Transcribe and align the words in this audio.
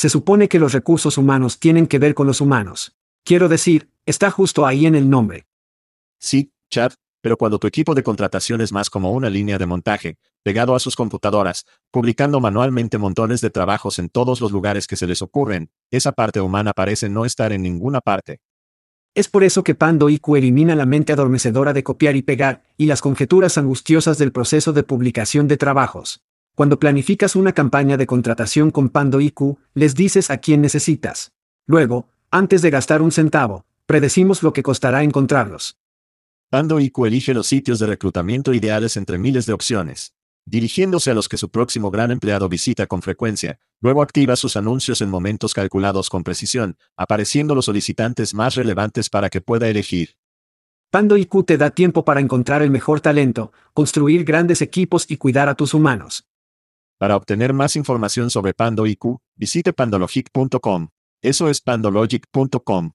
Se 0.00 0.08
supone 0.08 0.48
que 0.48 0.58
los 0.58 0.72
recursos 0.72 1.18
humanos 1.18 1.58
tienen 1.58 1.86
que 1.86 1.98
ver 1.98 2.14
con 2.14 2.26
los 2.26 2.40
humanos. 2.40 2.96
Quiero 3.22 3.50
decir, 3.50 3.90
está 4.06 4.30
justo 4.30 4.64
ahí 4.64 4.86
en 4.86 4.94
el 4.94 5.10
nombre. 5.10 5.46
Sí, 6.18 6.54
Chad, 6.70 6.92
pero 7.20 7.36
cuando 7.36 7.58
tu 7.58 7.66
equipo 7.66 7.94
de 7.94 8.02
contratación 8.02 8.62
es 8.62 8.72
más 8.72 8.88
como 8.88 9.12
una 9.12 9.28
línea 9.28 9.58
de 9.58 9.66
montaje, 9.66 10.16
pegado 10.42 10.74
a 10.74 10.78
sus 10.78 10.96
computadoras, 10.96 11.66
publicando 11.90 12.40
manualmente 12.40 12.96
montones 12.96 13.42
de 13.42 13.50
trabajos 13.50 13.98
en 13.98 14.08
todos 14.08 14.40
los 14.40 14.52
lugares 14.52 14.86
que 14.86 14.96
se 14.96 15.06
les 15.06 15.20
ocurren, 15.20 15.70
esa 15.90 16.12
parte 16.12 16.40
humana 16.40 16.72
parece 16.72 17.10
no 17.10 17.26
estar 17.26 17.52
en 17.52 17.60
ninguna 17.60 18.00
parte. 18.00 18.40
Es 19.14 19.28
por 19.28 19.44
eso 19.44 19.62
que 19.62 19.74
Pando 19.74 20.08
IQ 20.08 20.34
elimina 20.34 20.74
la 20.76 20.86
mente 20.86 21.12
adormecedora 21.12 21.74
de 21.74 21.84
copiar 21.84 22.16
y 22.16 22.22
pegar, 22.22 22.62
y 22.78 22.86
las 22.86 23.02
conjeturas 23.02 23.58
angustiosas 23.58 24.16
del 24.16 24.32
proceso 24.32 24.72
de 24.72 24.82
publicación 24.82 25.46
de 25.46 25.58
trabajos. 25.58 26.22
Cuando 26.60 26.78
planificas 26.78 27.36
una 27.36 27.54
campaña 27.54 27.96
de 27.96 28.06
contratación 28.06 28.70
con 28.70 28.90
Pando 28.90 29.18
IQ, 29.18 29.56
les 29.72 29.94
dices 29.94 30.30
a 30.30 30.36
quién 30.36 30.60
necesitas. 30.60 31.32
Luego, 31.66 32.10
antes 32.30 32.60
de 32.60 32.68
gastar 32.68 33.00
un 33.00 33.12
centavo, 33.12 33.64
predecimos 33.86 34.42
lo 34.42 34.52
que 34.52 34.62
costará 34.62 35.02
encontrarlos. 35.02 35.78
Pando 36.50 36.78
IQ 36.78 37.06
elige 37.06 37.32
los 37.32 37.46
sitios 37.46 37.78
de 37.78 37.86
reclutamiento 37.86 38.52
ideales 38.52 38.98
entre 38.98 39.16
miles 39.16 39.46
de 39.46 39.54
opciones 39.54 40.12
dirigiéndose 40.44 41.10
a 41.10 41.14
los 41.14 41.30
que 41.30 41.38
su 41.38 41.48
próximo 41.48 41.90
gran 41.90 42.10
empleado 42.10 42.46
visita 42.48 42.86
con 42.86 43.00
frecuencia, 43.00 43.58
luego 43.80 44.02
activa 44.02 44.36
sus 44.36 44.56
anuncios 44.56 45.00
en 45.00 45.08
momentos 45.08 45.54
calculados 45.54 46.10
con 46.10 46.24
precisión, 46.24 46.76
apareciendo 46.94 47.54
los 47.54 47.66
solicitantes 47.66 48.34
más 48.34 48.54
relevantes 48.54 49.08
para 49.08 49.30
que 49.30 49.40
pueda 49.40 49.68
elegir. 49.68 50.16
Pando 50.90 51.16
IQ 51.16 51.46
te 51.46 51.56
da 51.56 51.70
tiempo 51.70 52.04
para 52.04 52.20
encontrar 52.20 52.60
el 52.60 52.70
mejor 52.70 53.00
talento, 53.00 53.52
construir 53.72 54.24
grandes 54.24 54.60
equipos 54.60 55.06
y 55.08 55.16
cuidar 55.16 55.48
a 55.48 55.54
tus 55.54 55.72
humanos. 55.72 56.26
Para 57.00 57.16
obtener 57.16 57.54
más 57.54 57.76
información 57.76 58.28
sobre 58.28 58.52
Pando 58.52 58.86
IQ, 58.86 59.20
visite 59.34 59.72
pandologic.com. 59.72 60.88
Eso 61.22 61.48
es 61.48 61.62
pandologic.com. 61.62 62.90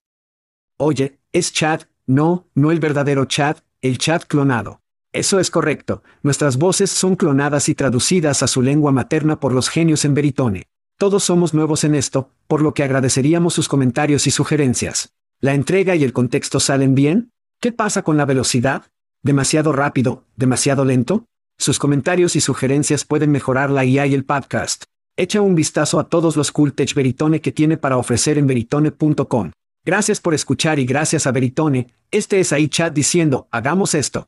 Oye, 0.78 1.20
es 1.32 1.52
chat, 1.52 1.86
no, 2.06 2.46
no 2.54 2.70
el 2.70 2.80
verdadero 2.80 3.26
chat, 3.26 3.62
el 3.82 3.98
chat 3.98 4.26
clonado. 4.26 4.82
Eso 5.12 5.40
es 5.40 5.50
correcto, 5.50 6.04
nuestras 6.22 6.58
voces 6.58 6.92
son 6.92 7.16
clonadas 7.16 7.68
y 7.68 7.74
traducidas 7.74 8.44
a 8.44 8.48
su 8.48 8.62
lengua 8.62 8.92
materna 8.92 9.40
por 9.40 9.54
los 9.54 9.70
genios 9.70 10.06
en 10.06 10.14
Veritone. 10.14 10.68
Todos 11.00 11.24
somos 11.24 11.56
nuevos 11.56 11.84
en 11.84 11.96
esto, 11.96 12.30
por 12.46 12.62
lo 12.62 12.76
que 12.76 12.84
agradeceríamos 12.84 13.56
sus 13.56 13.68
comentarios 13.68 14.28
y 14.28 14.32
sugerencias. 14.32 15.16
¿La 15.40 15.56
entrega 15.56 15.96
y 15.96 16.04
el 16.04 16.14
contexto 16.14 16.60
salen 16.60 16.94
bien? 16.94 17.32
¿Qué 17.60 17.72
pasa 17.72 18.04
con 18.04 18.18
la 18.18 18.26
velocidad? 18.26 18.84
¿Demasiado 19.24 19.74
rápido? 19.74 20.26
¿Demasiado 20.36 20.86
lento? 20.86 21.26
Sus 21.58 21.80
comentarios 21.80 22.36
y 22.36 22.42
sugerencias 22.42 23.06
pueden 23.06 23.32
mejorar 23.32 23.70
la 23.70 23.86
IA 23.86 24.08
y 24.08 24.14
el 24.14 24.26
podcast. 24.26 24.84
Echa 25.18 25.42
un 25.42 25.56
vistazo 25.56 26.00
a 26.00 26.10
todos 26.10 26.36
los 26.36 26.52
cool 26.52 26.74
tech 26.74 26.94
Veritone 26.94 27.40
que 27.40 27.52
tiene 27.52 27.78
para 27.78 27.98
ofrecer 27.98 28.38
en 28.38 28.48
veritone.com. 28.48 29.52
Gracias 29.86 30.20
por 30.20 30.34
escuchar 30.34 30.80
y 30.80 30.86
gracias 30.86 31.26
a 31.26 31.32
Veritone, 31.32 31.94
este 32.12 32.40
es 32.40 32.52
ahí 32.52 32.68
chat 32.68 32.94
diciendo, 32.94 33.48
hagamos 33.52 33.94
esto. 33.94 34.28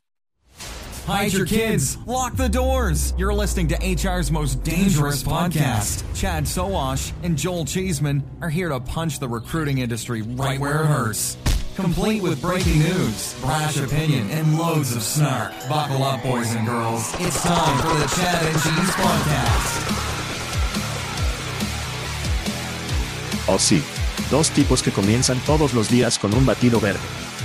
Hide 1.07 1.31
your 1.31 1.45
kids. 1.45 1.97
Lock 2.05 2.35
the 2.35 2.49
doors. 2.49 3.13
You're 3.17 3.33
listening 3.33 3.69
to 3.69 3.77
HR's 3.77 4.29
most 4.29 4.61
dangerous 4.63 5.23
podcast. 5.23 6.03
Chad 6.13 6.45
Soash 6.45 7.13
and 7.23 7.37
Joel 7.37 7.63
Cheeseman 7.63 8.23
are 8.41 8.49
here 8.49 8.67
to 8.67 8.81
punch 8.81 9.19
the 9.19 9.27
recruiting 9.27 9.77
industry 9.77 10.21
right 10.21 10.59
where 10.59 10.83
it 10.83 10.87
hurts. 10.87 11.37
Complete 11.77 12.23
with 12.23 12.41
breaking 12.41 12.79
news, 12.79 13.35
brash 13.39 13.77
opinion, 13.77 14.27
and 14.31 14.57
loads 14.57 14.95
of 14.95 15.03
snark. 15.03 15.53
Buckle 15.69 16.03
up, 16.03 16.23
boys 16.23 16.55
and 16.55 16.67
girls. 16.67 17.13
It's 17.19 17.43
time 17.43 17.77
for 17.83 17.93
the 17.99 18.07
Chad 18.15 18.43
and 18.47 18.57
Cheese 18.63 18.95
Podcast. 18.95 19.91
Oh 23.47 23.59
sí. 23.59 23.83
Dos 24.31 24.49
tipos 24.49 24.81
que 24.81 24.91
comienzan 24.91 25.39
todos 25.45 25.75
los 25.75 25.87
días 25.87 26.17
con 26.17 26.33
un 26.33 26.47
batido 26.47 26.79
verde. 26.79 26.99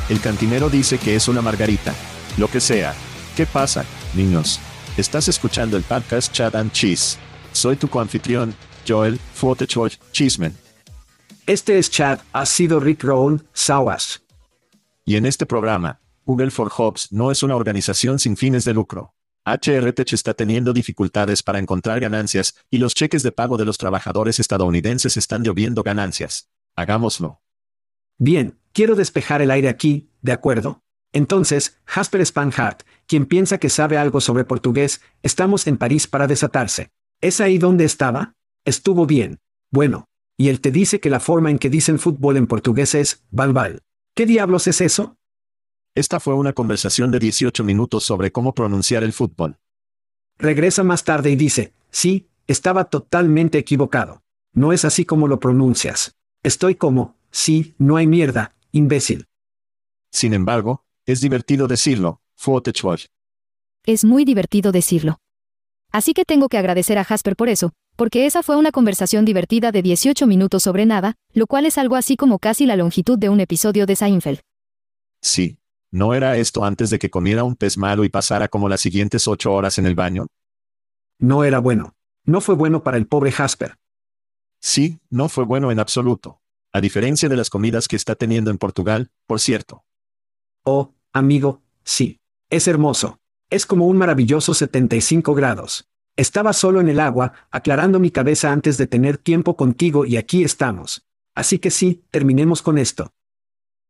El 0.08 0.18
cantinero 0.18 0.70
dice 0.70 0.96
que 0.96 1.14
es 1.14 1.28
una 1.28 1.42
margarita. 1.42 1.92
Lo 2.38 2.48
que 2.48 2.60
sea, 2.60 2.94
¿Qué 3.36 3.44
pasa, 3.44 3.84
niños? 4.14 4.60
Estás 4.96 5.28
escuchando 5.28 5.76
el 5.76 5.82
podcast 5.82 6.32
Chad 6.32 6.56
and 6.56 6.72
Cheese. 6.72 7.18
Soy 7.52 7.76
tu 7.76 7.88
coanfitrión, 7.88 8.54
Joel 8.88 9.18
Fuotechoy 9.34 9.92
Cheeseman. 10.12 10.56
Este 11.46 11.78
es 11.78 11.90
Chad, 11.90 12.20
ha 12.32 12.46
sido 12.46 12.78
Rick 12.78 13.04
Rowan, 13.04 13.42
Sawas. 13.52 14.21
Y 15.04 15.16
en 15.16 15.26
este 15.26 15.46
programa, 15.46 16.00
Google 16.24 16.52
for 16.52 16.70
Jobs 16.70 17.10
no 17.10 17.32
es 17.32 17.42
una 17.42 17.56
organización 17.56 18.20
sin 18.20 18.36
fines 18.36 18.64
de 18.64 18.74
lucro. 18.74 19.14
HRTech 19.44 20.12
está 20.12 20.34
teniendo 20.34 20.72
dificultades 20.72 21.42
para 21.42 21.58
encontrar 21.58 21.98
ganancias, 21.98 22.54
y 22.70 22.78
los 22.78 22.94
cheques 22.94 23.24
de 23.24 23.32
pago 23.32 23.56
de 23.56 23.64
los 23.64 23.78
trabajadores 23.78 24.38
estadounidenses 24.38 25.16
están 25.16 25.42
lloviendo 25.42 25.82
ganancias. 25.82 26.48
Hagámoslo. 26.76 27.42
Bien, 28.18 28.60
quiero 28.72 28.94
despejar 28.94 29.42
el 29.42 29.50
aire 29.50 29.68
aquí, 29.68 30.08
¿de 30.20 30.30
acuerdo? 30.30 30.84
Entonces, 31.12 31.80
Jasper 31.84 32.24
Spanhart, 32.24 32.82
quien 33.08 33.26
piensa 33.26 33.58
que 33.58 33.68
sabe 33.68 33.98
algo 33.98 34.20
sobre 34.20 34.44
portugués, 34.44 35.00
estamos 35.24 35.66
en 35.66 35.76
París 35.76 36.06
para 36.06 36.28
desatarse. 36.28 36.90
¿Es 37.20 37.40
ahí 37.40 37.58
donde 37.58 37.84
estaba? 37.84 38.34
Estuvo 38.64 39.06
bien. 39.06 39.40
Bueno. 39.70 40.06
Y 40.38 40.48
él 40.48 40.60
te 40.60 40.70
dice 40.70 40.98
que 40.98 41.10
la 41.10 41.20
forma 41.20 41.50
en 41.50 41.58
que 41.58 41.68
dicen 41.68 41.98
fútbol 41.98 42.36
en 42.36 42.46
portugués 42.46 42.94
es, 42.94 43.24
balbal. 43.30 43.82
¿Qué 44.14 44.26
diablos 44.26 44.66
es 44.66 44.82
eso? 44.82 45.16
Esta 45.94 46.20
fue 46.20 46.34
una 46.34 46.52
conversación 46.52 47.10
de 47.10 47.18
18 47.18 47.64
minutos 47.64 48.04
sobre 48.04 48.30
cómo 48.30 48.54
pronunciar 48.54 49.04
el 49.04 49.14
fútbol. 49.14 49.58
Regresa 50.36 50.84
más 50.84 51.04
tarde 51.04 51.30
y 51.30 51.36
dice, 51.36 51.72
sí, 51.90 52.28
estaba 52.46 52.84
totalmente 52.84 53.56
equivocado. 53.56 54.22
No 54.52 54.74
es 54.74 54.84
así 54.84 55.06
como 55.06 55.28
lo 55.28 55.40
pronuncias. 55.40 56.14
Estoy 56.42 56.74
como, 56.74 57.16
sí, 57.30 57.74
no 57.78 57.96
hay 57.96 58.06
mierda, 58.06 58.54
imbécil. 58.70 59.28
Sin 60.10 60.34
embargo, 60.34 60.84
es 61.06 61.22
divertido 61.22 61.66
decirlo, 61.66 62.20
Es 63.86 64.04
muy 64.04 64.26
divertido 64.26 64.72
decirlo. 64.72 65.20
Así 65.90 66.12
que 66.12 66.26
tengo 66.26 66.50
que 66.50 66.58
agradecer 66.58 66.98
a 66.98 67.04
Jasper 67.04 67.34
por 67.34 67.48
eso, 67.48 67.72
porque 67.96 68.26
esa 68.26 68.42
fue 68.42 68.56
una 68.56 68.72
conversación 68.72 69.24
divertida 69.24 69.72
de 69.72 69.82
18 69.82 70.26
minutos 70.26 70.62
sobre 70.62 70.86
nada, 70.86 71.14
lo 71.32 71.46
cual 71.46 71.66
es 71.66 71.78
algo 71.78 71.96
así 71.96 72.16
como 72.16 72.38
casi 72.38 72.66
la 72.66 72.76
longitud 72.76 73.18
de 73.18 73.28
un 73.28 73.40
episodio 73.40 73.86
de 73.86 73.96
Seinfeld. 73.96 74.40
Sí. 75.20 75.58
¿No 75.90 76.14
era 76.14 76.38
esto 76.38 76.64
antes 76.64 76.88
de 76.88 76.98
que 76.98 77.10
comiera 77.10 77.44
un 77.44 77.54
pez 77.54 77.76
malo 77.76 78.04
y 78.04 78.08
pasara 78.08 78.48
como 78.48 78.70
las 78.70 78.80
siguientes 78.80 79.28
ocho 79.28 79.52
horas 79.52 79.78
en 79.78 79.84
el 79.84 79.94
baño? 79.94 80.26
No 81.18 81.44
era 81.44 81.58
bueno. 81.58 81.94
No 82.24 82.40
fue 82.40 82.54
bueno 82.54 82.82
para 82.82 82.96
el 82.96 83.06
pobre 83.06 83.30
Jasper. 83.30 83.76
Sí, 84.58 85.00
no 85.10 85.28
fue 85.28 85.44
bueno 85.44 85.70
en 85.70 85.80
absoluto. 85.80 86.40
A 86.72 86.80
diferencia 86.80 87.28
de 87.28 87.36
las 87.36 87.50
comidas 87.50 87.88
que 87.88 87.96
está 87.96 88.14
teniendo 88.14 88.50
en 88.50 88.56
Portugal, 88.56 89.10
por 89.26 89.38
cierto. 89.38 89.84
Oh, 90.62 90.94
amigo, 91.12 91.60
sí. 91.84 92.20
Es 92.48 92.68
hermoso. 92.68 93.20
Es 93.50 93.66
como 93.66 93.86
un 93.86 93.98
maravilloso 93.98 94.54
75 94.54 95.34
grados. 95.34 95.86
Estaba 96.16 96.52
solo 96.52 96.80
en 96.80 96.88
el 96.88 97.00
agua, 97.00 97.32
aclarando 97.50 97.98
mi 97.98 98.10
cabeza 98.10 98.52
antes 98.52 98.76
de 98.76 98.86
tener 98.86 99.16
tiempo 99.16 99.56
contigo 99.56 100.04
y 100.04 100.16
aquí 100.16 100.44
estamos. 100.44 101.06
Así 101.34 101.58
que 101.58 101.70
sí, 101.70 102.04
terminemos 102.10 102.60
con 102.60 102.76
esto. 102.76 103.14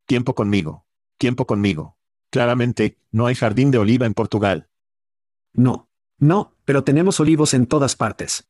Tiempo 0.06 0.34
conmigo. 0.34 0.86
Tiempo 1.18 1.46
conmigo. 1.46 1.96
Claramente, 2.30 2.98
no 3.10 3.26
hay 3.26 3.34
jardín 3.34 3.70
de 3.70 3.78
oliva 3.78 4.06
en 4.06 4.14
Portugal. 4.14 4.68
No. 5.52 5.88
No, 6.18 6.56
pero 6.64 6.84
tenemos 6.84 7.18
olivos 7.18 7.52
en 7.54 7.66
todas 7.66 7.96
partes. 7.96 8.48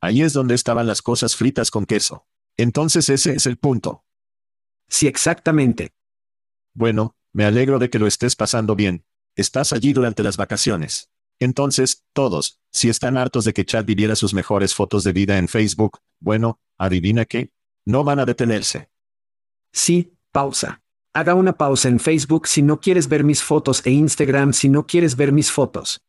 Ahí 0.00 0.22
es 0.22 0.32
donde 0.32 0.54
estaban 0.54 0.86
las 0.86 1.02
cosas 1.02 1.34
fritas 1.34 1.70
con 1.70 1.86
queso. 1.86 2.26
Entonces 2.56 3.08
ese 3.08 3.34
es 3.34 3.46
el 3.46 3.56
punto. 3.56 4.04
Sí, 4.88 5.08
exactamente. 5.08 5.92
Bueno, 6.72 7.16
me 7.32 7.44
alegro 7.44 7.80
de 7.80 7.90
que 7.90 7.98
lo 7.98 8.06
estés 8.06 8.36
pasando 8.36 8.76
bien. 8.76 9.04
Estás 9.34 9.72
allí 9.72 9.92
durante 9.92 10.22
las 10.22 10.36
vacaciones. 10.36 11.10
Entonces, 11.40 12.04
todos, 12.12 12.60
si 12.70 12.88
están 12.88 13.16
hartos 13.16 13.44
de 13.44 13.52
que 13.52 13.64
Chad 13.64 13.84
viviera 13.84 14.16
sus 14.16 14.34
mejores 14.34 14.74
fotos 14.74 15.04
de 15.04 15.12
vida 15.12 15.38
en 15.38 15.48
Facebook, 15.48 15.98
bueno, 16.20 16.60
adivina 16.78 17.24
qué, 17.24 17.52
no 17.84 18.04
van 18.04 18.20
a 18.20 18.24
detenerse. 18.24 18.88
Sí, 19.72 20.16
pausa. 20.32 20.82
Haga 21.12 21.34
una 21.34 21.52
pausa 21.52 21.88
en 21.88 22.00
Facebook 22.00 22.48
si 22.48 22.62
no 22.62 22.80
quieres 22.80 23.08
ver 23.08 23.22
mis 23.24 23.42
fotos 23.42 23.82
e 23.84 23.90
Instagram 23.90 24.52
si 24.52 24.68
no 24.68 24.86
quieres 24.86 25.16
ver 25.16 25.32
mis 25.32 25.50
fotos. 25.50 26.02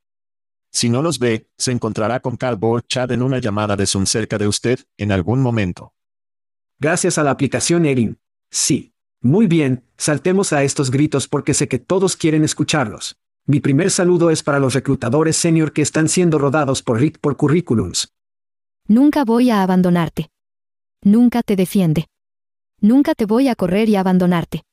Si 0.72 0.90
no 0.90 1.02
los 1.02 1.20
ve, 1.20 1.48
se 1.58 1.72
encontrará 1.72 2.20
con 2.20 2.36
Calvo 2.36 2.80
Chad 2.82 3.12
en 3.12 3.22
una 3.22 3.40
llamada 3.40 3.76
de 3.76 3.86
Zoom 3.86 4.06
cerca 4.06 4.38
de 4.38 4.48
usted, 4.48 4.80
en 4.98 5.12
algún 5.12 5.42
momento. 5.42 5.94
Gracias 6.80 7.18
a 7.18 7.24
la 7.24 7.32
aplicación 7.32 7.86
Erin. 7.86 8.20
Sí. 8.50 8.94
Muy 9.22 9.48
bien, 9.48 9.84
saltemos 9.98 10.54
a 10.54 10.64
estos 10.64 10.92
gritos 10.92 11.28
porque 11.28 11.54
sé 11.54 11.68
que 11.68 11.80
todos 11.80 12.16
quieren 12.16 12.44
escucharlos. 12.44 13.18
Mi 13.48 13.60
primer 13.60 13.92
saludo 13.92 14.32
es 14.32 14.42
para 14.42 14.58
los 14.58 14.74
reclutadores 14.74 15.38
senior 15.38 15.72
que 15.72 15.84
están 15.84 16.10
siendo 16.10 16.40
rodados 16.40 16.82
por 16.82 17.00
Rick 17.00 17.20
por 17.20 17.38
currículums. 17.38 18.12
Nunca 18.88 19.24
voy 19.24 19.52
a 19.52 19.62
abandonarte. 19.62 20.32
Nunca 21.04 21.44
te 21.44 21.56
defiende. 21.56 22.08
Nunca 22.82 23.14
te 23.14 23.26
voy 23.26 23.48
a 23.48 23.56
correr 23.56 23.88
y 23.88 23.98
abandonarte. 23.98 24.64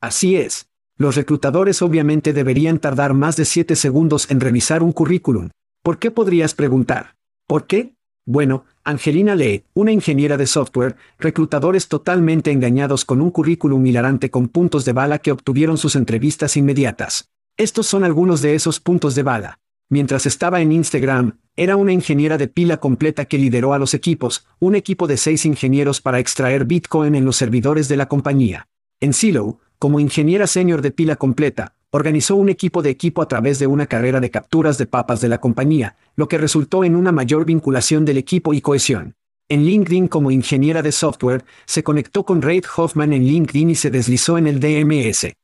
Así 0.00 0.36
es. 0.36 0.70
Los 0.96 1.16
reclutadores 1.16 1.82
obviamente 1.82 2.32
deberían 2.32 2.78
tardar 2.78 3.12
más 3.12 3.36
de 3.36 3.44
7 3.44 3.76
segundos 3.76 4.30
en 4.30 4.40
revisar 4.40 4.82
un 4.82 4.92
currículum. 4.92 5.50
¿Por 5.82 5.98
qué 5.98 6.10
podrías 6.10 6.54
preguntar? 6.54 7.16
¿Por 7.46 7.66
qué? 7.66 7.92
Bueno, 8.24 8.64
Angelina 8.82 9.34
Lee, 9.34 9.64
una 9.74 9.92
ingeniera 9.92 10.38
de 10.38 10.46
software, 10.46 10.96
reclutadores 11.18 11.88
totalmente 11.88 12.50
engañados 12.50 13.04
con 13.04 13.20
un 13.20 13.30
currículum 13.30 13.84
hilarante 13.84 14.30
con 14.30 14.48
puntos 14.48 14.86
de 14.86 14.94
bala 14.94 15.18
que 15.18 15.32
obtuvieron 15.32 15.76
sus 15.76 15.96
entrevistas 15.96 16.56
inmediatas. 16.56 17.30
Estos 17.60 17.86
son 17.86 18.04
algunos 18.04 18.40
de 18.40 18.54
esos 18.54 18.80
puntos 18.80 19.14
de 19.14 19.22
bala. 19.22 19.58
Mientras 19.90 20.24
estaba 20.24 20.62
en 20.62 20.72
Instagram, 20.72 21.40
era 21.56 21.76
una 21.76 21.92
ingeniera 21.92 22.38
de 22.38 22.48
pila 22.48 22.78
completa 22.78 23.26
que 23.26 23.36
lideró 23.36 23.74
a 23.74 23.78
los 23.78 23.92
equipos, 23.92 24.46
un 24.60 24.76
equipo 24.76 25.06
de 25.06 25.18
seis 25.18 25.44
ingenieros 25.44 26.00
para 26.00 26.20
extraer 26.20 26.64
Bitcoin 26.64 27.14
en 27.14 27.26
los 27.26 27.36
servidores 27.36 27.86
de 27.88 27.98
la 27.98 28.08
compañía. 28.08 28.66
En 28.98 29.12
Silo, 29.12 29.58
como 29.78 30.00
ingeniera 30.00 30.46
senior 30.46 30.80
de 30.80 30.90
pila 30.90 31.16
completa, 31.16 31.74
organizó 31.90 32.34
un 32.34 32.48
equipo 32.48 32.80
de 32.80 32.88
equipo 32.88 33.20
a 33.20 33.28
través 33.28 33.58
de 33.58 33.66
una 33.66 33.84
carrera 33.84 34.20
de 34.20 34.30
capturas 34.30 34.78
de 34.78 34.86
papas 34.86 35.20
de 35.20 35.28
la 35.28 35.36
compañía, 35.36 35.98
lo 36.16 36.28
que 36.28 36.38
resultó 36.38 36.82
en 36.82 36.96
una 36.96 37.12
mayor 37.12 37.44
vinculación 37.44 38.06
del 38.06 38.16
equipo 38.16 38.54
y 38.54 38.62
cohesión. 38.62 39.16
En 39.50 39.66
LinkedIn 39.66 40.08
como 40.08 40.30
ingeniera 40.30 40.80
de 40.80 40.92
software, 40.92 41.44
se 41.66 41.82
conectó 41.82 42.24
con 42.24 42.40
Reid 42.40 42.64
Hoffman 42.74 43.12
en 43.12 43.26
LinkedIn 43.26 43.68
y 43.68 43.74
se 43.74 43.90
deslizó 43.90 44.38
en 44.38 44.46
el 44.46 44.60
DMS. 44.60 45.34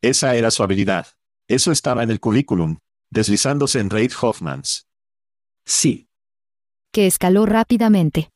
Esa 0.00 0.36
era 0.36 0.50
su 0.50 0.62
habilidad. 0.62 1.06
Eso 1.48 1.72
estaba 1.72 2.02
en 2.02 2.10
el 2.10 2.20
currículum, 2.20 2.78
deslizándose 3.10 3.78
en 3.78 3.90
Reid 3.90 4.12
Hoffmans. 4.20 4.86
Sí. 5.66 6.08
Que 6.90 7.06
escaló 7.06 7.44
rápidamente. 7.44 8.30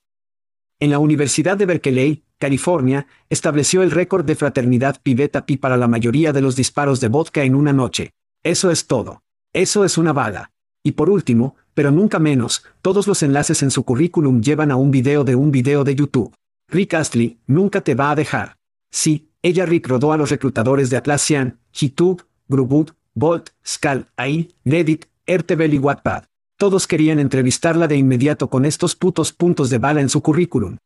En 0.79 0.91
la 0.91 0.99
Universidad 0.99 1.57
de 1.57 1.67
Berkeley, 1.67 2.25
California, 2.39 3.07
estableció 3.31 3.83
el 3.83 3.91
récord 3.91 4.25
de 4.25 4.37
fraternidad 4.37 5.01
Pi 5.03 5.15
Beta 5.15 5.47
Pi 5.47 5.57
para 5.57 5.77
la 5.77 5.89
mayoría 5.89 6.33
de 6.33 6.43
los 6.43 6.55
disparos 6.55 7.01
de 7.01 7.09
vodka 7.09 7.43
en 7.43 7.55
una 7.55 7.73
noche. 7.73 8.13
Eso 8.43 8.71
es 8.71 8.87
todo. 8.87 9.23
Eso 9.53 9.85
es 9.85 9.97
una 9.97 10.13
bala. 10.13 10.53
Y 10.83 10.93
por 10.93 11.09
último, 11.09 11.57
pero 11.75 11.91
nunca 11.91 12.19
menos, 12.19 12.65
todos 12.83 13.07
los 13.07 13.23
enlaces 13.23 13.63
en 13.63 13.71
su 13.71 13.85
currículum 13.85 14.43
llevan 14.43 14.71
a 14.71 14.77
un 14.77 14.91
video 14.91 15.25
de 15.25 15.35
un 15.35 15.51
video 15.51 15.83
de 15.83 15.95
YouTube. 15.95 16.35
Rick 16.69 16.95
Astley, 16.95 17.39
nunca 17.47 17.81
te 17.81 17.95
va 17.95 18.11
a 18.11 18.15
dejar. 18.15 18.59
Sí, 18.91 19.31
ella 19.43 19.65
Rick 19.65 19.89
rodó 19.89 20.13
a 20.13 20.17
los 20.17 20.31
reclutadores 20.31 20.91
de 20.91 20.99
Atlassian, 20.99 21.59
YouTube, 21.73 22.27
Grubud, 22.49 22.91
Bolt, 23.19 23.51
Scal, 23.67 24.09
AI, 24.17 24.55
Reddit, 24.65 25.07
Ertebel 25.27 25.75
y 25.75 25.79
Wattpad. 25.79 26.27
Todos 26.57 26.87
querían 26.87 27.19
entrevistarla 27.19 27.89
de 27.89 27.97
inmediato 27.97 28.49
con 28.49 28.65
estos 28.65 28.95
putos 28.95 29.33
puntos 29.33 29.71
de 29.71 29.79
bala 29.79 30.01
en 30.01 30.09
su 30.09 30.23
currículum. 30.23 30.79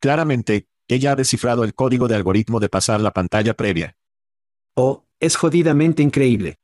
Claramente, 0.00 0.68
ella 0.86 1.12
ha 1.12 1.16
descifrado 1.16 1.64
el 1.64 1.74
código 1.74 2.06
de 2.06 2.14
algoritmo 2.14 2.60
de 2.60 2.68
pasar 2.68 3.00
la 3.00 3.10
pantalla 3.10 3.54
previa. 3.54 3.96
Oh, 4.74 5.04
es 5.18 5.34
jodidamente 5.34 6.00
increíble. 6.00 6.60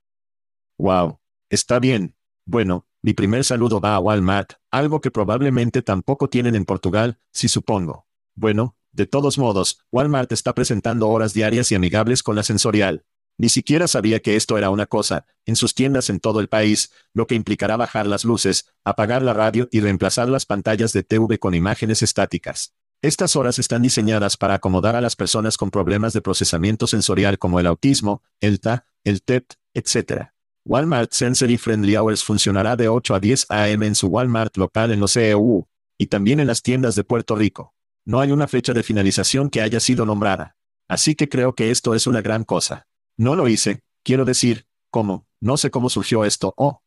Wow. 0.79 1.19
Está 1.51 1.81
bien. 1.81 2.15
Bueno, 2.45 2.87
mi 3.03 3.15
primer 3.15 3.43
saludo 3.43 3.81
va 3.81 3.97
a 3.97 4.01
Walmart, 4.01 4.53
algo 4.71 5.01
que 5.01 5.11
probablemente 5.11 5.83
tampoco 5.83 6.29
tienen 6.29 6.55
en 6.55 6.65
Portugal, 6.65 7.19
si 7.33 7.49
supongo. 7.49 8.07
Bueno, 8.37 8.77
de 8.93 9.07
todos 9.07 9.39
modos, 9.39 9.81
Walmart 9.91 10.31
está 10.31 10.55
presentando 10.55 11.09
horas 11.09 11.35
diarias 11.35 11.73
y 11.73 11.75
amigables 11.75 12.23
con 12.23 12.37
la 12.37 12.45
sensorial. 12.45 13.05
Ni 13.37 13.49
siquiera 13.49 13.89
sabía 13.89 14.21
que 14.21 14.37
esto 14.37 14.57
era 14.59 14.71
una 14.71 14.87
cosa, 14.87 15.27
en 15.45 15.57
sus 15.57 15.75
tiendas 15.75 16.09
en 16.09 16.21
todo 16.21 16.41
el 16.41 16.49
país, 16.49 16.93
lo 17.13 17.27
que 17.27 17.35
implicará 17.35 17.77
bajar 17.77 18.07
las 18.07 18.25
luces, 18.25 18.73
apagar 18.85 19.23
la 19.23 19.33
radio 19.33 19.69
y 19.73 19.81
reemplazar 19.81 20.29
las 20.29 20.47
pantallas 20.47 20.93
de 20.93 21.03
TV 21.03 21.39
con 21.39 21.55
imágenes 21.55 22.03
estáticas. 22.03 22.75
Estas 23.03 23.37
horas 23.37 23.59
están 23.59 23.83
diseñadas 23.83 24.37
para 24.37 24.55
acomodar 24.55 24.97
a 24.97 25.01
las 25.01 25.17
personas 25.17 25.57
con 25.57 25.71
problemas 25.71 26.13
de 26.13 26.23
procesamiento 26.23 26.87
sensorial 26.87 27.39
como 27.39 27.61
el 27.61 27.67
autismo, 27.67 28.23
el 28.41 28.61
TA, 28.61 28.87
el 29.03 29.23
TET, 29.23 29.55
etc. 29.75 30.29
Walmart 30.65 31.13
Sensory 31.13 31.59
Friendly 31.59 31.97
Hours 31.97 32.25
funcionará 32.25 32.77
de 32.77 32.89
8 32.89 33.15
a 33.17 33.21
10 33.21 33.47
a.m. 33.51 33.87
en 33.87 33.95
su 33.95 34.07
Walmart 34.07 34.57
local 34.57 34.91
en 34.93 35.01
los 35.01 35.17
EU, 35.17 35.67
y 35.99 36.07
también 36.07 36.41
en 36.41 36.47
las 36.47 36.63
tiendas 36.63 36.95
de 36.95 37.05
Puerto 37.05 37.37
Rico. 37.37 37.75
No 38.07 38.21
hay 38.21 38.33
una 38.33 38.49
fecha 38.49 38.73
de 38.73 38.83
finalización 38.83 39.51
que 39.51 39.61
haya 39.61 39.81
sido 39.81 40.07
nombrada. 40.07 40.57
Así 40.89 41.15
que 41.15 41.29
creo 41.29 41.55
que 41.55 41.71
esto 41.71 41.95
es 41.95 42.07
una 42.07 42.23
gran 42.23 42.45
cosa. 42.45 42.87
No 43.17 43.37
lo 43.37 43.49
hice, 43.49 43.81
quiero 44.03 44.25
decir, 44.25 44.67
¿cómo? 44.91 45.27
No 45.41 45.57
sé 45.57 45.71
cómo 45.71 45.89
surgió 45.89 46.25
esto, 46.25 46.55
oh. 46.57 46.83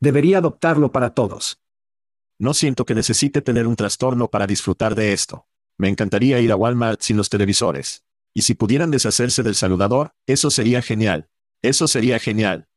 Debería 0.00 0.38
adoptarlo 0.38 0.92
para 0.92 1.14
todos. 1.14 1.60
No 2.38 2.54
siento 2.54 2.84
que 2.84 2.94
necesite 2.94 3.42
tener 3.42 3.66
un 3.66 3.76
trastorno 3.76 4.28
para 4.28 4.46
disfrutar 4.46 4.94
de 4.94 5.12
esto. 5.12 5.46
Me 5.78 5.88
encantaría 5.88 6.40
ir 6.40 6.52
a 6.52 6.56
Walmart 6.56 7.00
sin 7.02 7.16
los 7.16 7.28
televisores. 7.28 8.04
Y 8.34 8.42
si 8.42 8.54
pudieran 8.54 8.90
deshacerse 8.90 9.42
del 9.42 9.54
saludador, 9.54 10.14
eso 10.26 10.50
sería 10.50 10.82
genial. 10.82 11.28
Eso 11.60 11.86
sería 11.86 12.18
genial. 12.18 12.68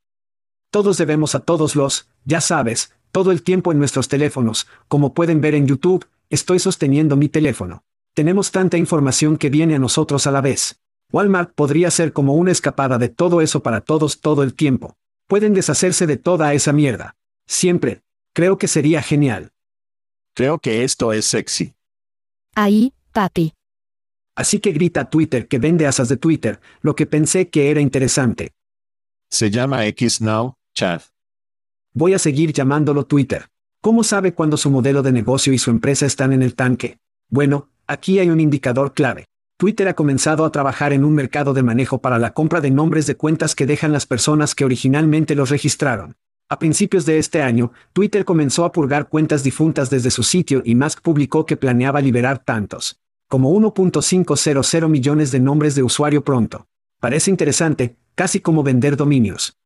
Todos 0.70 0.98
debemos 0.98 1.34
a 1.34 1.40
todos 1.40 1.76
los, 1.76 2.10
ya 2.26 2.42
sabes, 2.42 2.94
todo 3.12 3.32
el 3.32 3.44
tiempo 3.44 3.72
en 3.72 3.80
nuestros 3.80 4.08
teléfonos, 4.10 4.68
como 4.88 5.14
pueden 5.14 5.40
ver 5.40 5.56
en 5.56 5.68
YouTube, 5.68 6.06
estoy 6.30 6.60
sosteniendo 6.60 7.16
mi 7.16 7.30
teléfono. 7.30 7.86
Tenemos 8.14 8.52
tanta 8.52 8.78
información 8.78 9.38
que 9.38 9.50
viene 9.50 9.76
a 9.76 9.80
nosotros 9.80 10.28
a 10.28 10.32
la 10.32 10.42
vez. 10.42 10.82
Walmart 11.16 11.54
podría 11.56 11.90
ser 11.92 12.12
como 12.12 12.34
una 12.34 12.52
escapada 12.52 12.98
de 12.98 13.08
todo 13.08 13.40
eso 13.40 13.64
para 13.64 13.80
todos 13.80 14.20
todo 14.20 14.44
el 14.44 14.54
tiempo. 14.54 14.98
Pueden 15.28 15.54
deshacerse 15.54 16.08
de 16.08 16.18
toda 16.18 16.54
esa 16.54 16.74
mierda. 16.74 17.16
Siempre. 17.48 18.02
Creo 18.34 18.58
que 18.58 18.68
sería 18.68 19.02
genial. 19.02 19.54
Creo 20.34 20.60
que 20.60 20.84
esto 20.84 21.14
es 21.14 21.24
sexy. 21.24 21.74
Ahí, 22.54 22.92
papi. 23.14 23.54
Así 24.36 24.60
que 24.60 24.74
grita 24.74 25.02
a 25.02 25.10
Twitter 25.10 25.48
que 25.48 25.58
vende 25.58 25.88
asas 25.88 26.10
de 26.10 26.18
Twitter, 26.18 26.60
lo 26.82 26.98
que 26.98 27.06
pensé 27.06 27.48
que 27.48 27.72
era 27.72 27.80
interesante. 27.80 28.52
Se 29.30 29.50
llama 29.50 29.86
X 29.86 30.20
Now, 30.20 30.56
Chad. 30.74 31.02
Voy 31.94 32.14
a 32.14 32.20
seguir 32.20 32.52
llamándolo 32.52 33.06
Twitter. 33.06 33.48
¿Cómo 33.80 34.04
sabe 34.04 34.34
cuándo 34.34 34.58
su 34.58 34.70
modelo 34.70 35.02
de 35.02 35.14
negocio 35.14 35.54
y 35.54 35.60
su 35.60 35.72
empresa 35.72 36.06
están 36.06 36.34
en 36.34 36.44
el 36.44 36.56
tanque? 36.56 36.98
Bueno, 37.30 37.70
aquí 37.88 38.20
hay 38.20 38.30
un 38.30 38.42
indicador 38.42 38.94
clave. 38.94 39.28
Twitter 39.58 39.88
ha 39.88 39.94
comenzado 39.94 40.44
a 40.44 40.52
trabajar 40.52 40.92
en 40.92 41.06
un 41.06 41.14
mercado 41.14 41.54
de 41.54 41.64
manejo 41.64 42.00
para 42.02 42.20
la 42.20 42.34
compra 42.34 42.60
de 42.60 42.72
nombres 42.72 43.08
de 43.08 43.16
cuentas 43.16 43.56
que 43.56 43.66
dejan 43.66 43.94
las 43.94 44.06
personas 44.06 44.54
que 44.54 44.66
originalmente 44.66 45.34
los 45.34 45.50
registraron. 45.50 46.18
A 46.50 46.60
principios 46.60 47.06
de 47.06 47.20
este 47.20 47.42
año, 47.42 47.72
Twitter 47.94 48.26
comenzó 48.26 48.66
a 48.66 48.72
purgar 48.74 49.08
cuentas 49.08 49.44
difuntas 49.44 49.90
desde 49.90 50.12
su 50.12 50.24
sitio 50.24 50.62
y 50.66 50.76
Musk 50.76 51.02
publicó 51.02 51.46
que 51.46 51.58
planeaba 51.58 52.02
liberar 52.02 52.40
tantos 52.40 53.00
como 53.28 53.52
1.500 53.54 54.88
millones 54.88 55.32
de 55.32 55.40
nombres 55.40 55.74
de 55.74 55.84
usuario 55.84 56.24
pronto. 56.24 56.68
Parece 57.00 57.32
interesante, 57.32 57.98
casi 58.14 58.40
como 58.40 58.62
vender 58.62 58.96
dominios. 58.96 59.58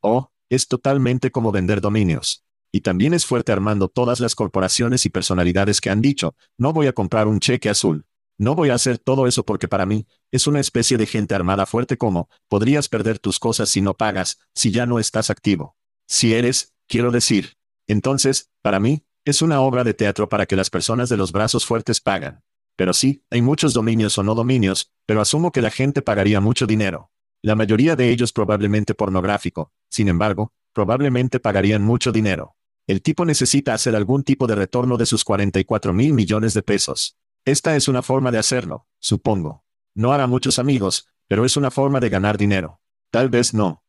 Oh, 0.00 0.30
es 0.50 0.68
totalmente 0.68 1.30
como 1.30 1.52
vender 1.52 1.80
dominios. 1.80 2.44
Y 2.70 2.82
también 2.82 3.14
es 3.14 3.24
fuerte 3.24 3.52
armando 3.52 3.88
todas 3.88 4.20
las 4.20 4.34
corporaciones 4.34 5.06
y 5.06 5.10
personalidades 5.10 5.80
que 5.80 5.90
han 5.90 6.00
dicho, 6.00 6.34
no 6.58 6.72
voy 6.72 6.86
a 6.86 6.92
comprar 6.92 7.28
un 7.28 7.40
cheque 7.40 7.70
azul. 7.70 8.04
No 8.42 8.56
voy 8.56 8.70
a 8.70 8.74
hacer 8.74 8.98
todo 8.98 9.28
eso 9.28 9.44
porque 9.44 9.68
para 9.68 9.86
mí, 9.86 10.08
es 10.32 10.48
una 10.48 10.58
especie 10.58 10.96
de 10.96 11.06
gente 11.06 11.32
armada 11.32 11.64
fuerte 11.64 11.96
como, 11.96 12.28
podrías 12.48 12.88
perder 12.88 13.20
tus 13.20 13.38
cosas 13.38 13.68
si 13.68 13.80
no 13.80 13.94
pagas, 13.94 14.40
si 14.52 14.72
ya 14.72 14.84
no 14.84 14.98
estás 14.98 15.30
activo. 15.30 15.76
Si 16.08 16.34
eres, 16.34 16.74
quiero 16.88 17.12
decir. 17.12 17.52
Entonces, 17.86 18.50
para 18.60 18.80
mí, 18.80 19.04
es 19.24 19.42
una 19.42 19.60
obra 19.60 19.84
de 19.84 19.94
teatro 19.94 20.28
para 20.28 20.46
que 20.46 20.56
las 20.56 20.70
personas 20.70 21.08
de 21.08 21.16
los 21.16 21.30
brazos 21.30 21.64
fuertes 21.64 22.00
pagan. 22.00 22.42
Pero 22.74 22.94
sí, 22.94 23.22
hay 23.30 23.42
muchos 23.42 23.74
dominios 23.74 24.18
o 24.18 24.24
no 24.24 24.34
dominios, 24.34 24.90
pero 25.06 25.20
asumo 25.20 25.52
que 25.52 25.62
la 25.62 25.70
gente 25.70 26.02
pagaría 26.02 26.40
mucho 26.40 26.66
dinero. 26.66 27.12
La 27.42 27.54
mayoría 27.54 27.94
de 27.94 28.10
ellos 28.10 28.32
probablemente 28.32 28.92
pornográfico, 28.92 29.70
sin 29.88 30.08
embargo, 30.08 30.52
probablemente 30.72 31.38
pagarían 31.38 31.82
mucho 31.82 32.10
dinero. 32.10 32.56
El 32.88 33.02
tipo 33.02 33.24
necesita 33.24 33.72
hacer 33.72 33.94
algún 33.94 34.24
tipo 34.24 34.48
de 34.48 34.56
retorno 34.56 34.96
de 34.96 35.06
sus 35.06 35.22
44 35.22 35.92
mil 35.92 36.12
millones 36.12 36.54
de 36.54 36.62
pesos. 36.62 37.16
Esta 37.44 37.74
es 37.74 37.88
una 37.88 38.02
forma 38.02 38.30
de 38.30 38.38
hacerlo, 38.38 38.86
supongo. 39.00 39.64
No 39.96 40.12
hará 40.12 40.28
muchos 40.28 40.60
amigos, 40.60 41.08
pero 41.26 41.44
es 41.44 41.56
una 41.56 41.72
forma 41.72 41.98
de 41.98 42.08
ganar 42.08 42.38
dinero. 42.38 42.80
Tal 43.10 43.30
vez 43.30 43.52
no. 43.52 43.82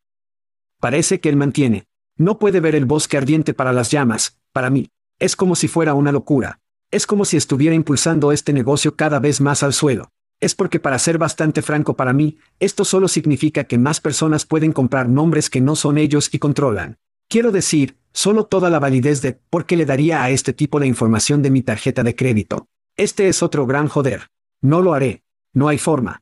Parece 0.80 1.20
que 1.20 1.30
él 1.30 1.36
mantiene. 1.36 1.88
No 2.18 2.40
puede 2.40 2.60
ver 2.62 2.74
el 2.74 2.86
bosque 2.86 3.16
ardiente 3.16 3.54
para 3.54 3.72
las 3.72 3.92
llamas, 3.92 4.40
para 4.54 4.72
mí. 4.72 4.90
Es 5.20 5.36
como 5.36 5.56
si 5.56 5.68
fuera 5.68 5.94
una 5.94 6.12
locura. 6.12 6.62
Es 6.90 7.06
como 7.06 7.26
si 7.26 7.38
estuviera 7.38 7.76
impulsando 7.76 8.32
este 8.32 8.54
negocio 8.54 8.96
cada 8.96 9.20
vez 9.20 9.40
más 9.40 9.62
al 9.62 9.74
suelo. 9.74 10.12
Es 10.40 10.56
porque 10.56 10.80
para 10.80 10.98
ser 10.98 11.20
bastante 11.20 11.62
franco 11.62 11.96
para 11.96 12.12
mí, 12.12 12.40
esto 12.60 12.84
solo 12.84 13.08
significa 13.08 13.66
que 13.66 13.78
más 13.78 14.02
personas 14.02 14.48
pueden 14.48 14.74
comprar 14.74 15.08
nombres 15.10 15.52
que 15.52 15.62
no 15.62 15.76
son 15.76 16.00
ellos 16.00 16.34
y 16.34 16.40
controlan. 16.40 16.98
Quiero 17.30 17.52
decir, 17.52 17.98
solo 18.14 18.46
toda 18.46 18.72
la 18.72 18.80
validez 18.80 19.22
de 19.22 19.34
por 19.34 19.68
qué 19.68 19.78
le 19.78 19.86
daría 19.86 20.24
a 20.24 20.32
este 20.32 20.54
tipo 20.54 20.80
la 20.80 20.88
información 20.88 21.44
de 21.44 21.52
mi 21.52 21.62
tarjeta 21.62 22.02
de 22.04 22.16
crédito. 22.16 22.68
Este 22.96 23.28
es 23.28 23.42
otro 23.42 23.66
gran 23.66 23.88
joder. 23.88 24.30
No 24.62 24.82
lo 24.82 24.94
haré. 24.94 25.24
No 25.52 25.68
hay 25.68 25.80
forma. 25.80 26.22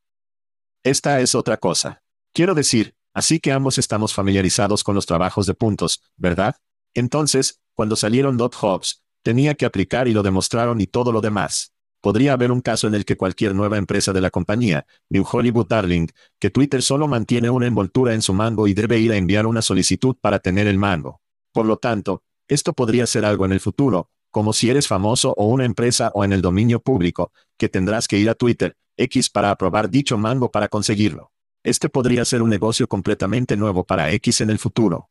Esta 0.83 1.19
es 1.19 1.35
otra 1.35 1.57
cosa. 1.57 2.01
Quiero 2.33 2.55
decir, 2.55 2.95
así 3.13 3.41
que 3.41 3.51
ambos 3.51 3.77
estamos 3.77 4.13
familiarizados 4.13 4.81
con 4.85 4.95
los 4.95 5.05
trabajos 5.05 5.45
de 5.45 5.53
puntos, 5.53 6.01
¿verdad? 6.15 6.55
Entonces, 6.93 7.59
cuando 7.73 7.97
salieron 7.97 8.37
dot 8.37 8.55
hubs, 8.61 9.03
tenía 9.21 9.55
que 9.55 9.65
aplicar 9.65 10.07
y 10.07 10.13
lo 10.13 10.23
demostraron 10.23 10.79
y 10.79 10.87
todo 10.87 11.11
lo 11.11 11.19
demás. 11.19 11.73
Podría 11.99 12.33
haber 12.33 12.53
un 12.53 12.61
caso 12.61 12.87
en 12.87 12.95
el 12.95 13.03
que 13.03 13.17
cualquier 13.17 13.53
nueva 13.53 13.77
empresa 13.77 14.13
de 14.13 14.21
la 14.21 14.31
compañía, 14.31 14.85
New 15.09 15.25
Hollywood 15.29 15.67
Darling, 15.67 16.07
que 16.39 16.51
Twitter 16.51 16.81
solo 16.81 17.07
mantiene 17.09 17.49
una 17.49 17.67
envoltura 17.67 18.13
en 18.13 18.21
su 18.21 18.33
mango 18.33 18.65
y 18.67 18.73
debe 18.73 18.97
ir 18.97 19.11
a 19.11 19.17
enviar 19.17 19.45
una 19.45 19.61
solicitud 19.61 20.15
para 20.21 20.39
tener 20.39 20.67
el 20.67 20.77
mango. 20.77 21.21
Por 21.51 21.65
lo 21.65 21.77
tanto, 21.77 22.23
esto 22.47 22.71
podría 22.71 23.05
ser 23.07 23.25
algo 23.25 23.45
en 23.45 23.51
el 23.51 23.59
futuro, 23.59 24.09
como 24.31 24.53
si 24.53 24.69
eres 24.69 24.87
famoso 24.87 25.33
o 25.37 25.45
una 25.47 25.65
empresa 25.65 26.11
o 26.13 26.23
en 26.23 26.33
el 26.33 26.41
dominio 26.41 26.81
público, 26.81 27.31
que 27.57 27.69
tendrás 27.69 28.07
que 28.07 28.17
ir 28.17 28.29
a 28.29 28.35
Twitter, 28.35 28.75
X 28.97 29.29
para 29.29 29.51
aprobar 29.51 29.89
dicho 29.89 30.17
mango 30.17 30.51
para 30.51 30.67
conseguirlo. 30.67 31.31
Este 31.63 31.89
podría 31.89 32.25
ser 32.25 32.41
un 32.41 32.49
negocio 32.49 32.87
completamente 32.87 33.55
nuevo 33.55 33.83
para 33.83 34.11
X 34.13 34.41
en 34.41 34.49
el 34.49 34.57
futuro. 34.57 35.09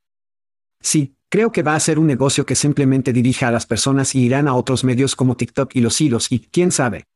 Sí, 0.81 1.15
creo 1.29 1.53
que 1.53 1.62
va 1.62 1.75
a 1.75 1.81
ser 1.81 1.99
un 1.99 2.07
negocio 2.07 2.45
que 2.45 2.55
simplemente 2.55 3.12
dirija 3.12 3.49
a 3.49 3.53
las 3.53 3.67
personas 3.67 4.15
y 4.15 4.21
irán 4.25 4.49
a 4.49 4.55
otros 4.55 4.83
medios 4.83 5.15
como 5.15 5.37
TikTok 5.37 5.77
y 5.77 5.81
los 5.81 6.00
hilos 6.00 6.33
y 6.33 6.41
quién 6.41 6.73
sabe. 6.73 7.07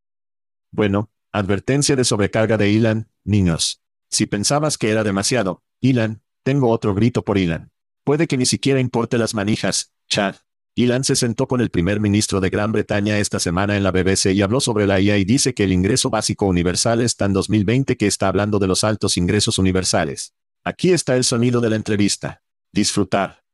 Bueno, 0.70 1.10
advertencia 1.32 1.96
de 1.96 2.04
sobrecarga 2.04 2.56
de 2.56 2.76
Elon, 2.76 3.08
niños. 3.24 3.80
Si 4.10 4.26
pensabas 4.26 4.78
que 4.78 4.90
era 4.90 5.02
demasiado, 5.02 5.62
Elon, 5.80 6.22
tengo 6.42 6.68
otro 6.68 6.94
grito 6.94 7.24
por 7.24 7.38
Elon. 7.38 7.72
Puede 8.04 8.26
que 8.26 8.36
ni 8.36 8.46
siquiera 8.46 8.80
importe 8.80 9.18
las 9.18 9.34
manijas, 9.34 9.92
Chad. 10.08 10.36
Elon 10.76 11.04
se 11.04 11.14
sentó 11.14 11.46
con 11.46 11.60
el 11.60 11.70
primer 11.70 12.00
ministro 12.00 12.40
de 12.40 12.50
Gran 12.50 12.72
Bretaña 12.72 13.18
esta 13.18 13.38
semana 13.38 13.76
en 13.76 13.84
la 13.84 13.92
BBC 13.92 14.32
y 14.32 14.42
habló 14.42 14.58
sobre 14.58 14.88
la 14.88 15.00
IA 15.00 15.18
y 15.18 15.24
dice 15.24 15.54
que 15.54 15.62
el 15.62 15.72
ingreso 15.72 16.10
básico 16.10 16.46
universal 16.46 17.00
está 17.00 17.26
en 17.26 17.32
2020 17.32 17.96
que 17.96 18.08
está 18.08 18.26
hablando 18.26 18.58
de 18.58 18.66
los 18.66 18.82
altos 18.82 19.16
ingresos 19.16 19.58
universales. 19.58 20.34
Aquí 20.64 20.90
está 20.90 21.14
el 21.14 21.22
sonido 21.22 21.60
de 21.60 21.70
la 21.70 21.76
entrevista. 21.76 22.42
Disfrutar. 22.72 23.44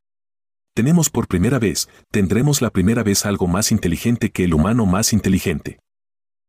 Tenemos 0.73 1.11
por 1.11 1.27
primera 1.27 1.59
vez, 1.59 1.89
tendremos 2.09 2.59
la 2.61 2.71
primera 2.71 3.03
vez 3.03 3.25
algo 3.27 3.45
más 3.45 3.71
inteligente 3.71 4.31
que 4.31 4.45
el 4.45 4.55
humano 4.55 4.87
más 4.87 5.13
inteligente. 5.13 5.79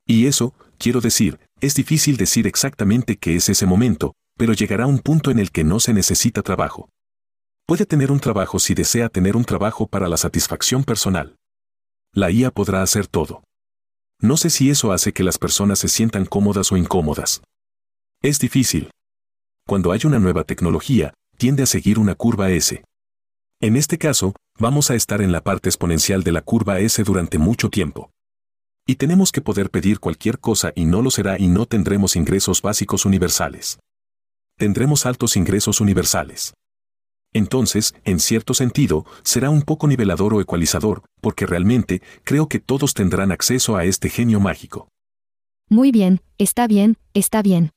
Y 0.07 0.27
eso, 0.27 0.55
quiero 0.79 1.03
decir, 1.03 1.39
es 1.61 1.75
difícil 1.75 2.17
decir 2.17 2.47
exactamente 2.47 3.19
qué 3.19 3.37
es 3.37 3.51
ese 3.51 3.67
momento, 3.67 4.15
pero 4.39 4.55
llegará 4.55 4.87
un 4.87 5.01
punto 5.01 5.31
en 5.31 5.39
el 5.39 5.51
que 5.51 5.65
no 5.65 5.81
se 5.81 5.93
necesita 5.93 6.41
trabajo. 6.43 6.89
Puede 7.73 7.87
tener 7.87 8.13
un 8.13 8.21
trabajo 8.21 8.59
si 8.59 8.75
desea 8.75 9.09
tener 9.09 9.35
un 9.35 9.47
trabajo 9.47 9.87
para 9.87 10.07
la 10.07 10.19
satisfacción 10.19 10.85
personal. 10.85 11.37
La 12.13 12.31
IA 12.31 12.51
podrá 12.51 12.83
hacer 12.83 13.07
todo. 13.07 13.45
No 14.21 14.37
sé 14.37 14.51
si 14.51 14.69
eso 14.69 14.93
hace 14.93 15.15
que 15.15 15.25
las 15.25 15.39
personas 15.39 15.79
se 15.79 15.89
sientan 15.89 16.27
cómodas 16.27 16.71
o 16.71 16.77
incómodas. 16.77 17.41
Es 18.21 18.39
difícil. 18.39 18.91
Cuando 19.67 19.91
hay 19.91 20.01
una 20.05 20.19
nueva 20.19 20.45
tecnología, 20.45 21.15
tiende 21.39 21.63
a 21.63 21.67
seguir 21.67 21.99
una 21.99 22.15
curva 22.15 22.51
S. 22.51 22.85
En 23.59 23.77
este 23.77 23.97
caso, 23.97 24.35
vamos 24.59 24.91
a 24.91 24.95
estar 24.95 25.23
en 25.23 25.33
la 25.33 25.43
parte 25.43 25.71
exponencial 25.71 26.25
de 26.25 26.33
la 26.33 26.43
curva 26.43 26.79
S 26.79 27.03
durante 27.05 27.39
mucho 27.39 27.71
tiempo. 27.71 28.11
Y 28.87 28.97
tenemos 28.97 29.33
que 29.33 29.41
poder 29.41 29.71
pedir 29.71 29.99
cualquier 29.99 30.41
cosa 30.41 30.73
y 30.75 30.85
no 30.85 31.01
lo 31.01 31.11
será 31.11 31.39
y 31.39 31.49
no 31.49 31.65
tendremos 31.65 32.17
ingresos 32.17 32.61
básicos 32.61 33.07
universales. 33.07 33.79
Tendremos 34.59 35.07
altos 35.07 35.39
ingresos 35.39 35.81
universales 35.81 36.53
entonces, 37.33 37.95
en 38.05 38.21
cierto 38.21 38.55
sentido, 38.55 39.07
será 39.23 39.51
un 39.51 39.63
poco 39.63 39.89
nivelador 39.89 40.35
o 40.35 40.41
ecualizador, 40.41 41.03
porque 41.21 41.47
realmente 41.47 42.03
creo 42.25 42.49
que 42.49 42.59
todos 42.59 42.95
tendrán 42.95 43.33
acceso 43.33 43.77
a 43.77 43.85
este 43.85 44.11
genio 44.11 44.41
mágico. 44.41 44.89
Muy 45.69 45.91
bien, 45.91 46.21
está 46.37 46.67
bien, 46.67 46.99
está 47.15 47.41
bien. 47.43 47.71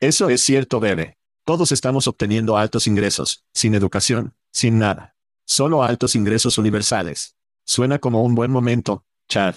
Eso 0.00 0.30
es 0.30 0.40
cierto, 0.40 0.80
bebé. 0.80 1.18
Todos 1.44 1.72
estamos 1.72 2.08
obteniendo 2.08 2.56
altos 2.56 2.86
ingresos, 2.86 3.44
sin 3.52 3.74
educación, 3.74 4.34
sin 4.52 4.78
nada. 4.78 5.14
Solo 5.44 5.82
altos 5.82 6.14
ingresos 6.14 6.56
universales. 6.56 7.36
Suena 7.66 7.98
como 7.98 8.22
un 8.22 8.34
buen 8.34 8.50
momento, 8.50 9.04
Chad. 9.28 9.56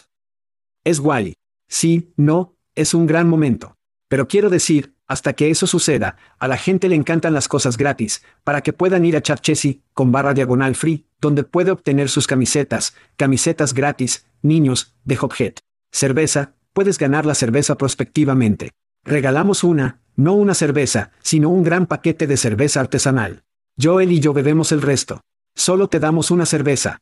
Es 0.83 0.99
guay. 0.99 1.35
Sí, 1.69 2.13
no, 2.17 2.57
es 2.75 2.93
un 2.93 3.07
gran 3.07 3.29
momento. 3.29 3.77
Pero 4.09 4.27
quiero 4.27 4.49
decir, 4.49 4.92
hasta 5.07 5.33
que 5.33 5.50
eso 5.50 5.67
suceda, 5.67 6.17
a 6.39 6.48
la 6.48 6.57
gente 6.57 6.89
le 6.89 6.95
encantan 6.95 7.33
las 7.33 7.48
cosas 7.48 7.77
gratis, 7.77 8.24
para 8.43 8.62
que 8.62 8.74
puedan 8.74 9.05
ir 9.05 9.17
a 9.17 9.22
Chessy, 9.22 9.83
con 9.93 10.12
barra 10.12 10.33
diagonal 10.33 10.75
free, 10.75 11.05
donde 11.19 11.43
puede 11.43 11.72
obtener 11.72 12.10
sus 12.10 12.27
camisetas, 12.27 12.95
camisetas 13.15 13.74
gratis, 13.74 14.27
niños, 14.41 14.95
de 15.03 15.17
Hophead. 15.19 15.53
Cerveza, 15.91 16.53
puedes 16.74 16.98
ganar 16.98 17.25
la 17.25 17.36
cerveza 17.36 17.75
prospectivamente. 17.75 18.72
Regalamos 19.03 19.63
una, 19.63 20.00
no 20.15 20.33
una 20.33 20.53
cerveza, 20.53 21.12
sino 21.22 21.50
un 21.50 21.63
gran 21.63 21.86
paquete 21.86 22.27
de 22.27 22.38
cerveza 22.38 22.79
artesanal. 22.79 23.43
Joel 23.81 24.12
y 24.12 24.19
yo 24.19 24.33
bebemos 24.33 24.72
el 24.72 24.81
resto. 24.81 25.22
Solo 25.55 25.88
te 25.88 26.00
damos 26.00 26.31
una 26.31 26.45
cerveza. 26.45 27.00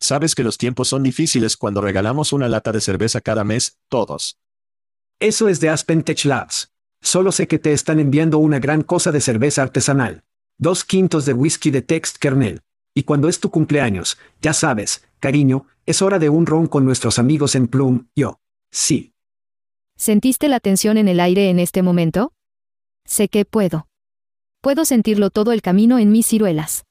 Sabes 0.00 0.34
que 0.34 0.42
los 0.42 0.58
tiempos 0.58 0.88
son 0.88 1.02
difíciles 1.04 1.56
cuando 1.56 1.80
regalamos 1.80 2.32
una 2.32 2.48
lata 2.48 2.72
de 2.72 2.80
cerveza 2.80 3.20
cada 3.20 3.44
mes, 3.44 3.78
todos. 3.88 4.36
Eso 5.20 5.48
es 5.48 5.60
de 5.60 5.68
Aspen 5.68 6.02
Tech 6.02 6.24
Labs. 6.24 6.71
Solo 7.02 7.32
sé 7.32 7.48
que 7.48 7.58
te 7.58 7.72
están 7.72 7.98
enviando 7.98 8.38
una 8.38 8.60
gran 8.60 8.82
cosa 8.82 9.10
de 9.10 9.20
cerveza 9.20 9.62
artesanal. 9.62 10.22
Dos 10.56 10.84
quintos 10.84 11.26
de 11.26 11.34
whisky 11.34 11.72
de 11.72 11.82
Text 11.82 12.18
Kernel. 12.18 12.62
Y 12.94 13.02
cuando 13.02 13.28
es 13.28 13.40
tu 13.40 13.50
cumpleaños, 13.50 14.18
ya 14.40 14.52
sabes, 14.52 15.04
cariño, 15.18 15.66
es 15.84 16.00
hora 16.00 16.20
de 16.20 16.28
un 16.28 16.46
ron 16.46 16.68
con 16.68 16.84
nuestros 16.84 17.18
amigos 17.18 17.56
en 17.56 17.66
Plum, 17.66 18.06
yo. 18.14 18.38
Sí. 18.70 19.14
¿Sentiste 19.96 20.48
la 20.48 20.60
tensión 20.60 20.96
en 20.96 21.08
el 21.08 21.18
aire 21.18 21.50
en 21.50 21.58
este 21.58 21.82
momento? 21.82 22.32
Sé 23.04 23.28
que 23.28 23.44
puedo. 23.44 23.88
Puedo 24.60 24.84
sentirlo 24.84 25.30
todo 25.30 25.50
el 25.50 25.60
camino 25.60 25.98
en 25.98 26.12
mis 26.12 26.26
ciruelas. 26.26 26.84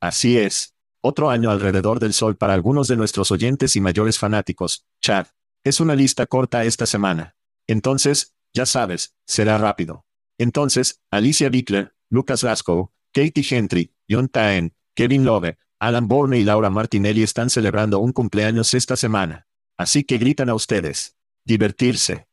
Así 0.00 0.36
es. 0.36 0.74
Otro 1.00 1.30
año 1.30 1.50
alrededor 1.50 2.00
del 2.00 2.12
sol 2.12 2.36
para 2.36 2.54
algunos 2.54 2.88
de 2.88 2.96
nuestros 2.96 3.30
oyentes 3.30 3.76
y 3.76 3.80
mayores 3.80 4.18
fanáticos, 4.18 4.84
Chad. 5.00 5.28
Es 5.62 5.78
una 5.78 5.94
lista 5.94 6.26
corta 6.26 6.64
esta 6.64 6.86
semana. 6.86 7.36
Entonces, 7.68 8.34
ya 8.58 8.66
sabes, 8.66 9.14
será 9.24 9.56
rápido. 9.56 10.04
Entonces, 10.36 11.00
Alicia 11.12 11.48
Bickler, 11.48 11.94
Lucas 12.10 12.42
Rasco, 12.42 12.92
Katie 13.12 13.44
Gentry, 13.44 13.94
John 14.10 14.28
Taen, 14.28 14.74
Kevin 14.94 15.24
Love, 15.24 15.56
Alan 15.78 16.08
Bourne 16.08 16.38
y 16.40 16.44
Laura 16.44 16.68
Martinelli 16.68 17.22
están 17.22 17.50
celebrando 17.50 18.00
un 18.00 18.12
cumpleaños 18.12 18.74
esta 18.74 18.96
semana. 18.96 19.46
Así 19.76 20.02
que 20.02 20.18
gritan 20.18 20.48
a 20.48 20.56
ustedes. 20.56 21.16
Divertirse. 21.44 22.26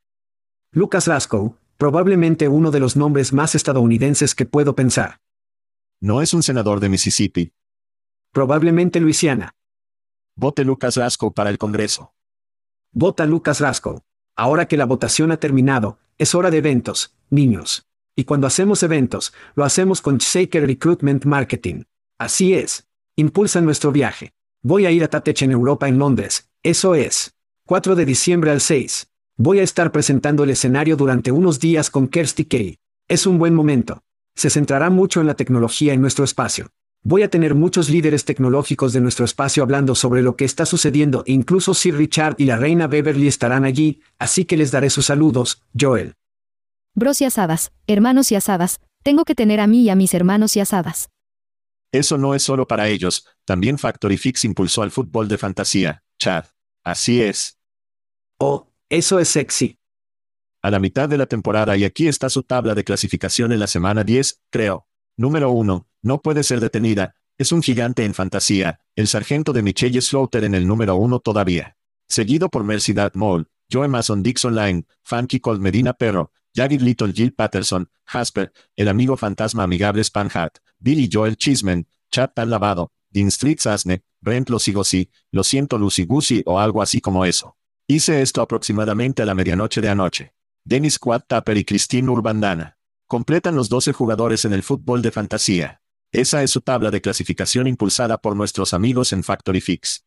Lucas 0.72 1.06
Rasco, 1.06 1.60
probablemente 1.78 2.48
uno 2.48 2.72
de 2.72 2.80
los 2.80 2.96
nombres 2.96 3.32
más 3.32 3.54
estadounidenses 3.54 4.34
que 4.34 4.48
puedo 4.48 4.76
pensar. 4.76 5.22
No 6.02 6.24
es 6.24 6.34
un 6.34 6.42
senador 6.42 6.80
de 6.80 6.90
Mississippi. 6.90 7.54
Probablemente 8.32 9.00
Luisiana. 9.00 9.56
Vote 10.36 10.66
Lucas 10.66 10.98
Rasco 10.98 11.36
para 11.36 11.52
el 11.52 11.60
Congreso. 11.60 12.16
Vota 12.92 13.28
Lucas 13.28 13.60
Rasco. 13.60 14.04
Ahora 14.36 14.68
que 14.68 14.76
la 14.76 14.86
votación 14.86 15.32
ha 15.32 15.38
terminado, 15.38 15.98
es 16.18 16.36
hora 16.36 16.52
de 16.52 16.58
eventos, 16.58 17.16
niños. 17.30 17.88
Y 18.18 18.26
cuando 18.26 18.48
hacemos 18.48 18.84
eventos, 18.84 19.34
lo 19.56 19.64
hacemos 19.64 20.02
con 20.02 20.18
Shaker 20.18 20.66
Recruitment 20.66 21.26
Marketing. 21.26 21.84
Así 22.18 22.54
es. 22.54 22.88
Impulsa 23.16 23.62
nuestro 23.62 23.92
viaje. 23.92 24.34
Voy 24.62 24.86
a 24.86 24.92
ir 24.92 25.04
a 25.04 25.08
Tatech 25.08 25.44
en 25.44 25.52
Europa 25.52 25.88
en 25.88 26.00
Londres. 26.00 26.50
Eso 26.64 26.96
es. 26.96 27.34
4 27.66 27.96
de 27.96 28.06
diciembre 28.06 28.52
al 28.52 28.62
6. 28.62 29.08
Voy 29.38 29.60
a 29.60 29.64
estar 29.64 29.92
presentando 29.92 30.44
el 30.44 30.50
escenario 30.50 30.98
durante 30.98 31.32
unos 31.32 31.60
días 31.60 31.90
con 31.90 32.08
Kirsty 32.08 32.46
Kay. 32.46 32.80
Es 33.08 33.26
un 33.26 33.38
buen 33.38 33.54
momento. 33.54 34.04
Se 34.36 34.50
centrará 34.50 34.90
mucho 34.90 35.22
en 35.22 35.28
la 35.28 35.36
tecnología 35.36 35.94
en 35.94 36.02
nuestro 36.02 36.26
espacio. 36.26 36.72
Voy 37.08 37.22
a 37.22 37.30
tener 37.30 37.54
muchos 37.54 37.92
líderes 37.92 38.26
tecnológicos 38.26 38.92
de 38.92 39.00
nuestro 39.00 39.26
espacio 39.26 39.62
hablando 39.62 39.94
sobre 39.94 40.24
lo 40.24 40.36
que 40.36 40.44
está 40.44 40.66
sucediendo 40.66 41.24
e 41.28 41.34
incluso 41.34 41.76
Sir 41.76 41.96
Richard 41.96 42.34
y 42.40 42.46
la 42.46 42.58
reina 42.58 42.88
Beverly 42.88 43.28
estarán 43.28 43.64
allí, 43.64 44.02
así 44.18 44.46
que 44.46 44.58
les 44.58 44.72
daré 44.72 44.90
sus 44.90 45.06
saludos, 45.06 45.62
Joel. 45.80 46.16
Bros 46.96 47.22
y 47.22 47.26
asadas, 47.26 47.72
hermanos 47.86 48.32
y 48.32 48.36
asadas, 48.36 48.80
tengo 49.04 49.24
que 49.24 49.36
tener 49.36 49.60
a 49.60 49.68
mí 49.68 49.84
y 49.84 49.92
a 49.92 49.96
mis 49.96 50.16
hermanos 50.16 50.56
y 50.56 50.62
asadas. 50.62 51.10
Eso 51.92 52.18
no 52.18 52.34
es 52.34 52.42
solo 52.42 52.68
para 52.68 52.88
ellos, 52.88 53.28
también 53.46 53.78
Factory 53.78 54.18
Fix 54.18 54.44
impulsó 54.44 54.82
al 54.82 54.90
fútbol 54.90 55.28
de 55.28 55.38
fantasía, 55.38 56.02
Chad. 56.18 56.46
Así 56.84 57.22
es. 57.22 57.60
Oh, 58.40 58.72
eso 58.90 59.20
es 59.20 59.30
sexy. 59.30 59.78
A 60.64 60.72
la 60.72 60.80
mitad 60.80 61.08
de 61.08 61.20
la 61.20 61.28
temporada 61.28 61.78
y 61.78 61.84
aquí 61.84 62.08
está 62.08 62.32
su 62.32 62.42
tabla 62.42 62.74
de 62.74 62.84
clasificación 62.84 63.52
en 63.52 63.60
la 63.60 63.68
semana 63.68 64.04
10, 64.04 64.42
creo. 64.50 64.88
Número 65.18 65.52
1, 65.52 65.88
no 66.02 66.22
puede 66.22 66.44
ser 66.44 66.60
detenida, 66.60 67.16
es 67.38 67.52
un 67.52 67.62
gigante 67.62 68.04
en 68.04 68.14
fantasía, 68.14 68.80
el 68.96 69.08
sargento 69.08 69.54
de 69.54 69.62
Michelle 69.62 70.02
Slaughter 70.02 70.44
en 70.44 70.56
el 70.56 70.68
número 70.68 70.96
1 70.96 71.20
todavía. 71.20 71.78
Seguido 72.08 72.50
por 72.50 72.64
Mercy 72.64 72.94
Mole, 73.14 73.46
Joe 73.72 73.88
Mason 73.88 74.22
Dixon 74.24 74.56
Line, 74.56 74.86
Funky 75.04 75.40
Cold 75.40 75.62
Medina 75.62 75.94
Perro, 75.94 76.32
Jagged 76.54 76.82
Little 76.82 77.14
Jill 77.14 77.34
Patterson, 77.34 77.90
Jasper, 78.06 78.52
el 78.76 78.88
amigo 78.88 79.18
fantasma 79.18 79.64
amigable 79.64 80.04
Spanhat, 80.04 80.58
Billy 80.80 81.10
Joel 81.12 81.38
Chisman, 81.38 81.88
Chad 82.12 82.32
Tan 82.36 82.50
Lavado, 82.50 82.92
Dean 83.10 83.28
Street 83.28 83.60
Sasne, 83.60 84.04
Brent 84.22 84.50
Losigosi, 84.50 85.10
Lo 85.32 85.44
siento 85.44 85.78
Lucy 85.78 86.06
Goosey 86.06 86.44
o 86.46 86.60
algo 86.60 86.82
así 86.82 87.02
como 87.02 87.26
eso. 87.26 87.58
Hice 87.88 88.22
esto 88.22 88.42
aproximadamente 88.42 89.22
a 89.22 89.26
la 89.26 89.36
medianoche 89.36 89.82
de 89.82 89.90
anoche. 89.90 90.34
Dennis 90.64 90.98
Quad 90.98 91.24
Tapper 91.28 91.58
y 91.58 91.64
Christine 91.64 92.10
Urbandana. 92.10 92.75
Completan 93.08 93.56
los 93.56 93.70
12 93.70 93.94
jugadores 93.94 94.46
en 94.46 94.54
el 94.54 94.64
fútbol 94.64 95.04
de 95.04 95.12
fantasía. 95.12 95.82
Esa 96.12 96.42
es 96.42 96.50
su 96.50 96.62
tabla 96.62 96.90
de 96.90 97.02
clasificación 97.02 97.68
impulsada 97.68 98.18
por 98.18 98.36
nuestros 98.36 98.74
amigos 98.74 99.14
en 99.14 99.24
Factory 99.24 99.62
Fix. 99.62 100.06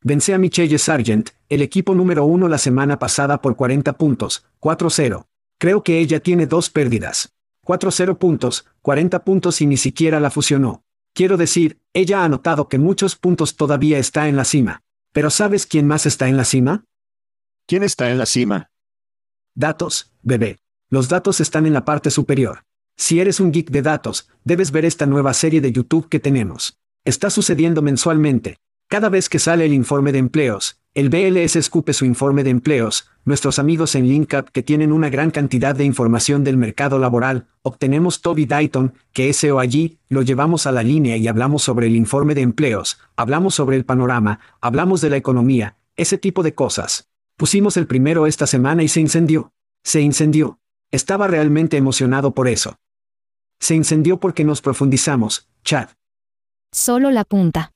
Vence 0.00 0.32
a 0.32 0.38
Michelle 0.38 0.78
Sargent, 0.78 1.30
el 1.50 1.60
equipo 1.60 1.94
número 1.94 2.24
uno 2.24 2.48
la 2.48 2.56
semana 2.56 2.98
pasada 2.98 3.42
por 3.42 3.56
40 3.56 3.94
puntos, 3.98 4.46
4-0. 4.60 5.26
Creo 5.58 5.82
que 5.82 5.98
ella 5.98 6.20
tiene 6.20 6.46
dos 6.46 6.70
pérdidas. 6.70 7.34
4-0 7.62 8.16
puntos, 8.16 8.66
40 8.80 9.22
puntos 9.24 9.60
y 9.60 9.66
ni 9.66 9.76
siquiera 9.76 10.18
la 10.18 10.30
fusionó. 10.30 10.82
Quiero 11.12 11.36
decir, 11.36 11.78
ella 11.92 12.24
ha 12.24 12.28
notado 12.28 12.68
que 12.68 12.78
muchos 12.78 13.16
puntos 13.16 13.56
todavía 13.56 13.98
está 13.98 14.28
en 14.28 14.36
la 14.36 14.44
cima. 14.44 14.82
Pero 15.12 15.28
¿sabes 15.30 15.66
quién 15.66 15.86
más 15.86 16.06
está 16.06 16.28
en 16.28 16.38
la 16.38 16.44
cima? 16.44 16.84
¿Quién 17.66 17.82
está 17.82 18.10
en 18.10 18.18
la 18.18 18.26
cima? 18.26 18.70
Datos, 19.54 20.12
bebé. 20.22 20.63
Los 20.90 21.08
datos 21.08 21.40
están 21.40 21.66
en 21.66 21.72
la 21.72 21.84
parte 21.84 22.10
superior. 22.10 22.64
Si 22.96 23.20
eres 23.20 23.40
un 23.40 23.52
geek 23.52 23.70
de 23.70 23.82
datos, 23.82 24.28
debes 24.44 24.70
ver 24.70 24.84
esta 24.84 25.06
nueva 25.06 25.34
serie 25.34 25.60
de 25.60 25.72
YouTube 25.72 26.08
que 26.08 26.20
tenemos. 26.20 26.78
Está 27.04 27.30
sucediendo 27.30 27.82
mensualmente. 27.82 28.56
Cada 28.88 29.08
vez 29.08 29.28
que 29.28 29.38
sale 29.38 29.64
el 29.64 29.72
informe 29.72 30.12
de 30.12 30.18
empleos, 30.18 30.80
el 30.94 31.08
BLS 31.08 31.56
escupe 31.56 31.92
su 31.92 32.04
informe 32.04 32.44
de 32.44 32.50
empleos, 32.50 33.10
nuestros 33.24 33.58
amigos 33.58 33.96
en 33.96 34.06
LinkUp 34.06 34.50
que 34.50 34.62
tienen 34.62 34.92
una 34.92 35.08
gran 35.08 35.32
cantidad 35.32 35.74
de 35.74 35.84
información 35.84 36.44
del 36.44 36.56
mercado 36.56 37.00
laboral, 37.00 37.48
obtenemos 37.62 38.20
Toby 38.20 38.46
Dayton, 38.46 38.94
que 39.12 39.28
es 39.30 39.38
SEO 39.38 39.58
allí, 39.58 39.98
lo 40.08 40.22
llevamos 40.22 40.66
a 40.68 40.72
la 40.72 40.84
línea 40.84 41.16
y 41.16 41.26
hablamos 41.26 41.62
sobre 41.62 41.88
el 41.88 41.96
informe 41.96 42.36
de 42.36 42.42
empleos, 42.42 43.00
hablamos 43.16 43.56
sobre 43.56 43.76
el 43.76 43.84
panorama, 43.84 44.38
hablamos 44.60 45.00
de 45.00 45.10
la 45.10 45.16
economía, 45.16 45.76
ese 45.96 46.16
tipo 46.16 46.44
de 46.44 46.54
cosas. 46.54 47.08
Pusimos 47.36 47.76
el 47.76 47.88
primero 47.88 48.28
esta 48.28 48.46
semana 48.46 48.84
y 48.84 48.88
se 48.88 49.00
incendió. 49.00 49.52
Se 49.82 50.00
incendió. 50.00 50.60
Estaba 50.94 51.26
realmente 51.26 51.76
emocionado 51.76 52.34
por 52.34 52.46
eso. 52.46 52.78
Se 53.58 53.74
incendió 53.74 54.20
porque 54.20 54.44
nos 54.44 54.62
profundizamos, 54.62 55.48
Chad. 55.64 55.88
Solo 56.70 57.10
la 57.10 57.24
punta. 57.24 57.72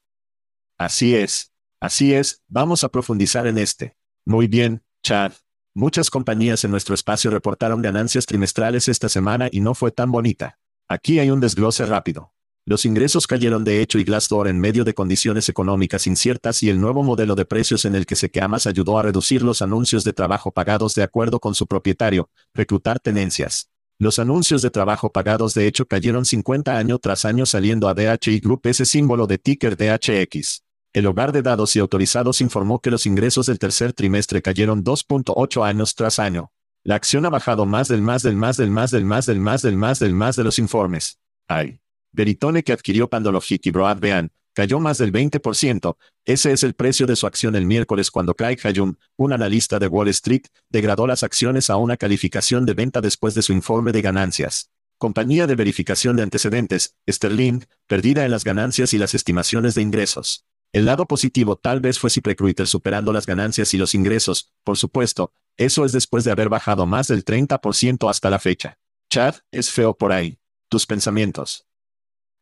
Así 0.79 1.17
es. 1.17 1.53
Así 1.81 2.15
es, 2.15 2.45
vamos 2.47 2.85
a 2.85 2.91
profundizar 2.91 3.49
en 3.49 3.59
este. 3.59 3.97
Muy 4.25 4.47
bien, 4.47 4.85
Chad. 5.03 5.33
Muchas 5.75 6.11
compañías 6.11 6.63
en 6.63 6.71
nuestro 6.71 6.95
espacio 6.95 7.33
reportaron 7.33 7.83
ganancias 7.83 8.25
trimestrales 8.25 8.87
esta 8.87 9.09
semana 9.09 9.49
y 9.51 9.59
no 9.63 9.75
fue 9.75 9.91
tan 9.91 10.13
bonita. 10.13 10.61
Aquí 10.87 11.19
hay 11.19 11.33
un 11.33 11.41
desglose 11.41 11.87
rápido. 11.87 12.33
Los 12.69 12.85
ingresos 12.85 13.27
cayeron 13.27 13.65
de 13.65 13.81
hecho 13.81 13.99
y 13.99 14.05
Glassdoor 14.05 14.47
en 14.47 14.61
medio 14.61 14.85
de 14.85 14.93
condiciones 14.93 15.49
económicas 15.49 16.07
inciertas 16.07 16.63
y 16.63 16.69
el 16.69 16.79
nuevo 16.79 17.03
modelo 17.03 17.35
de 17.35 17.47
precios 17.47 17.87
en 17.87 17.95
el 17.95 18.05
que 18.05 18.15
Sequeamas 18.15 18.67
ayudó 18.67 18.99
a 18.99 19.03
reducir 19.03 19.43
los 19.43 19.63
anuncios 19.63 20.05
de 20.05 20.13
trabajo 20.13 20.51
pagados 20.53 20.95
de 20.95 21.03
acuerdo 21.03 21.41
con 21.41 21.55
su 21.55 21.67
propietario, 21.67 22.29
reclutar 22.53 23.01
tenencias. 23.01 23.71
Los 23.99 24.19
anuncios 24.19 24.61
de 24.61 24.69
trabajo 24.69 25.11
pagados 25.11 25.55
de 25.55 25.67
hecho 25.67 25.87
cayeron 25.87 26.27
50 26.27 26.77
año 26.77 26.99
tras 26.99 27.25
año 27.25 27.47
saliendo 27.47 27.89
a 27.89 27.95
DHI 27.95 28.41
Group 28.41 28.61
ese 28.65 28.85
símbolo 28.85 29.27
de 29.27 29.39
ticker 29.39 29.75
DHX. 29.75 30.63
El 30.93 31.07
hogar 31.07 31.33
de 31.33 31.41
dados 31.41 31.75
y 31.75 31.79
autorizados 31.79 32.43
informó 32.43 32.81
que 32.83 32.91
los 32.91 33.07
ingresos 33.07 33.47
del 33.47 33.59
tercer 33.59 33.95
trimestre 33.95 34.43
cayeron 34.43 34.85
2.8 34.85 35.67
años 35.67 35.95
tras 35.95 36.19
año. 36.19 36.53
La 36.85 36.97
acción 36.97 37.25
ha 37.25 37.31
bajado 37.31 37.65
más 37.65 37.89
del 37.89 38.03
más 38.03 38.23
del 38.23 38.37
más 38.37 38.59
del 38.59 38.71
más 38.71 38.93
del 38.93 39.07
más 39.07 39.25
del 39.63 39.79
más 39.79 39.99
del 40.01 40.13
más 40.13 40.37
de 40.37 40.45
los 40.45 40.59
informes. 40.59 41.19
Ay. 41.49 41.81
Veritone 42.13 42.63
que 42.63 42.73
adquirió 42.73 43.09
Pandologic 43.09 43.67
y 43.67 43.71
Broadband, 43.71 44.31
cayó 44.55 44.81
más 44.81 44.99
del 44.99 45.13
20%. 45.13 45.97
Ese 46.25 46.53
es 46.53 46.63
el 46.63 46.75
precio 46.75 47.07
de 47.07 47.17
su 47.17 47.27
acción 47.27 47.55
el 47.55 47.65
miércoles 47.65 48.11
cuando 48.11 48.35
Craig 48.35 48.59
Hayum, 48.65 48.97
un 49.17 49.33
analista 49.33 49.79
de 49.79 49.87
Wall 49.87 50.09
Street, 50.09 50.43
degradó 50.69 51.07
las 51.07 51.23
acciones 51.23 51.71
a 51.71 51.77
una 51.77 51.97
calificación 51.97 52.67
de 52.67 52.75
venta 52.75 53.01
después 53.01 53.35
de 53.35 53.43
su 53.43 53.53
informe 53.53 53.93
de 53.93 54.03
ganancias. 54.03 54.71
Compañía 54.99 55.47
de 55.47 55.55
verificación 55.55 56.17
de 56.17 56.25
antecedentes, 56.25 56.97
Sterling, 57.09 57.61
perdida 57.87 58.25
en 58.25 58.33
las 58.33 58.43
ganancias 58.43 58.93
y 58.95 58.99
las 58.99 59.15
estimaciones 59.15 59.77
de 59.77 59.83
ingresos. 59.83 60.45
El 60.73 60.87
lado 60.87 61.07
positivo 61.07 61.57
tal 61.57 61.81
vez 61.81 61.99
fue 61.99 62.11
ZipRecruiter 62.11 62.67
superando 62.67 63.13
las 63.13 63.27
ganancias 63.27 63.73
y 63.75 63.79
los 63.79 63.95
ingresos, 63.95 64.53
por 64.65 64.77
supuesto, 64.77 65.33
eso 65.57 65.85
es 65.85 65.93
después 65.93 66.25
de 66.25 66.31
haber 66.31 66.49
bajado 66.49 66.87
más 66.87 67.09
del 67.09 67.25
30% 67.25 68.11
hasta 68.11 68.31
la 68.31 68.39
fecha. 68.39 68.79
Chad, 69.11 69.37
es 69.51 69.71
feo 69.71 69.97
por 69.97 70.13
ahí. 70.13 70.39
Tus 70.69 70.87
pensamientos. 70.87 71.68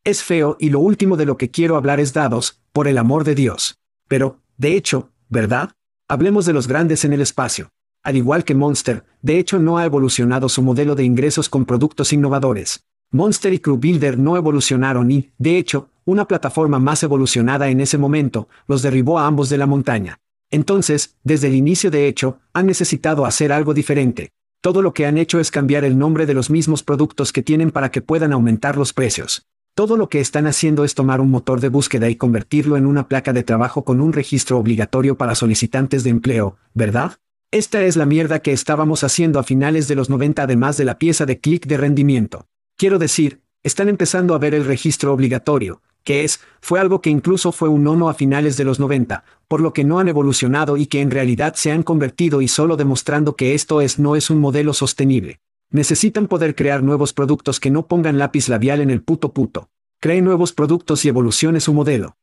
Es 0.06 0.22
feo 0.22 0.56
y 0.60 0.70
lo 0.70 0.78
último 0.78 1.16
de 1.16 1.26
lo 1.26 1.36
que 1.36 1.50
quiero 1.50 1.76
hablar 1.76 1.98
es 1.98 2.12
dados, 2.12 2.60
por 2.72 2.86
el 2.86 2.96
amor 2.96 3.25
de 3.25 3.34
Dios. 3.34 3.80
Pero, 4.06 4.38
de 4.56 4.76
hecho, 4.76 5.10
¿verdad? 5.28 5.72
Hablemos 6.06 6.46
de 6.46 6.52
los 6.52 6.68
grandes 6.68 7.04
en 7.04 7.12
el 7.12 7.20
espacio. 7.20 7.72
Al 8.04 8.14
igual 8.14 8.44
que 8.44 8.54
Monster, 8.54 9.04
de 9.20 9.40
hecho 9.40 9.58
no 9.58 9.78
ha 9.78 9.84
evolucionado 9.84 10.48
su 10.48 10.62
modelo 10.62 10.94
de 10.94 11.02
ingresos 11.02 11.48
con 11.48 11.64
productos 11.64 12.12
innovadores. 12.12 12.85
Monster 13.11 13.52
y 13.52 13.59
Crew 13.59 13.78
Builder 13.78 14.16
no 14.16 14.37
evolucionaron 14.37 15.11
y, 15.11 15.33
de 15.38 15.59
hecho, 15.59 15.90
una 16.04 16.28
plataforma 16.28 16.78
más 16.78 17.02
evolucionada 17.02 17.68
en 17.68 17.81
ese 17.81 17.98
momento, 17.98 18.48
los 18.68 18.83
derribó 18.83 19.18
a 19.18 19.26
ambos 19.26 19.48
de 19.48 19.59
la 19.59 19.66
montaña. 19.66 20.20
Entonces, 20.52 21.16
desde 21.24 21.48
el 21.48 21.57
inicio 21.57 21.90
de 21.90 22.07
hecho, 22.07 22.38
han 22.52 22.66
necesitado 22.66 23.26
hacer 23.26 23.50
algo 23.50 23.74
diferente. 23.74 24.31
Todo 24.61 24.83
lo 24.83 24.94
que 24.94 25.04
han 25.04 25.18
hecho 25.18 25.40
es 25.40 25.50
cambiar 25.50 25.83
el 25.83 25.98
nombre 25.98 26.26
de 26.26 26.35
los 26.35 26.48
mismos 26.48 26.85
productos 26.85 27.33
que 27.33 27.42
tienen 27.42 27.72
para 27.72 27.90
que 27.90 28.02
puedan 28.02 28.33
aumentar 28.33 28.76
los 28.76 28.92
precios. 28.92 29.48
Todo 29.76 29.98
lo 29.98 30.08
que 30.08 30.20
están 30.20 30.46
haciendo 30.46 30.84
es 30.84 30.94
tomar 30.94 31.20
un 31.20 31.30
motor 31.30 31.60
de 31.60 31.68
búsqueda 31.68 32.08
y 32.08 32.16
convertirlo 32.16 32.78
en 32.78 32.86
una 32.86 33.08
placa 33.08 33.34
de 33.34 33.42
trabajo 33.42 33.84
con 33.84 34.00
un 34.00 34.14
registro 34.14 34.56
obligatorio 34.56 35.18
para 35.18 35.34
solicitantes 35.34 36.02
de 36.02 36.08
empleo, 36.08 36.56
¿verdad? 36.72 37.18
Esta 37.50 37.82
es 37.82 37.94
la 37.94 38.06
mierda 38.06 38.38
que 38.38 38.52
estábamos 38.52 39.04
haciendo 39.04 39.38
a 39.38 39.42
finales 39.42 39.86
de 39.86 39.94
los 39.94 40.08
90 40.08 40.44
además 40.44 40.78
de 40.78 40.86
la 40.86 40.98
pieza 40.98 41.26
de 41.26 41.40
clic 41.40 41.66
de 41.66 41.76
rendimiento. 41.76 42.46
Quiero 42.78 42.98
decir, 42.98 43.42
están 43.64 43.90
empezando 43.90 44.34
a 44.34 44.38
ver 44.38 44.54
el 44.54 44.64
registro 44.64 45.12
obligatorio, 45.12 45.82
que 46.04 46.24
es, 46.24 46.40
fue 46.62 46.80
algo 46.80 47.02
que 47.02 47.10
incluso 47.10 47.52
fue 47.52 47.68
un 47.68 47.84
nono 47.84 48.08
a 48.08 48.14
finales 48.14 48.56
de 48.56 48.64
los 48.64 48.80
90, 48.80 49.24
por 49.46 49.60
lo 49.60 49.74
que 49.74 49.84
no 49.84 49.98
han 49.98 50.08
evolucionado 50.08 50.78
y 50.78 50.86
que 50.86 51.02
en 51.02 51.10
realidad 51.10 51.52
se 51.54 51.70
han 51.70 51.82
convertido 51.82 52.40
y 52.40 52.48
solo 52.48 52.78
demostrando 52.78 53.36
que 53.36 53.52
esto 53.52 53.82
es 53.82 53.98
no 53.98 54.16
es 54.16 54.30
un 54.30 54.40
modelo 54.40 54.72
sostenible. 54.72 55.40
Necesitan 55.70 56.29
poder 56.29 56.55
crear 56.55 56.83
nuevos 56.83 57.12
productos 57.12 57.59
que 57.59 57.70
no 57.70 57.87
pongan 57.87 58.18
lápiz 58.18 58.48
labial 58.48 58.81
en 58.81 58.90
el 58.90 59.02
puto 59.02 59.33
puto. 59.33 59.68
Creen 60.00 60.24
nuevos 60.24 60.52
productos 60.52 61.05
y 61.05 61.09
evolucione 61.09 61.61
su 61.61 61.74
modelo. 61.74 62.16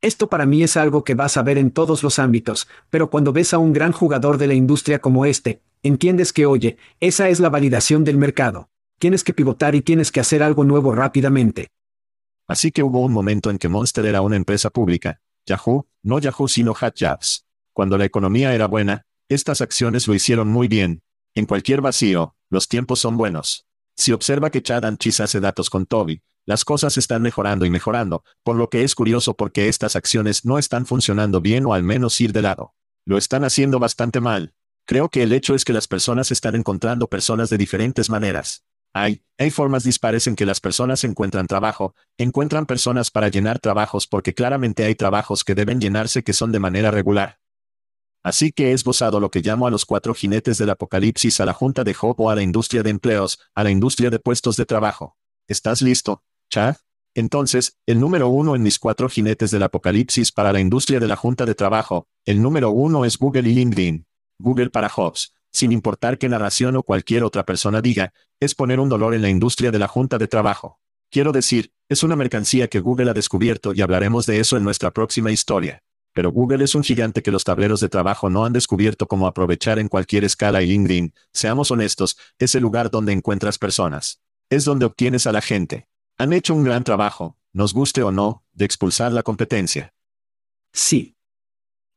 Esto 0.00 0.28
para 0.28 0.44
mí 0.44 0.62
es 0.62 0.76
algo 0.76 1.04
que 1.04 1.14
vas 1.14 1.36
a 1.36 1.42
ver 1.42 1.56
en 1.56 1.70
todos 1.70 2.02
los 2.02 2.18
ámbitos, 2.18 2.68
pero 2.90 3.10
cuando 3.10 3.32
ves 3.32 3.54
a 3.54 3.58
un 3.58 3.72
gran 3.72 3.92
jugador 3.92 4.38
de 4.38 4.48
la 4.48 4.54
industria 4.54 4.98
como 4.98 5.24
este, 5.24 5.62
entiendes 5.82 6.32
que 6.32 6.46
oye, 6.46 6.76
esa 7.00 7.28
es 7.28 7.40
la 7.40 7.48
validación 7.48 8.04
del 8.04 8.18
mercado. 8.18 8.68
Tienes 8.98 9.24
que 9.24 9.32
pivotar 9.32 9.74
y 9.74 9.80
tienes 9.80 10.10
que 10.10 10.20
hacer 10.20 10.42
algo 10.42 10.64
nuevo 10.64 10.94
rápidamente. 10.94 11.68
Así 12.46 12.70
que 12.70 12.82
hubo 12.82 13.00
un 13.00 13.12
momento 13.12 13.50
en 13.50 13.58
que 13.58 13.68
Monster 13.68 14.04
era 14.04 14.20
una 14.20 14.36
empresa 14.36 14.68
pública. 14.68 15.20
Yahoo, 15.46 15.86
no 16.02 16.18
Yahoo 16.18 16.48
sino 16.48 16.72
HotJobs. 16.72 17.46
Cuando 17.72 17.96
la 17.96 18.04
economía 18.04 18.54
era 18.54 18.66
buena, 18.66 19.06
estas 19.28 19.60
acciones 19.60 20.06
lo 20.06 20.14
hicieron 20.14 20.48
muy 20.48 20.68
bien. 20.68 21.02
En 21.34 21.46
cualquier 21.46 21.80
vacío, 21.80 22.34
los 22.54 22.68
tiempos 22.68 23.00
son 23.00 23.16
buenos. 23.16 23.66
Si 23.96 24.12
observa 24.12 24.48
que 24.48 24.62
Chad 24.62 24.84
Anchis 24.84 25.18
hace 25.18 25.40
datos 25.40 25.68
con 25.68 25.86
Toby, 25.86 26.22
las 26.46 26.64
cosas 26.64 26.96
están 26.96 27.20
mejorando 27.20 27.66
y 27.66 27.70
mejorando, 27.70 28.22
por 28.44 28.54
lo 28.54 28.70
que 28.70 28.84
es 28.84 28.94
curioso 28.94 29.34
porque 29.34 29.68
estas 29.68 29.96
acciones 29.96 30.44
no 30.44 30.58
están 30.58 30.86
funcionando 30.86 31.40
bien 31.40 31.66
o 31.66 31.74
al 31.74 31.82
menos 31.82 32.20
ir 32.20 32.32
de 32.32 32.42
lado. 32.42 32.74
Lo 33.04 33.18
están 33.18 33.42
haciendo 33.42 33.80
bastante 33.80 34.20
mal. 34.20 34.54
Creo 34.86 35.08
que 35.08 35.24
el 35.24 35.32
hecho 35.32 35.54
es 35.54 35.64
que 35.64 35.72
las 35.72 35.88
personas 35.88 36.30
están 36.30 36.54
encontrando 36.54 37.08
personas 37.08 37.50
de 37.50 37.58
diferentes 37.58 38.08
maneras. 38.08 38.64
Hay, 38.92 39.24
hay 39.36 39.50
formas 39.50 39.82
dispares 39.82 40.28
en 40.28 40.36
que 40.36 40.46
las 40.46 40.60
personas 40.60 41.02
encuentran 41.02 41.48
trabajo, 41.48 41.96
encuentran 42.18 42.66
personas 42.66 43.10
para 43.10 43.28
llenar 43.28 43.58
trabajos 43.58 44.06
porque 44.06 44.32
claramente 44.32 44.84
hay 44.84 44.94
trabajos 44.94 45.42
que 45.42 45.56
deben 45.56 45.80
llenarse 45.80 46.22
que 46.22 46.32
son 46.32 46.52
de 46.52 46.60
manera 46.60 46.92
regular. 46.92 47.40
Así 48.24 48.50
que 48.50 48.70
he 48.70 48.72
esbozado 48.72 49.20
lo 49.20 49.30
que 49.30 49.40
llamo 49.40 49.68
a 49.68 49.70
los 49.70 49.84
cuatro 49.84 50.14
jinetes 50.14 50.58
del 50.58 50.70
apocalipsis 50.70 51.38
a 51.38 51.46
la 51.46 51.52
junta 51.52 51.84
de 51.84 51.94
Job 51.94 52.20
o 52.20 52.30
a 52.30 52.34
la 52.34 52.42
industria 52.42 52.82
de 52.82 52.90
empleos, 52.90 53.38
a 53.54 53.62
la 53.62 53.70
industria 53.70 54.10
de 54.10 54.18
puestos 54.18 54.56
de 54.56 54.66
trabajo. 54.66 55.16
¿Estás 55.46 55.82
listo, 55.82 56.24
Chad? 56.50 56.76
Entonces, 57.14 57.78
el 57.86 58.00
número 58.00 58.28
uno 58.28 58.56
en 58.56 58.62
mis 58.62 58.80
cuatro 58.80 59.08
jinetes 59.08 59.52
del 59.52 59.62
apocalipsis 59.62 60.32
para 60.32 60.52
la 60.52 60.58
industria 60.58 60.98
de 60.98 61.06
la 61.06 61.14
junta 61.14 61.46
de 61.46 61.54
trabajo, 61.54 62.08
el 62.24 62.42
número 62.42 62.70
uno 62.70 63.04
es 63.04 63.18
Google 63.18 63.48
y 63.48 63.54
LinkedIn. 63.54 64.06
Google 64.38 64.70
para 64.70 64.88
Jobs 64.88 65.34
sin 65.54 65.70
importar 65.70 66.18
qué 66.18 66.28
narración 66.28 66.74
o 66.74 66.82
cualquier 66.82 67.22
otra 67.22 67.44
persona 67.46 67.80
diga, 67.80 68.12
es 68.40 68.56
poner 68.56 68.80
un 68.80 68.88
dolor 68.88 69.14
en 69.14 69.22
la 69.22 69.28
industria 69.28 69.70
de 69.70 69.78
la 69.78 69.86
junta 69.86 70.18
de 70.18 70.26
trabajo. 70.26 70.80
Quiero 71.12 71.30
decir, 71.30 71.72
es 71.88 72.02
una 72.02 72.16
mercancía 72.16 72.66
que 72.66 72.80
Google 72.80 73.10
ha 73.10 73.14
descubierto 73.14 73.72
y 73.72 73.80
hablaremos 73.80 74.26
de 74.26 74.40
eso 74.40 74.56
en 74.56 74.64
nuestra 74.64 74.90
próxima 74.90 75.30
historia. 75.30 75.84
Pero 76.14 76.32
Google 76.32 76.64
es 76.64 76.74
un 76.74 76.84
gigante 76.84 77.22
que 77.22 77.32
los 77.32 77.44
tableros 77.44 77.80
de 77.80 77.88
trabajo 77.88 78.30
no 78.30 78.44
han 78.44 78.52
descubierto 78.52 79.06
cómo 79.06 79.26
aprovechar 79.26 79.78
en 79.78 79.88
cualquier 79.88 80.24
escala 80.24 80.62
y 80.62 80.68
LinkedIn, 80.68 81.12
seamos 81.32 81.70
honestos, 81.70 82.16
es 82.38 82.54
el 82.54 82.62
lugar 82.62 82.90
donde 82.90 83.12
encuentras 83.12 83.58
personas. 83.58 84.22
Es 84.48 84.64
donde 84.64 84.86
obtienes 84.86 85.26
a 85.26 85.32
la 85.32 85.42
gente. 85.42 85.88
Han 86.16 86.32
hecho 86.32 86.54
un 86.54 86.64
gran 86.64 86.84
trabajo, 86.84 87.36
nos 87.52 87.74
guste 87.74 88.02
o 88.02 88.12
no, 88.12 88.44
de 88.52 88.64
expulsar 88.64 89.12
la 89.12 89.24
competencia. 89.24 89.92
Sí, 90.72 91.16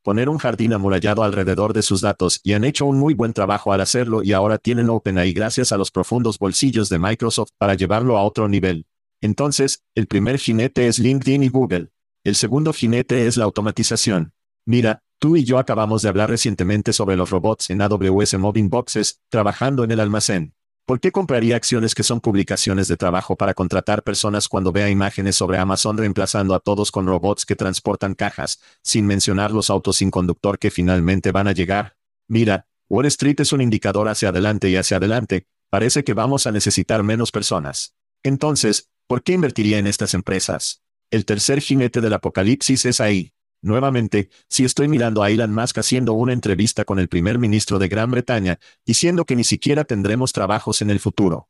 poner 0.01 0.29
un 0.29 0.37
jardín 0.37 0.71
amurallado 0.71 1.21
alrededor 1.21 1.73
de 1.73 1.81
sus 1.83 2.01
datos 2.01 2.39
y 2.41 2.53
han 2.53 2.63
hecho 2.63 2.85
un 2.85 2.97
muy 2.97 3.13
buen 3.13 3.33
trabajo 3.33 3.73
al 3.73 3.81
hacerlo 3.81 4.23
y 4.23 4.33
ahora 4.33 4.57
tienen 4.57 4.89
OpenAI 4.89 5.33
gracias 5.33 5.71
a 5.71 5.77
los 5.77 5.91
profundos 5.91 6.39
bolsillos 6.39 6.89
de 6.89 6.97
Microsoft 6.97 7.49
para 7.57 7.75
llevarlo 7.75 8.17
a 8.17 8.23
otro 8.23 8.47
nivel. 8.47 8.87
Entonces, 9.19 9.83
el 9.95 10.07
primer 10.07 10.39
jinete 10.39 10.87
es 10.87 10.97
LinkedIn 10.97 11.43
y 11.43 11.49
Google. 11.49 11.89
El 12.27 12.35
segundo 12.35 12.73
jinete 12.73 13.25
es 13.25 13.37
la 13.37 13.45
automatización. 13.45 14.33
Mira, 14.65 15.01
tú 15.17 15.37
y 15.37 15.45
yo 15.45 15.59
acabamos 15.59 16.01
de 16.01 16.09
hablar 16.09 16.29
recientemente 16.29 16.91
sobre 16.91 17.15
los 17.15 17.29
robots 17.29 17.69
en 17.69 17.81
AWS 17.81 18.37
Moving 18.37 18.69
Boxes, 18.69 19.21
trabajando 19.29 19.85
en 19.85 19.91
el 19.91 20.01
almacén. 20.01 20.53
¿Por 20.85 20.99
qué 20.99 21.13
compraría 21.13 21.55
acciones 21.55 21.95
que 21.95 22.03
son 22.03 22.19
publicaciones 22.19 22.89
de 22.89 22.97
trabajo 22.97 23.37
para 23.37 23.53
contratar 23.53 24.03
personas 24.03 24.49
cuando 24.49 24.73
vea 24.73 24.89
imágenes 24.89 25.37
sobre 25.37 25.57
Amazon 25.57 25.97
reemplazando 25.97 26.53
a 26.53 26.59
todos 26.59 26.91
con 26.91 27.07
robots 27.07 27.45
que 27.45 27.55
transportan 27.55 28.13
cajas, 28.13 28.59
sin 28.83 29.05
mencionar 29.05 29.51
los 29.51 29.69
autos 29.69 29.95
sin 29.95 30.11
conductor 30.11 30.59
que 30.59 30.69
finalmente 30.69 31.31
van 31.31 31.47
a 31.47 31.53
llegar? 31.53 31.95
Mira, 32.27 32.67
Wall 32.89 33.05
Street 33.05 33.39
es 33.39 33.53
un 33.53 33.61
indicador 33.61 34.09
hacia 34.09 34.27
adelante 34.27 34.69
y 34.69 34.75
hacia 34.75 34.97
adelante, 34.97 35.47
parece 35.69 36.03
que 36.03 36.13
vamos 36.13 36.45
a 36.45 36.51
necesitar 36.51 37.03
menos 37.03 37.31
personas. 37.31 37.95
Entonces, 38.21 38.89
¿por 39.07 39.23
qué 39.23 39.31
invertiría 39.31 39.77
en 39.77 39.87
estas 39.87 40.13
empresas? 40.13 40.83
El 41.09 41.23
tercer 41.23 41.61
jinete 41.61 42.01
del 42.01 42.13
apocalipsis 42.13 42.85
es 42.85 42.99
ahí. 42.99 43.33
Nuevamente, 43.61 44.29
si 44.49 44.65
estoy 44.65 44.89
mirando 44.89 45.23
a 45.23 45.29
Elon 45.29 45.53
Musk 45.53 45.77
haciendo 45.77 46.11
una 46.11 46.33
entrevista 46.33 46.83
con 46.83 46.99
el 46.99 47.07
primer 47.07 47.39
ministro 47.39 47.79
de 47.79 47.87
Gran 47.87 48.11
Bretaña, 48.11 48.59
diciendo 48.85 49.23
que 49.23 49.37
ni 49.37 49.45
siquiera 49.45 49.85
tendremos 49.85 50.33
trabajos 50.33 50.81
en 50.81 50.89
el 50.89 50.99
futuro. 50.99 51.49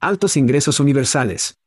Altos 0.00 0.36
ingresos 0.36 0.80
universales. 0.80 1.60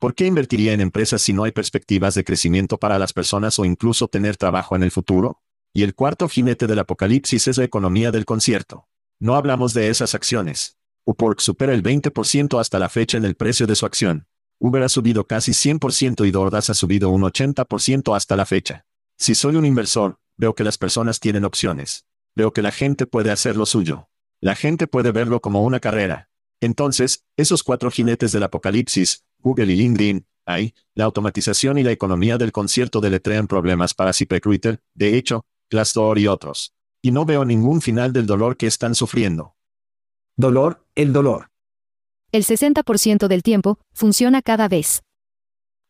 ¿Por 0.00 0.16
qué 0.16 0.26
invertiría 0.26 0.72
en 0.72 0.80
empresas 0.80 1.22
si 1.22 1.32
no 1.32 1.44
hay 1.44 1.52
perspectivas 1.52 2.16
de 2.16 2.24
crecimiento 2.24 2.76
para 2.76 2.98
las 2.98 3.12
personas 3.12 3.56
o 3.60 3.64
incluso 3.64 4.08
tener 4.08 4.36
trabajo 4.36 4.74
en 4.74 4.82
el 4.82 4.90
futuro? 4.90 5.40
Y 5.72 5.84
el 5.84 5.94
cuarto 5.94 6.28
jinete 6.28 6.66
del 6.66 6.80
apocalipsis 6.80 7.46
es 7.46 7.56
la 7.56 7.64
economía 7.64 8.10
del 8.10 8.24
concierto. 8.24 8.88
No 9.20 9.36
hablamos 9.36 9.74
de 9.74 9.90
esas 9.90 10.16
acciones. 10.16 10.76
Upwork 11.04 11.38
supera 11.38 11.72
el 11.72 11.84
20% 11.84 12.60
hasta 12.60 12.80
la 12.80 12.88
fecha 12.88 13.16
en 13.16 13.24
el 13.24 13.36
precio 13.36 13.68
de 13.68 13.76
su 13.76 13.86
acción. 13.86 14.26
Uber 14.64 14.84
ha 14.84 14.88
subido 14.88 15.26
casi 15.26 15.50
100% 15.50 16.24
y 16.24 16.30
DoorDash 16.30 16.70
ha 16.70 16.74
subido 16.74 17.10
un 17.10 17.22
80% 17.22 18.14
hasta 18.14 18.36
la 18.36 18.46
fecha. 18.46 18.86
Si 19.18 19.34
soy 19.34 19.56
un 19.56 19.66
inversor, 19.66 20.20
veo 20.36 20.54
que 20.54 20.62
las 20.62 20.78
personas 20.78 21.18
tienen 21.18 21.44
opciones. 21.44 22.06
Veo 22.36 22.52
que 22.52 22.62
la 22.62 22.70
gente 22.70 23.06
puede 23.06 23.32
hacer 23.32 23.56
lo 23.56 23.66
suyo. 23.66 24.08
La 24.40 24.54
gente 24.54 24.86
puede 24.86 25.10
verlo 25.10 25.40
como 25.40 25.64
una 25.64 25.80
carrera. 25.80 26.30
Entonces, 26.60 27.24
esos 27.36 27.64
cuatro 27.64 27.90
jinetes 27.90 28.30
del 28.30 28.44
apocalipsis, 28.44 29.24
Google 29.40 29.72
y 29.72 29.78
LinkedIn, 29.78 30.26
hay, 30.46 30.74
la 30.94 31.06
automatización 31.06 31.78
y 31.78 31.82
la 31.82 31.90
economía 31.90 32.38
del 32.38 32.52
concierto 32.52 33.00
deletrean 33.00 33.48
problemas 33.48 33.94
para 33.94 34.12
ZipRecruiter, 34.12 34.80
de 34.94 35.16
hecho, 35.16 35.44
Glassdoor 35.70 36.20
y 36.20 36.28
otros. 36.28 36.72
Y 37.02 37.10
no 37.10 37.24
veo 37.24 37.44
ningún 37.44 37.82
final 37.82 38.12
del 38.12 38.26
dolor 38.26 38.56
que 38.56 38.68
están 38.68 38.94
sufriendo. 38.94 39.56
Dolor, 40.36 40.86
el 40.94 41.12
dolor 41.12 41.51
el 42.32 42.44
60% 42.44 43.28
del 43.28 43.42
tiempo, 43.42 43.78
funciona 43.92 44.42
cada 44.42 44.66
vez. 44.68 45.02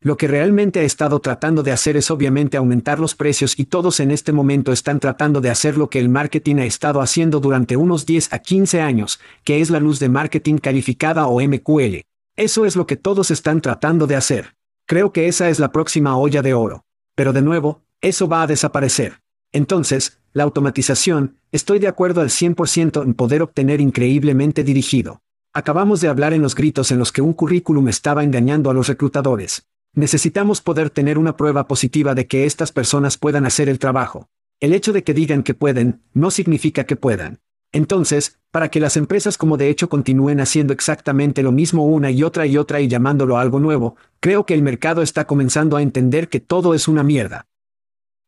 Lo 0.01 0.17
que 0.17 0.27
realmente 0.27 0.81
ha 0.81 0.83
estado 0.83 1.19
tratando 1.19 1.63
de 1.63 1.71
hacer 1.71 1.95
es 1.95 2.11
obviamente 2.11 2.57
aumentar 2.57 2.99
los 2.99 3.15
precios 3.15 3.57
y 3.57 3.63
todos 3.63 4.01
en 4.01 4.11
este 4.11 4.33
momento 4.33 4.73
están 4.73 4.99
tratando 4.99 5.39
de 5.39 5.49
hacer 5.49 5.77
lo 5.77 5.89
que 5.89 5.99
el 5.99 6.09
marketing 6.09 6.57
ha 6.57 6.65
estado 6.65 6.99
haciendo 6.99 7.39
durante 7.39 7.77
unos 7.77 8.05
10 8.05 8.33
a 8.33 8.39
15 8.39 8.81
años, 8.81 9.21
que 9.45 9.61
es 9.61 9.69
la 9.69 9.79
luz 9.79 9.99
de 9.99 10.09
marketing 10.09 10.57
calificada 10.57 11.27
o 11.27 11.39
MQL. 11.39 12.01
Eso 12.35 12.65
es 12.65 12.75
lo 12.75 12.85
que 12.85 12.97
todos 12.97 13.31
están 13.31 13.61
tratando 13.61 14.05
de 14.05 14.17
hacer. 14.17 14.55
Creo 14.85 15.13
que 15.13 15.29
esa 15.29 15.47
es 15.47 15.59
la 15.59 15.71
próxima 15.71 16.17
olla 16.17 16.41
de 16.41 16.53
oro. 16.53 16.83
Pero 17.15 17.31
de 17.31 17.41
nuevo, 17.41 17.81
eso 18.01 18.27
va 18.27 18.41
a 18.41 18.47
desaparecer. 18.47 19.21
Entonces, 19.53 20.19
la 20.33 20.43
automatización, 20.43 21.37
estoy 21.53 21.79
de 21.79 21.87
acuerdo 21.87 22.19
al 22.19 22.29
100% 22.29 23.03
en 23.03 23.13
poder 23.13 23.41
obtener 23.41 23.79
increíblemente 23.79 24.65
dirigido. 24.65 25.21
Acabamos 25.55 26.01
de 26.01 26.07
hablar 26.07 26.33
en 26.33 26.41
los 26.41 26.55
gritos 26.55 26.89
en 26.89 26.97
los 26.97 27.11
que 27.11 27.21
un 27.21 27.33
currículum 27.33 27.87
estaba 27.87 28.23
engañando 28.23 28.71
a 28.71 28.73
los 28.73 28.87
reclutadores. 28.87 29.67
Necesitamos 29.93 30.61
poder 30.61 30.89
tener 30.89 31.19
una 31.19 31.37
prueba 31.37 31.67
positiva 31.67 32.15
de 32.15 32.25
que 32.25 32.45
estas 32.45 32.71
personas 32.71 33.19
puedan 33.19 33.45
hacer 33.45 33.69
el 33.69 33.77
trabajo. 33.77 34.29
El 34.59 34.73
hecho 34.73 34.93
de 34.93 35.03
que 35.03 35.13
digan 35.13 35.43
que 35.43 35.53
pueden, 35.53 36.01
no 36.15 36.31
significa 36.31 36.85
que 36.85 36.95
puedan. 36.95 37.39
Entonces, 37.71 38.39
para 38.49 38.71
que 38.71 38.79
las 38.79 38.97
empresas 38.97 39.37
como 39.37 39.57
de 39.57 39.69
hecho 39.69 39.89
continúen 39.89 40.39
haciendo 40.39 40.73
exactamente 40.73 41.43
lo 41.43 41.51
mismo 41.51 41.85
una 41.85 42.09
y 42.09 42.23
otra 42.23 42.47
y 42.47 42.57
otra 42.57 42.81
y 42.81 42.87
llamándolo 42.87 43.37
algo 43.37 43.59
nuevo, 43.59 43.95
creo 44.19 44.47
que 44.47 44.55
el 44.55 44.63
mercado 44.63 45.03
está 45.03 45.27
comenzando 45.27 45.77
a 45.77 45.83
entender 45.83 46.29
que 46.29 46.39
todo 46.39 46.73
es 46.73 46.87
una 46.87 47.03
mierda. 47.03 47.45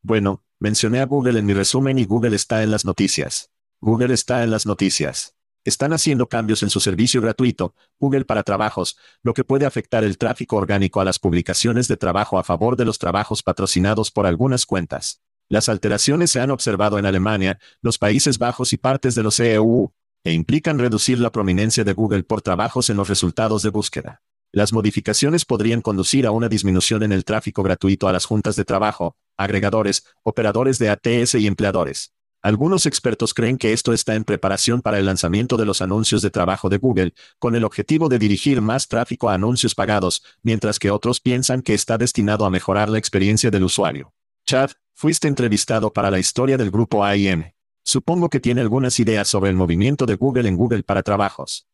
Bueno, 0.04 0.44
mencioné 0.60 1.00
a 1.00 1.08
Google 1.08 1.40
en 1.40 1.48
mi 1.48 1.56
resumen 1.56 1.98
y 1.98 2.06
Google 2.06 2.36
está 2.36 2.62
en 2.62 2.70
las 2.70 2.86
noticias. 2.86 3.50
Google 3.82 4.14
está 4.14 4.44
en 4.44 4.52
las 4.52 4.68
noticias. 4.68 5.35
Están 5.66 5.94
haciendo 5.94 6.30
cambios 6.30 6.62
en 6.62 6.70
su 6.70 6.80
servicio 6.80 7.22
gratuito, 7.22 7.74
Google 8.00 8.24
para 8.24 8.44
Trabajos, 8.44 8.98
lo 9.24 9.34
que 9.34 9.44
puede 9.44 9.66
afectar 9.66 10.04
el 10.04 10.20
tráfico 10.20 10.58
orgánico 10.58 11.02
a 11.02 11.06
las 11.06 11.18
publicaciones 11.18 11.88
de 11.88 11.98
trabajo 11.98 12.38
a 12.38 12.44
favor 12.44 12.78
de 12.78 12.86
los 12.86 13.00
trabajos 13.00 13.42
patrocinados 13.42 14.12
por 14.12 14.28
algunas 14.28 14.68
cuentas. 14.68 15.24
Las 15.50 15.68
alteraciones 15.68 16.30
se 16.30 16.40
han 16.40 16.52
observado 16.52 17.00
en 17.00 17.08
Alemania, 17.08 17.58
los 17.82 17.98
Países 17.98 18.38
Bajos 18.38 18.74
y 18.74 18.78
partes 18.78 19.16
de 19.16 19.24
los 19.24 19.40
EU, 19.40 19.92
e 20.24 20.34
implican 20.34 20.78
reducir 20.78 21.20
la 21.20 21.32
prominencia 21.32 21.84
de 21.84 21.94
Google 21.94 22.24
por 22.24 22.44
trabajos 22.44 22.92
en 22.92 22.98
los 22.98 23.10
resultados 23.10 23.64
de 23.64 23.70
búsqueda. 23.70 24.22
Las 24.52 24.72
modificaciones 24.72 25.46
podrían 25.46 25.82
conducir 25.82 26.28
a 26.28 26.32
una 26.32 26.48
disminución 26.48 27.02
en 27.02 27.12
el 27.12 27.26
tráfico 27.26 27.64
gratuito 27.64 28.08
a 28.08 28.14
las 28.14 28.26
juntas 28.26 28.56
de 28.56 28.66
trabajo, 28.66 29.18
agregadores, 29.36 30.06
operadores 30.22 30.78
de 30.78 30.90
ATS 30.90 31.36
y 31.36 31.48
empleadores. 31.48 32.14
Algunos 32.46 32.86
expertos 32.86 33.34
creen 33.34 33.58
que 33.58 33.74
esto 33.74 33.92
está 33.92 34.14
en 34.14 34.24
preparación 34.24 34.84
para 34.84 35.00
el 35.00 35.08
lanzamiento 35.08 35.58
de 35.58 35.66
los 35.66 35.82
anuncios 35.82 36.22
de 36.22 36.30
trabajo 36.30 36.70
de 36.70 36.78
Google, 36.78 37.16
con 37.40 37.56
el 37.56 37.64
objetivo 37.64 38.08
de 38.08 38.20
dirigir 38.20 38.62
más 38.62 38.88
tráfico 38.88 39.32
a 39.32 39.34
anuncios 39.34 39.74
pagados, 39.74 40.24
mientras 40.44 40.78
que 40.78 40.92
otros 40.92 41.20
piensan 41.20 41.64
que 41.64 41.74
está 41.74 41.98
destinado 41.98 42.46
a 42.46 42.52
mejorar 42.52 42.88
la 42.88 43.00
experiencia 43.00 43.50
del 43.50 43.64
usuario. 43.64 44.14
Chad, 44.46 44.70
fuiste 44.94 45.28
entrevistado 45.28 45.92
para 45.92 46.12
la 46.12 46.20
historia 46.20 46.56
del 46.56 46.70
grupo 46.70 47.04
AIM. 47.04 47.46
Supongo 47.84 48.30
que 48.30 48.40
tiene 48.40 48.62
algunas 48.62 49.00
ideas 49.00 49.28
sobre 49.28 49.50
el 49.50 49.56
movimiento 49.56 50.06
de 50.06 50.14
Google 50.14 50.48
en 50.48 50.56
Google 50.56 50.84
para 50.84 51.02
trabajos. 51.02 51.68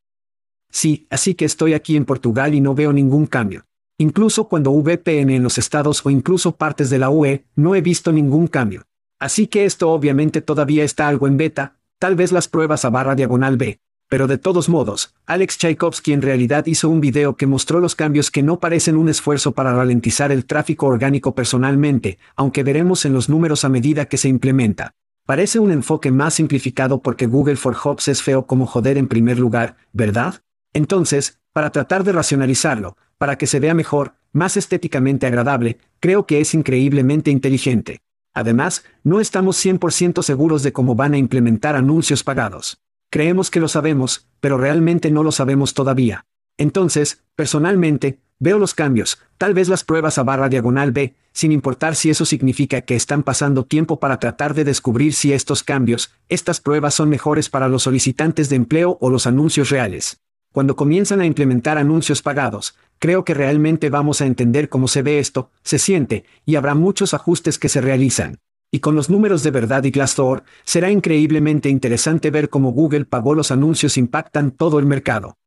Sí, 0.70 1.06
así 1.10 1.36
que 1.36 1.44
estoy 1.44 1.74
aquí 1.74 1.98
en 1.98 2.06
Portugal 2.06 2.56
y 2.56 2.62
no 2.62 2.74
veo 2.74 2.94
ningún 2.94 3.26
cambio. 3.28 3.66
Incluso 3.98 4.48
cuando 4.48 4.72
VPN 4.72 5.32
en 5.32 5.44
los 5.44 5.58
estados 5.58 6.06
o 6.06 6.10
incluso 6.10 6.56
partes 6.56 6.90
de 6.90 7.00
la 7.00 7.10
UE, 7.10 7.44
no 7.58 7.76
he 7.76 7.82
visto 7.82 8.14
ningún 8.14 8.48
cambio. 8.48 8.86
Así 9.22 9.46
que 9.46 9.66
esto 9.66 9.92
obviamente 9.92 10.42
todavía 10.42 10.84
está 10.84 11.08
algo 11.08 11.28
en 11.28 11.38
beta, 11.38 11.76
tal 12.00 12.16
vez 12.16 12.32
las 12.32 12.48
pruebas 12.48 12.86
a 12.86 12.90
barra 12.90 13.14
diagonal 13.14 13.56
B. 13.56 13.80
Pero 14.10 14.26
de 14.26 14.40
todos 14.40 14.68
modos, 14.68 15.14
Alex 15.28 15.60
Tchaikovsky 15.60 16.12
en 16.12 16.24
realidad 16.24 16.66
hizo 16.66 16.90
un 16.90 17.02
video 17.02 17.36
que 17.36 17.46
mostró 17.46 17.80
los 17.80 17.94
cambios 17.94 18.32
que 18.32 18.42
no 18.42 18.60
parecen 18.60 18.98
un 18.98 19.10
esfuerzo 19.10 19.52
para 19.52 19.76
ralentizar 19.76 20.32
el 20.32 20.48
tráfico 20.48 20.88
orgánico 20.88 21.36
personalmente, 21.36 22.18
aunque 22.36 22.64
veremos 22.64 23.06
en 23.06 23.14
los 23.14 23.30
números 23.30 23.64
a 23.64 23.70
medida 23.70 24.08
que 24.08 24.18
se 24.18 24.28
implementa. 24.28 24.96
Parece 25.28 25.60
un 25.60 25.70
enfoque 25.70 26.10
más 26.10 26.34
simplificado 26.34 27.04
porque 27.04 27.28
Google 27.28 27.58
for 27.58 27.76
Jobs 27.76 28.08
es 28.08 28.24
feo 28.24 28.48
como 28.48 28.66
joder 28.66 28.98
en 28.98 29.08
primer 29.08 29.38
lugar, 29.38 29.76
¿verdad? 29.94 30.42
Entonces, 30.74 31.40
para 31.54 31.70
tratar 31.70 32.04
de 32.04 32.12
racionalizarlo, 32.12 32.98
para 33.20 33.38
que 33.38 33.46
se 33.46 33.60
vea 33.60 33.76
mejor, 33.76 34.16
más 34.34 34.58
estéticamente 34.58 35.28
agradable, 35.28 35.78
creo 36.00 36.26
que 36.26 36.42
es 36.42 36.56
increíblemente 36.56 37.30
inteligente. 37.30 38.02
Además, 38.34 38.84
no 39.04 39.20
estamos 39.20 39.64
100% 39.64 40.24
seguros 40.24 40.64
de 40.64 40.72
cómo 40.72 40.96
van 40.96 41.14
a 41.14 41.18
implementar 41.18 41.76
anuncios 41.76 42.24
pagados. 42.24 42.82
Creemos 43.10 43.52
que 43.52 43.60
lo 43.60 43.68
sabemos, 43.68 44.28
pero 44.40 44.58
realmente 44.58 45.12
no 45.12 45.24
lo 45.24 45.32
sabemos 45.32 45.74
todavía. 45.74 46.26
Entonces, 46.58 47.24
personalmente, 47.36 48.20
veo 48.40 48.58
los 48.58 48.74
cambios, 48.74 49.20
tal 49.38 49.54
vez 49.54 49.68
las 49.68 49.84
pruebas 49.84 50.18
a 50.18 50.24
barra 50.24 50.48
diagonal 50.48 50.92
B, 50.92 51.16
sin 51.34 51.52
importar 51.52 51.96
si 51.96 52.10
eso 52.10 52.26
significa 52.26 52.82
que 52.82 52.96
están 52.96 53.24
pasando 53.24 53.66
tiempo 53.66 54.00
para 54.00 54.20
tratar 54.20 54.54
de 54.54 54.64
descubrir 54.64 55.14
si 55.14 55.34
estos 55.34 55.64
cambios, 55.64 56.12
estas 56.30 56.62
pruebas 56.62 56.94
son 56.94 57.10
mejores 57.10 57.50
para 57.50 57.68
los 57.68 57.84
solicitantes 57.84 58.50
de 58.50 58.56
empleo 58.56 58.98
o 59.02 59.10
los 59.10 59.28
anuncios 59.28 59.70
reales. 59.70 60.22
Cuando 60.54 60.76
comienzan 60.76 61.22
a 61.22 61.26
implementar 61.26 61.78
anuncios 61.78 62.22
pagados, 62.22 62.76
Creo 63.02 63.26
que 63.26 63.34
realmente 63.34 63.90
vamos 63.90 64.22
a 64.22 64.28
entender 64.28 64.70
cómo 64.70 64.88
se 64.88 65.02
ve 65.02 65.18
esto, 65.18 65.50
se 65.64 65.80
siente, 65.80 66.24
y 66.46 66.56
habrá 66.56 66.76
muchos 66.76 67.16
ajustes 67.16 67.58
que 67.58 67.68
se 67.68 67.82
realizan. 67.82 68.38
Y 68.70 68.80
con 68.80 68.94
los 68.94 69.10
números 69.10 69.42
de 69.42 69.50
verdad 69.50 69.84
y 69.86 69.90
Glassdoor, 69.90 70.44
será 70.66 70.92
increíblemente 70.92 71.68
interesante 71.68 72.30
ver 72.30 72.52
cómo 72.52 72.74
Google 72.74 73.06
pagó 73.06 73.34
los 73.34 73.50
anuncios 73.50 73.98
impactan 73.98 74.52
todo 74.52 74.78
el 74.78 74.86
mercado. 74.86 75.40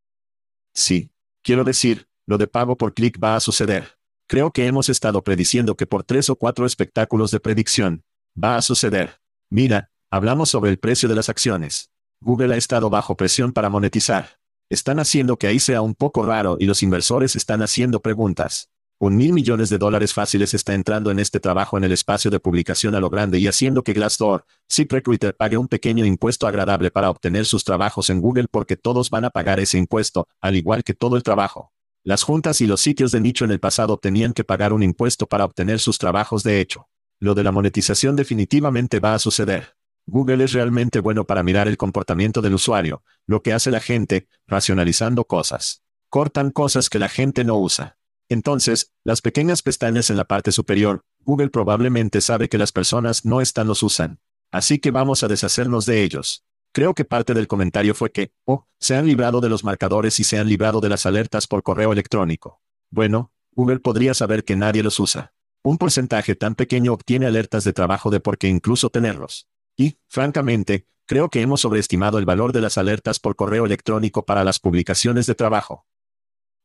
Sí. 0.74 1.12
Quiero 1.42 1.62
decir, 1.62 2.08
lo 2.26 2.38
de 2.38 2.48
pago 2.48 2.76
por 2.76 2.92
clic 2.92 3.22
va 3.22 3.36
a 3.36 3.40
suceder. 3.40 3.98
Creo 4.26 4.50
que 4.50 4.66
hemos 4.66 4.88
estado 4.88 5.22
prediciendo 5.22 5.76
que 5.76 5.86
por 5.86 6.02
tres 6.02 6.30
o 6.30 6.34
cuatro 6.34 6.66
espectáculos 6.66 7.30
de 7.30 7.38
predicción, 7.38 8.02
va 8.36 8.56
a 8.56 8.62
suceder. 8.62 9.20
Mira, 9.48 9.92
hablamos 10.10 10.50
sobre 10.50 10.72
el 10.72 10.80
precio 10.80 11.08
de 11.08 11.14
las 11.14 11.28
acciones. 11.28 11.92
Google 12.20 12.54
ha 12.54 12.56
estado 12.56 12.90
bajo 12.90 13.16
presión 13.16 13.52
para 13.52 13.70
monetizar. 13.70 14.40
Están 14.74 14.98
haciendo 14.98 15.36
que 15.36 15.46
ahí 15.46 15.60
sea 15.60 15.82
un 15.82 15.94
poco 15.94 16.26
raro 16.26 16.56
y 16.58 16.66
los 16.66 16.82
inversores 16.82 17.36
están 17.36 17.62
haciendo 17.62 18.00
preguntas. 18.02 18.70
Un 18.98 19.16
mil 19.16 19.32
millones 19.32 19.70
de 19.70 19.78
dólares 19.78 20.12
fáciles 20.12 20.52
está 20.52 20.74
entrando 20.74 21.12
en 21.12 21.20
este 21.20 21.38
trabajo 21.38 21.78
en 21.78 21.84
el 21.84 21.92
espacio 21.92 22.28
de 22.28 22.40
publicación 22.40 22.96
a 22.96 22.98
lo 22.98 23.08
grande 23.08 23.38
y 23.38 23.46
haciendo 23.46 23.84
que 23.84 23.92
Glassdoor, 23.92 24.46
ZipRecruiter 24.68 25.36
pague 25.36 25.58
un 25.58 25.68
pequeño 25.68 26.04
impuesto 26.04 26.48
agradable 26.48 26.90
para 26.90 27.08
obtener 27.08 27.46
sus 27.46 27.62
trabajos 27.62 28.10
en 28.10 28.20
Google 28.20 28.48
porque 28.50 28.76
todos 28.76 29.10
van 29.10 29.24
a 29.24 29.30
pagar 29.30 29.60
ese 29.60 29.78
impuesto, 29.78 30.26
al 30.40 30.56
igual 30.56 30.82
que 30.82 30.92
todo 30.92 31.16
el 31.16 31.22
trabajo. 31.22 31.72
Las 32.02 32.24
juntas 32.24 32.60
y 32.60 32.66
los 32.66 32.80
sitios 32.80 33.12
de 33.12 33.20
nicho 33.20 33.44
en 33.44 33.52
el 33.52 33.60
pasado 33.60 33.96
tenían 33.96 34.32
que 34.32 34.42
pagar 34.42 34.72
un 34.72 34.82
impuesto 34.82 35.28
para 35.28 35.44
obtener 35.44 35.78
sus 35.78 35.98
trabajos 35.98 36.42
de 36.42 36.60
hecho. 36.60 36.88
Lo 37.20 37.36
de 37.36 37.44
la 37.44 37.52
monetización 37.52 38.16
definitivamente 38.16 38.98
va 38.98 39.14
a 39.14 39.20
suceder. 39.20 39.76
Google 40.06 40.44
es 40.44 40.52
realmente 40.52 41.00
bueno 41.00 41.24
para 41.24 41.42
mirar 41.42 41.66
el 41.66 41.76
comportamiento 41.76 42.42
del 42.42 42.54
usuario, 42.54 43.02
lo 43.26 43.42
que 43.42 43.52
hace 43.52 43.70
la 43.70 43.80
gente, 43.80 44.28
racionalizando 44.46 45.24
cosas. 45.24 45.82
Cortan 46.10 46.50
cosas 46.50 46.90
que 46.90 46.98
la 46.98 47.08
gente 47.08 47.44
no 47.44 47.58
usa. 47.58 47.96
Entonces, 48.28 48.92
las 49.02 49.20
pequeñas 49.20 49.62
pestañas 49.62 50.10
en 50.10 50.16
la 50.16 50.24
parte 50.24 50.52
superior, 50.52 51.04
Google 51.20 51.50
probablemente 51.50 52.20
sabe 52.20 52.48
que 52.48 52.58
las 52.58 52.72
personas 52.72 53.24
no 53.24 53.40
están 53.40 53.66
los 53.66 53.82
usan. 53.82 54.20
Así 54.50 54.78
que 54.78 54.90
vamos 54.90 55.22
a 55.22 55.28
deshacernos 55.28 55.86
de 55.86 56.02
ellos. 56.02 56.44
Creo 56.72 56.94
que 56.94 57.04
parte 57.04 57.34
del 57.34 57.46
comentario 57.46 57.94
fue 57.94 58.10
que, 58.10 58.32
oh, 58.44 58.66
se 58.78 58.96
han 58.96 59.06
librado 59.06 59.40
de 59.40 59.48
los 59.48 59.64
marcadores 59.64 60.20
y 60.20 60.24
se 60.24 60.38
han 60.38 60.48
librado 60.48 60.80
de 60.80 60.88
las 60.88 61.06
alertas 61.06 61.46
por 61.46 61.62
correo 61.62 61.92
electrónico. 61.92 62.60
Bueno, 62.90 63.32
Google 63.52 63.80
podría 63.80 64.12
saber 64.14 64.44
que 64.44 64.56
nadie 64.56 64.82
los 64.82 65.00
usa. 65.00 65.32
Un 65.62 65.78
porcentaje 65.78 66.34
tan 66.34 66.54
pequeño 66.54 66.92
obtiene 66.92 67.26
alertas 67.26 67.64
de 67.64 67.72
trabajo 67.72 68.10
de 68.10 68.20
por 68.20 68.38
qué 68.38 68.48
incluso 68.48 68.90
tenerlos. 68.90 69.48
Y, 69.76 69.98
francamente, 70.08 70.86
creo 71.06 71.28
que 71.28 71.40
hemos 71.40 71.60
sobreestimado 71.60 72.18
el 72.18 72.24
valor 72.24 72.52
de 72.52 72.60
las 72.60 72.78
alertas 72.78 73.18
por 73.18 73.36
correo 73.36 73.66
electrónico 73.66 74.24
para 74.24 74.44
las 74.44 74.58
publicaciones 74.58 75.26
de 75.26 75.34
trabajo. 75.34 75.86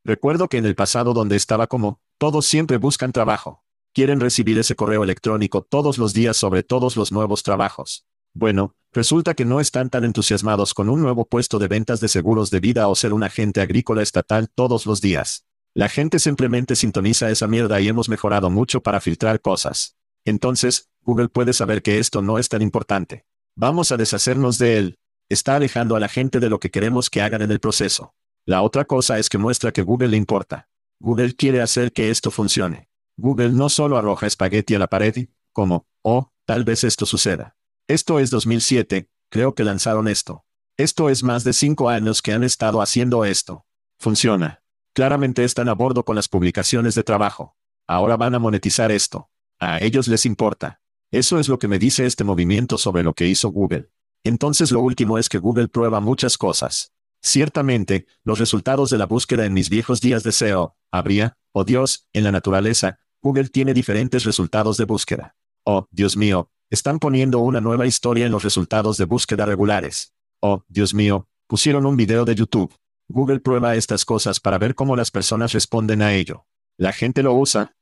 Recuerdo 0.03 0.47
que 0.47 0.57
en 0.57 0.65
el 0.65 0.75
pasado 0.75 1.13
donde 1.13 1.35
estaba 1.35 1.67
como, 1.67 1.99
todos 2.17 2.45
siempre 2.45 2.77
buscan 2.77 3.11
trabajo. 3.11 3.63
Quieren 3.93 4.19
recibir 4.19 4.57
ese 4.59 4.75
correo 4.75 5.03
electrónico 5.03 5.61
todos 5.63 5.97
los 5.97 6.13
días 6.13 6.37
sobre 6.37 6.63
todos 6.63 6.95
los 6.95 7.11
nuevos 7.11 7.43
trabajos. 7.43 8.05
Bueno, 8.33 8.75
resulta 8.93 9.33
que 9.33 9.45
no 9.45 9.59
están 9.59 9.89
tan 9.89 10.03
entusiasmados 10.05 10.73
con 10.73 10.89
un 10.89 11.01
nuevo 11.01 11.25
puesto 11.25 11.59
de 11.59 11.67
ventas 11.67 11.99
de 11.99 12.07
seguros 12.07 12.51
de 12.51 12.59
vida 12.59 12.87
o 12.87 12.95
ser 12.95 13.13
un 13.13 13.23
agente 13.23 13.61
agrícola 13.61 14.03
estatal 14.03 14.49
todos 14.49 14.85
los 14.85 15.01
días. 15.01 15.45
La 15.73 15.89
gente 15.89 16.19
simplemente 16.19 16.75
sintoniza 16.75 17.29
esa 17.29 17.47
mierda 17.47 17.79
y 17.81 17.87
hemos 17.87 18.09
mejorado 18.09 18.49
mucho 18.49 18.81
para 18.81 19.01
filtrar 19.01 19.41
cosas. 19.41 19.97
Entonces, 20.25 20.89
Google 21.09 21.29
puede 21.29 21.53
saber 21.53 21.81
que 21.81 21.97
esto 21.97 22.21
no 22.21 22.37
es 22.37 22.49
tan 22.49 22.61
importante. 22.61 23.25
Vamos 23.55 23.91
a 23.91 23.97
deshacernos 23.97 24.59
de 24.59 24.77
él. 24.77 24.99
Está 25.27 25.55
alejando 25.55 25.95
a 25.95 25.99
la 25.99 26.07
gente 26.07 26.39
de 26.39 26.51
lo 26.51 26.59
que 26.59 26.69
queremos 26.69 27.09
que 27.09 27.23
hagan 27.23 27.41
en 27.41 27.49
el 27.49 27.59
proceso. 27.59 28.13
La 28.45 28.61
otra 28.61 28.85
cosa 28.85 29.17
es 29.17 29.27
que 29.27 29.39
muestra 29.39 29.71
que 29.71 29.81
Google 29.81 30.09
le 30.09 30.17
importa. 30.17 30.69
Google 30.99 31.33
quiere 31.33 31.63
hacer 31.63 31.93
que 31.93 32.11
esto 32.11 32.29
funcione. 32.29 32.89
Google 33.17 33.49
no 33.53 33.69
solo 33.69 33.97
arroja 33.97 34.27
espagueti 34.27 34.75
a 34.75 34.79
la 34.79 34.85
pared 34.85 35.29
como, 35.51 35.87
oh, 36.03 36.31
tal 36.45 36.63
vez 36.63 36.83
esto 36.83 37.07
suceda. 37.07 37.55
Esto 37.87 38.19
es 38.19 38.29
2007, 38.29 39.09
creo 39.29 39.55
que 39.55 39.63
lanzaron 39.63 40.07
esto. 40.07 40.45
Esto 40.77 41.09
es 41.09 41.23
más 41.23 41.43
de 41.43 41.53
cinco 41.53 41.89
años 41.89 42.21
que 42.21 42.33
han 42.33 42.43
estado 42.43 42.83
haciendo 42.83 43.25
esto. 43.25 43.65
Funciona. 43.97 44.61
Claramente 44.93 45.43
están 45.43 45.69
a 45.69 45.73
bordo 45.73 46.05
con 46.05 46.15
las 46.15 46.27
publicaciones 46.27 46.93
de 46.93 47.01
trabajo. 47.01 47.55
Ahora 47.87 48.15
van 48.15 48.35
a 48.35 48.39
monetizar 48.39 48.91
esto. 48.91 49.31
A 49.57 49.79
ellos 49.79 50.07
les 50.07 50.27
importa. 50.27 50.81
Eso 51.11 51.39
es 51.39 51.49
lo 51.49 51.57
que 51.57 51.67
me 51.67 51.79
dice 51.79 52.05
este 52.05 52.23
movimiento 52.23 52.77
sobre 52.77 53.01
lo 53.01 53.13
que 53.13 53.27
hizo 53.27 53.49
Google. 53.49 53.89
Entonces 54.23 54.71
lo 54.71 54.81
último 54.81 55.17
es 55.17 55.27
que 55.27 55.39
Google 55.39 55.67
prueba 55.67 55.99
muchas 55.99 56.37
cosas. 56.37 56.93
Ciertamente, 57.21 58.05
los 58.23 58.37
resultados 58.37 58.91
de 58.91 58.99
la 58.99 59.07
búsqueda 59.07 59.45
en 59.45 59.53
mis 59.53 59.69
viejos 59.69 60.01
días 60.01 60.23
de 60.23 60.31
SEO, 60.31 60.75
habría, 60.91 61.37
oh 61.51 61.63
Dios, 61.63 62.07
en 62.13 62.23
la 62.23 62.31
naturaleza, 62.31 62.99
Google 63.21 63.49
tiene 63.49 63.73
diferentes 63.73 64.23
resultados 64.23 64.77
de 64.77 64.85
búsqueda. 64.85 65.35
Oh, 65.63 65.87
Dios 65.89 66.15
mío, 66.15 66.51
están 66.69 66.99
poniendo 66.99 67.39
una 67.39 67.59
nueva 67.59 67.87
historia 67.87 68.27
en 68.27 68.31
los 68.31 68.43
resultados 68.43 68.97
de 68.97 69.05
búsqueda 69.05 69.45
regulares. 69.45 70.13
Oh, 70.39 70.63
Dios 70.67 70.93
mío, 70.93 71.27
pusieron 71.47 71.87
un 71.87 71.97
video 71.97 72.23
de 72.23 72.35
YouTube. 72.35 72.73
Google 73.07 73.39
prueba 73.39 73.75
estas 73.75 74.05
cosas 74.05 74.39
para 74.39 74.59
ver 74.59 74.75
cómo 74.75 74.95
las 74.95 75.09
personas 75.09 75.53
responden 75.53 76.03
a 76.03 76.13
ello. 76.13 76.45
La 76.77 76.93
gente 76.93 77.23
lo 77.23 77.33
usa. 77.33 77.75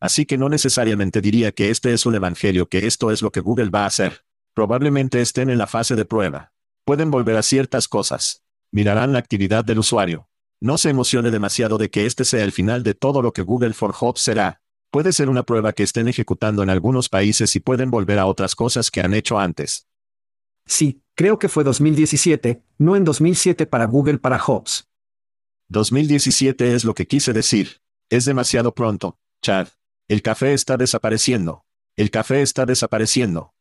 Así 0.00 0.26
que 0.26 0.38
no 0.38 0.48
necesariamente 0.48 1.20
diría 1.20 1.52
que 1.52 1.70
este 1.70 1.92
es 1.92 2.06
un 2.06 2.14
evangelio, 2.14 2.68
que 2.68 2.86
esto 2.86 3.10
es 3.10 3.22
lo 3.22 3.30
que 3.30 3.40
Google 3.40 3.70
va 3.70 3.84
a 3.84 3.86
hacer. 3.86 4.24
Probablemente 4.54 5.20
estén 5.20 5.50
en 5.50 5.58
la 5.58 5.66
fase 5.66 5.96
de 5.96 6.04
prueba. 6.04 6.52
Pueden 6.84 7.10
volver 7.10 7.36
a 7.36 7.42
ciertas 7.42 7.88
cosas. 7.88 8.42
Mirarán 8.70 9.12
la 9.12 9.18
actividad 9.18 9.64
del 9.64 9.78
usuario. 9.78 10.28
No 10.60 10.78
se 10.78 10.90
emocione 10.90 11.30
demasiado 11.30 11.78
de 11.78 11.90
que 11.90 12.06
este 12.06 12.24
sea 12.24 12.44
el 12.44 12.52
final 12.52 12.82
de 12.82 12.94
todo 12.94 13.22
lo 13.22 13.32
que 13.32 13.42
Google 13.42 13.74
for 13.74 13.92
Jobs 13.92 14.20
será. 14.20 14.62
Puede 14.90 15.12
ser 15.12 15.28
una 15.28 15.42
prueba 15.42 15.72
que 15.72 15.82
estén 15.82 16.08
ejecutando 16.08 16.62
en 16.62 16.70
algunos 16.70 17.08
países 17.08 17.54
y 17.56 17.60
pueden 17.60 17.90
volver 17.90 18.18
a 18.18 18.26
otras 18.26 18.54
cosas 18.54 18.90
que 18.90 19.00
han 19.00 19.14
hecho 19.14 19.38
antes. 19.38 19.86
Sí, 20.64 21.02
creo 21.14 21.38
que 21.38 21.48
fue 21.48 21.64
2017, 21.64 22.62
no 22.78 22.96
en 22.96 23.04
2007 23.04 23.66
para 23.66 23.84
Google 23.84 24.18
para 24.18 24.38
Jobs. 24.38 24.88
2017 25.68 26.74
es 26.74 26.84
lo 26.84 26.94
que 26.94 27.06
quise 27.06 27.32
decir. 27.32 27.82
Es 28.08 28.24
demasiado 28.24 28.74
pronto, 28.74 29.18
Chad. 29.42 29.68
El 30.08 30.22
café 30.22 30.54
está 30.54 30.76
desapareciendo. 30.76 31.64
El 31.96 32.12
café 32.12 32.40
está 32.40 32.64
desapareciendo. 32.64 33.54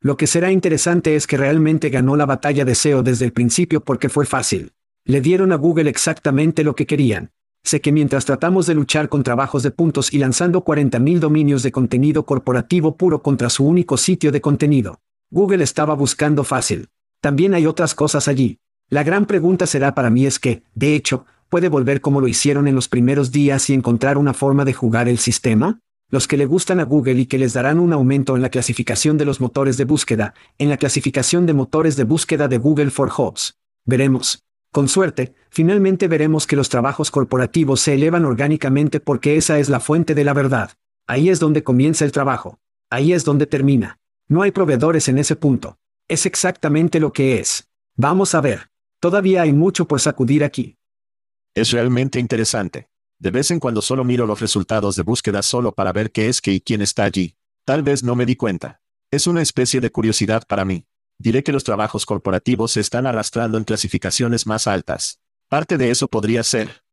Lo 0.00 0.16
que 0.16 0.26
será 0.26 0.50
interesante 0.50 1.14
es 1.14 1.26
que 1.26 1.36
realmente 1.36 1.90
ganó 1.90 2.16
la 2.16 2.24
batalla 2.24 2.64
de 2.64 2.74
SEO 2.74 3.02
desde 3.02 3.26
el 3.26 3.34
principio 3.34 3.84
porque 3.84 4.08
fue 4.08 4.24
fácil. 4.24 4.72
Le 5.04 5.20
dieron 5.20 5.52
a 5.52 5.56
Google 5.56 5.90
exactamente 5.90 6.64
lo 6.64 6.74
que 6.74 6.86
querían. 6.86 7.32
Sé 7.64 7.82
que 7.82 7.92
mientras 7.92 8.24
tratamos 8.24 8.66
de 8.66 8.76
luchar 8.76 9.10
con 9.10 9.22
trabajos 9.22 9.62
de 9.62 9.70
puntos 9.70 10.10
y 10.10 10.16
lanzando 10.16 10.64
40.000 10.64 11.18
dominios 11.18 11.62
de 11.62 11.70
contenido 11.70 12.24
corporativo 12.24 12.96
puro 12.96 13.22
contra 13.22 13.50
su 13.50 13.66
único 13.66 13.98
sitio 13.98 14.32
de 14.32 14.40
contenido, 14.40 15.02
Google 15.30 15.64
estaba 15.64 15.92
buscando 15.92 16.44
fácil. 16.44 16.88
También 17.20 17.52
hay 17.52 17.66
otras 17.66 17.94
cosas 17.94 18.26
allí. 18.26 18.58
La 18.88 19.02
gran 19.02 19.26
pregunta 19.26 19.66
será 19.66 19.94
para 19.94 20.08
mí 20.08 20.24
es 20.24 20.38
que, 20.38 20.62
de 20.74 20.94
hecho, 20.94 21.26
¿puede 21.48 21.68
volver 21.68 22.00
como 22.00 22.20
lo 22.20 22.28
hicieron 22.28 22.68
en 22.68 22.74
los 22.74 22.88
primeros 22.88 23.32
días 23.32 23.68
y 23.70 23.74
encontrar 23.74 24.18
una 24.18 24.34
forma 24.34 24.64
de 24.64 24.72
jugar 24.72 25.08
el 25.08 25.18
sistema? 25.18 25.80
los 26.10 26.26
que 26.26 26.38
le 26.38 26.46
gustan 26.46 26.80
a 26.80 26.84
Google 26.84 27.20
y 27.20 27.26
que 27.26 27.38
les 27.38 27.52
darán 27.52 27.78
un 27.78 27.92
aumento 27.92 28.34
en 28.34 28.42
la 28.42 28.48
clasificación 28.48 29.18
de 29.18 29.26
los 29.26 29.40
motores 29.40 29.76
de 29.76 29.84
búsqueda, 29.84 30.34
en 30.58 30.70
la 30.70 30.78
clasificación 30.78 31.44
de 31.44 31.52
motores 31.52 31.96
de 31.96 32.04
búsqueda 32.04 32.48
de 32.48 32.58
Google 32.58 32.90
for 32.90 33.10
Jobs. 33.10 33.58
Veremos. 33.84 34.42
Con 34.72 34.88
suerte, 34.88 35.34
finalmente 35.50 36.08
veremos 36.08 36.46
que 36.46 36.56
los 36.56 36.68
trabajos 36.68 37.10
corporativos 37.10 37.80
se 37.80 37.94
elevan 37.94 38.24
orgánicamente 38.24 39.00
porque 39.00 39.36
esa 39.36 39.58
es 39.58 39.68
la 39.68 39.80
fuente 39.80 40.14
de 40.14 40.24
la 40.24 40.32
verdad. 40.32 40.72
Ahí 41.06 41.28
es 41.28 41.40
donde 41.40 41.62
comienza 41.62 42.04
el 42.04 42.12
trabajo. 42.12 42.58
Ahí 42.90 43.12
es 43.12 43.24
donde 43.24 43.46
termina. 43.46 43.98
No 44.28 44.42
hay 44.42 44.50
proveedores 44.50 45.08
en 45.08 45.18
ese 45.18 45.36
punto. 45.36 45.78
Es 46.06 46.26
exactamente 46.26 47.00
lo 47.00 47.12
que 47.12 47.38
es. 47.38 47.68
Vamos 47.96 48.34
a 48.34 48.40
ver. 48.40 48.70
Todavía 49.00 49.42
hay 49.42 49.52
mucho 49.52 49.86
por 49.86 50.00
sacudir 50.00 50.42
aquí. 50.42 50.77
Es 51.58 51.72
realmente 51.72 52.20
interesante. 52.20 52.88
De 53.18 53.32
vez 53.32 53.50
en 53.50 53.58
cuando 53.58 53.82
solo 53.82 54.04
miro 54.04 54.28
los 54.28 54.40
resultados 54.40 54.94
de 54.94 55.02
búsqueda 55.02 55.42
solo 55.42 55.72
para 55.72 55.92
ver 55.92 56.12
qué 56.12 56.28
es 56.28 56.40
que 56.40 56.52
y 56.52 56.60
quién 56.60 56.82
está 56.82 57.02
allí. 57.02 57.34
Tal 57.64 57.82
vez 57.82 58.04
no 58.04 58.14
me 58.14 58.26
di 58.26 58.36
cuenta. 58.36 58.80
Es 59.10 59.26
una 59.26 59.42
especie 59.42 59.80
de 59.80 59.90
curiosidad 59.90 60.44
para 60.46 60.64
mí. 60.64 60.86
Diré 61.18 61.42
que 61.42 61.50
los 61.50 61.64
trabajos 61.64 62.06
corporativos 62.06 62.70
se 62.70 62.80
están 62.80 63.08
arrastrando 63.08 63.58
en 63.58 63.64
clasificaciones 63.64 64.46
más 64.46 64.68
altas. 64.68 65.18
Parte 65.48 65.78
de 65.78 65.90
eso 65.90 66.06
podría 66.06 66.44
ser. 66.44 66.84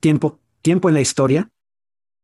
¿Tiempo? 0.00 0.40
¿Tiempo 0.62 0.88
en 0.88 0.94
la 0.94 1.02
historia? 1.02 1.50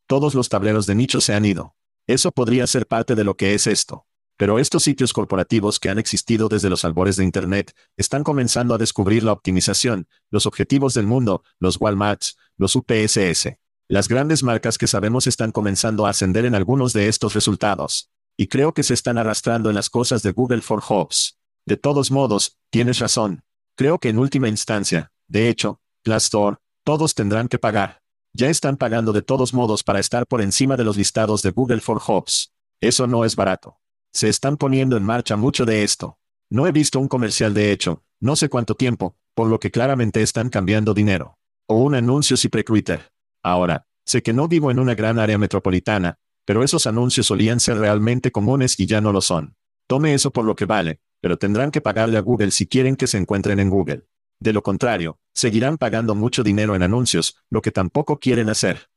Todos 0.07 0.35
los 0.35 0.48
tableros 0.48 0.87
de 0.87 0.94
nicho 0.94 1.20
se 1.20 1.35
han 1.35 1.44
ido. 1.44 1.74
Eso 2.07 2.33
podría 2.33 2.66
ser 2.66 2.87
parte 2.87 3.14
de 3.14 3.24
lo 3.24 3.37
que 3.37 3.52
es 3.52 3.66
esto. 3.66 4.07
Pero 4.38 4.61
estos 4.61 4.85
sitios 4.85 5.12
corporativos 5.12 5.81
que 5.81 5.90
han 5.90 5.98
existido 5.98 6.48
desde 6.48 6.70
los 6.70 6.85
albores 6.85 7.16
de 7.16 7.24
Internet, 7.24 7.74
están 7.96 8.22
comenzando 8.22 8.72
a 8.72 8.79
descubrir 8.79 9.24
la 9.24 9.33
optimización, 9.33 10.07
los 10.31 10.46
objetivos 10.46 10.94
del 10.94 11.09
mundo, 11.09 11.42
los 11.59 11.81
Walmarts, 11.81 12.38
los 12.57 12.77
UPSS. 12.77 13.59
Las 13.88 14.07
grandes 14.07 14.44
marcas 14.44 14.79
que 14.79 14.87
sabemos 14.87 15.27
están 15.27 15.51
comenzando 15.51 16.07
a 16.07 16.11
ascender 16.11 16.44
en 16.44 16.55
algunos 16.55 16.92
de 16.92 17.09
estos 17.09 17.35
resultados. 17.35 18.11
Y 18.37 18.46
creo 18.46 18.72
que 18.72 18.85
se 18.85 18.94
están 18.94 19.18
arrastrando 19.18 19.70
en 19.70 19.74
las 19.74 19.90
cosas 19.90 20.22
de 20.22 20.31
Google 20.31 20.61
for 20.61 20.81
Jobs. 20.83 21.37
De 21.66 21.77
todos 21.77 22.12
modos, 22.12 22.59
tienes 22.70 23.01
razón. 23.01 23.42
Creo 23.74 23.98
que 23.98 24.11
en 24.11 24.18
última 24.18 24.48
instancia, 24.48 25.11
de 25.27 25.48
hecho, 25.48 25.81
Glassdoor, 26.05 26.61
todos 26.85 27.16
tendrán 27.16 27.48
que 27.48 27.59
pagar. 27.59 28.03
Ya 28.33 28.48
están 28.48 28.77
pagando 28.77 29.12
de 29.12 29.22
todos 29.22 29.53
modos 29.53 29.83
para 29.83 29.98
estar 29.98 30.29
por 30.29 30.42
encima 30.42 30.77
de 30.77 30.85
los 30.85 30.96
listados 30.96 31.42
de 31.42 31.51
Google 31.51 31.81
for 31.81 31.98
Jobs. 31.98 32.53
Eso 32.81 33.09
no 33.09 33.24
es 33.24 33.35
barato. 33.35 33.79
Se 34.12 34.29
están 34.29 34.57
poniendo 34.57 34.97
en 34.97 35.05
marcha 35.05 35.37
mucho 35.37 35.64
de 35.64 35.85
esto. 35.85 36.18
No 36.51 36.66
he 36.66 36.73
visto 36.73 36.99
un 36.99 37.09
comercial 37.09 37.55
de 37.55 37.73
hecho, 37.73 38.03
no 38.21 38.37
sé 38.37 38.49
cuánto 38.49 38.75
tiempo, 38.75 39.16
por 39.35 39.49
lo 39.49 39.61
que 39.61 39.71
claramente 39.71 40.23
están 40.23 40.49
cambiando 40.49 40.94
dinero. 40.94 41.38
O 41.66 41.83
un 41.83 41.94
anuncio 41.94 42.37
Twitter. 42.64 43.12
Ahora, 43.42 43.87
sé 44.05 44.23
que 44.23 44.33
no 44.33 44.49
vivo 44.49 44.71
en 44.71 44.79
una 44.79 44.94
gran 44.94 45.18
área 45.18 45.38
metropolitana, 45.38 46.18
pero 46.44 46.64
esos 46.64 46.87
anuncios 46.87 47.27
solían 47.27 47.61
ser 47.61 47.79
realmente 47.79 48.33
comunes 48.33 48.81
y 48.81 48.87
ya 48.87 49.01
no 49.01 49.12
lo 49.12 49.21
son. 49.21 49.55
Tome 49.87 50.14
eso 50.14 50.31
por 50.31 50.44
lo 50.44 50.57
que 50.57 50.64
vale, 50.64 51.01
pero 51.21 51.38
tendrán 51.38 51.71
que 51.71 51.81
pagarle 51.81 52.18
a 52.18 52.23
Google 52.23 52.51
si 52.51 52.66
quieren 52.66 52.97
que 52.97 53.07
se 53.07 53.18
encuentren 53.18 53.61
en 53.61 53.71
Google. 53.71 54.07
De 54.40 54.53
lo 54.53 54.62
contrario, 54.62 55.18
seguirán 55.35 55.79
pagando 55.79 56.14
mucho 56.14 56.42
dinero 56.42 56.75
en 56.75 56.83
anuncios, 56.83 57.37
lo 57.51 57.62
que 57.62 57.71
tampoco 57.71 58.18
quieren 58.18 58.49
hacer. 58.49 58.88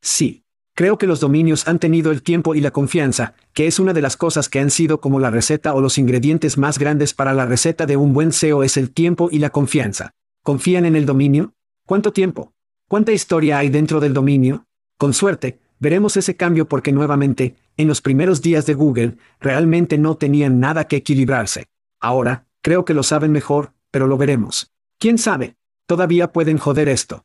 Sí, 0.00 0.45
Creo 0.76 0.98
que 0.98 1.06
los 1.06 1.20
dominios 1.20 1.68
han 1.68 1.78
tenido 1.78 2.12
el 2.12 2.22
tiempo 2.22 2.54
y 2.54 2.60
la 2.60 2.70
confianza, 2.70 3.32
que 3.54 3.66
es 3.66 3.78
una 3.78 3.94
de 3.94 4.02
las 4.02 4.18
cosas 4.18 4.50
que 4.50 4.60
han 4.60 4.70
sido 4.70 5.00
como 5.00 5.18
la 5.18 5.30
receta 5.30 5.72
o 5.72 5.80
los 5.80 5.96
ingredientes 5.96 6.58
más 6.58 6.78
grandes 6.78 7.14
para 7.14 7.32
la 7.32 7.46
receta 7.46 7.86
de 7.86 7.96
un 7.96 8.12
buen 8.12 8.30
SEO 8.30 8.62
es 8.62 8.76
el 8.76 8.90
tiempo 8.90 9.30
y 9.32 9.38
la 9.38 9.48
confianza. 9.48 10.12
¿Confían 10.42 10.84
en 10.84 10.94
el 10.94 11.06
dominio? 11.06 11.54
¿Cuánto 11.86 12.12
tiempo? 12.12 12.52
¿Cuánta 12.88 13.12
historia 13.12 13.56
hay 13.56 13.70
dentro 13.70 14.00
del 14.00 14.12
dominio? 14.12 14.66
Con 14.98 15.14
suerte, 15.14 15.60
veremos 15.78 16.18
ese 16.18 16.36
cambio 16.36 16.68
porque 16.68 16.92
nuevamente, 16.92 17.56
En 17.78 17.88
los 17.88 18.02
primeros 18.02 18.42
días 18.42 18.66
de 18.66 18.74
Google, 18.74 19.16
realmente 19.40 19.96
no 19.96 20.16
tenían 20.16 20.60
nada 20.60 20.88
que 20.88 20.96
equilibrarse. 20.96 21.68
Ahora, 22.00 22.48
creo 22.60 22.84
que 22.84 22.92
lo 22.92 23.02
saben 23.02 23.32
mejor, 23.32 23.72
pero 23.90 24.06
lo 24.06 24.18
veremos. 24.18 24.70
¿Quién 24.98 25.16
sabe? 25.16 25.56
Todavía 25.86 26.32
pueden 26.32 26.58
joder 26.58 26.90
esto. 26.90 27.24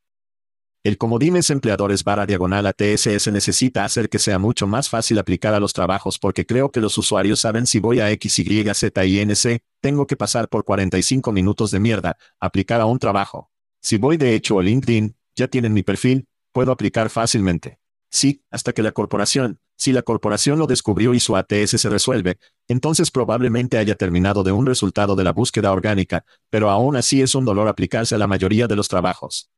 El 0.83 0.97
comodines 0.97 1.51
empleadores 1.51 2.03
barra 2.03 2.25
diagonal 2.25 2.65
ATSS 2.65 3.31
necesita 3.31 3.85
hacer 3.85 4.09
que 4.09 4.17
sea 4.17 4.39
mucho 4.39 4.65
más 4.65 4.89
fácil 4.89 5.19
aplicar 5.19 5.53
a 5.53 5.59
los 5.59 5.73
trabajos 5.73 6.17
porque 6.17 6.47
creo 6.47 6.71
que 6.71 6.79
los 6.79 6.97
usuarios 6.97 7.39
saben 7.39 7.67
si 7.67 7.79
voy 7.79 7.99
a 7.99 8.09
X, 8.09 8.39
Y, 8.39 8.73
Z 8.73 9.05
y 9.05 9.19
NC, 9.19 9.61
tengo 9.79 10.07
que 10.07 10.15
pasar 10.15 10.49
por 10.49 10.63
45 10.63 11.31
minutos 11.31 11.69
de 11.69 11.79
mierda, 11.79 12.17
aplicar 12.39 12.81
a 12.81 12.87
un 12.87 12.97
trabajo. 12.97 13.51
Si 13.79 13.99
voy 13.99 14.17
de 14.17 14.33
hecho 14.33 14.57
a 14.57 14.63
LinkedIn, 14.63 15.15
ya 15.35 15.47
tienen 15.47 15.73
mi 15.73 15.83
perfil, 15.83 16.27
puedo 16.51 16.71
aplicar 16.71 17.11
fácilmente. 17.11 17.77
Sí, 18.09 18.43
hasta 18.49 18.73
que 18.73 18.81
la 18.81 18.91
corporación, 18.91 19.59
si 19.77 19.91
la 19.91 20.01
corporación 20.01 20.57
lo 20.57 20.65
descubrió 20.65 21.13
y 21.13 21.19
su 21.19 21.37
ATS 21.37 21.79
se 21.79 21.89
resuelve, 21.89 22.39
entonces 22.67 23.11
probablemente 23.11 23.77
haya 23.77 23.93
terminado 23.93 24.41
de 24.41 24.51
un 24.51 24.65
resultado 24.65 25.15
de 25.15 25.25
la 25.25 25.31
búsqueda 25.31 25.71
orgánica, 25.71 26.25
pero 26.49 26.71
aún 26.71 26.95
así 26.95 27.21
es 27.21 27.35
un 27.35 27.45
dolor 27.45 27.67
aplicarse 27.67 28.15
a 28.15 28.17
la 28.17 28.25
mayoría 28.25 28.65
de 28.65 28.75
los 28.75 28.87
trabajos. 28.87 29.51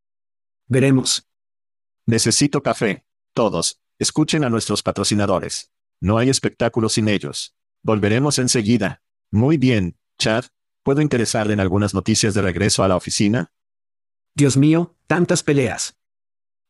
Veremos. 0.68 1.28
Necesito 2.06 2.64
café. 2.64 3.06
Todos, 3.34 3.82
escuchen 4.00 4.44
a 4.44 4.50
nuestros 4.50 4.84
patrocinadores. 4.84 5.72
No 6.00 6.18
hay 6.18 6.30
espectáculo 6.30 6.90
sin 6.90 7.08
ellos. 7.08 7.56
Volveremos 7.82 8.40
enseguida. 8.40 9.02
Muy 9.32 9.58
bien, 9.58 9.98
Chad. 10.18 10.46
¿Puedo 10.84 11.02
interesarle 11.02 11.54
en 11.54 11.60
algunas 11.60 11.94
noticias 11.94 12.34
de 12.34 12.42
regreso 12.42 12.84
a 12.84 12.88
la 12.88 12.98
oficina? 12.98 13.54
Dios 14.36 14.58
mío, 14.58 14.96
tantas 15.08 15.44
peleas. 15.44 15.96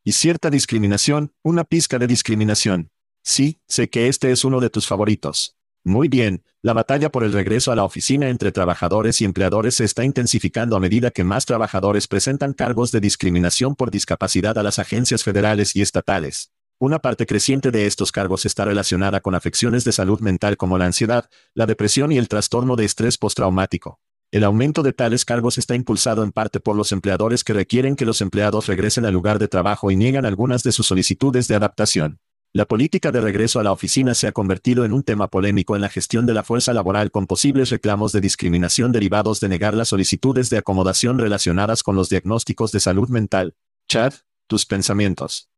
Y 0.04 0.12
cierta 0.12 0.50
discriminación, 0.50 1.34
una 1.42 1.64
pizca 1.64 1.98
de 1.98 2.06
discriminación. 2.06 2.90
Sí, 3.22 3.60
sé 3.66 3.88
que 3.88 4.08
este 4.08 4.30
es 4.30 4.44
uno 4.44 4.60
de 4.60 4.70
tus 4.70 4.86
favoritos. 4.86 5.56
Muy 5.86 6.08
bien, 6.08 6.42
la 6.62 6.72
batalla 6.72 7.12
por 7.12 7.24
el 7.24 7.32
regreso 7.34 7.70
a 7.70 7.76
la 7.76 7.84
oficina 7.84 8.30
entre 8.30 8.52
trabajadores 8.52 9.20
y 9.20 9.26
empleadores 9.26 9.74
se 9.74 9.84
está 9.84 10.02
intensificando 10.02 10.76
a 10.76 10.80
medida 10.80 11.10
que 11.10 11.24
más 11.24 11.44
trabajadores 11.44 12.08
presentan 12.08 12.54
cargos 12.54 12.90
de 12.90 13.00
discriminación 13.00 13.76
por 13.76 13.90
discapacidad 13.90 14.56
a 14.56 14.62
las 14.62 14.78
agencias 14.78 15.22
federales 15.22 15.76
y 15.76 15.82
estatales. 15.82 16.52
Una 16.78 17.00
parte 17.00 17.26
creciente 17.26 17.70
de 17.70 17.86
estos 17.86 18.12
cargos 18.12 18.46
está 18.46 18.64
relacionada 18.64 19.20
con 19.20 19.34
afecciones 19.34 19.84
de 19.84 19.92
salud 19.92 20.20
mental 20.20 20.56
como 20.56 20.78
la 20.78 20.86
ansiedad, 20.86 21.28
la 21.52 21.66
depresión 21.66 22.12
y 22.12 22.16
el 22.16 22.28
trastorno 22.28 22.76
de 22.76 22.86
estrés 22.86 23.18
postraumático. 23.18 24.00
El 24.32 24.42
aumento 24.42 24.82
de 24.82 24.94
tales 24.94 25.26
cargos 25.26 25.58
está 25.58 25.74
impulsado 25.74 26.24
en 26.24 26.32
parte 26.32 26.60
por 26.60 26.76
los 26.76 26.92
empleadores 26.92 27.44
que 27.44 27.52
requieren 27.52 27.94
que 27.94 28.06
los 28.06 28.22
empleados 28.22 28.68
regresen 28.68 29.04
al 29.04 29.12
lugar 29.12 29.38
de 29.38 29.48
trabajo 29.48 29.90
y 29.90 29.96
niegan 29.96 30.24
algunas 30.24 30.62
de 30.62 30.72
sus 30.72 30.86
solicitudes 30.86 31.46
de 31.46 31.56
adaptación. 31.56 32.20
La 32.56 32.66
política 32.66 33.10
de 33.10 33.20
regreso 33.20 33.58
a 33.58 33.64
la 33.64 33.72
oficina 33.72 34.14
se 34.14 34.28
ha 34.28 34.32
convertido 34.32 34.84
en 34.84 34.92
un 34.92 35.02
tema 35.02 35.26
polémico 35.26 35.74
en 35.74 35.82
la 35.82 35.88
gestión 35.88 36.24
de 36.24 36.34
la 36.34 36.44
fuerza 36.44 36.72
laboral 36.72 37.10
con 37.10 37.26
posibles 37.26 37.70
reclamos 37.70 38.12
de 38.12 38.20
discriminación 38.20 38.92
derivados 38.92 39.40
de 39.40 39.48
negar 39.48 39.74
las 39.74 39.88
solicitudes 39.88 40.50
de 40.50 40.58
acomodación 40.58 41.18
relacionadas 41.18 41.82
con 41.82 41.96
los 41.96 42.10
diagnósticos 42.10 42.70
de 42.70 42.78
salud 42.78 43.08
mental. 43.08 43.56
Chad, 43.88 44.12
tus 44.46 44.66
pensamientos. 44.66 45.50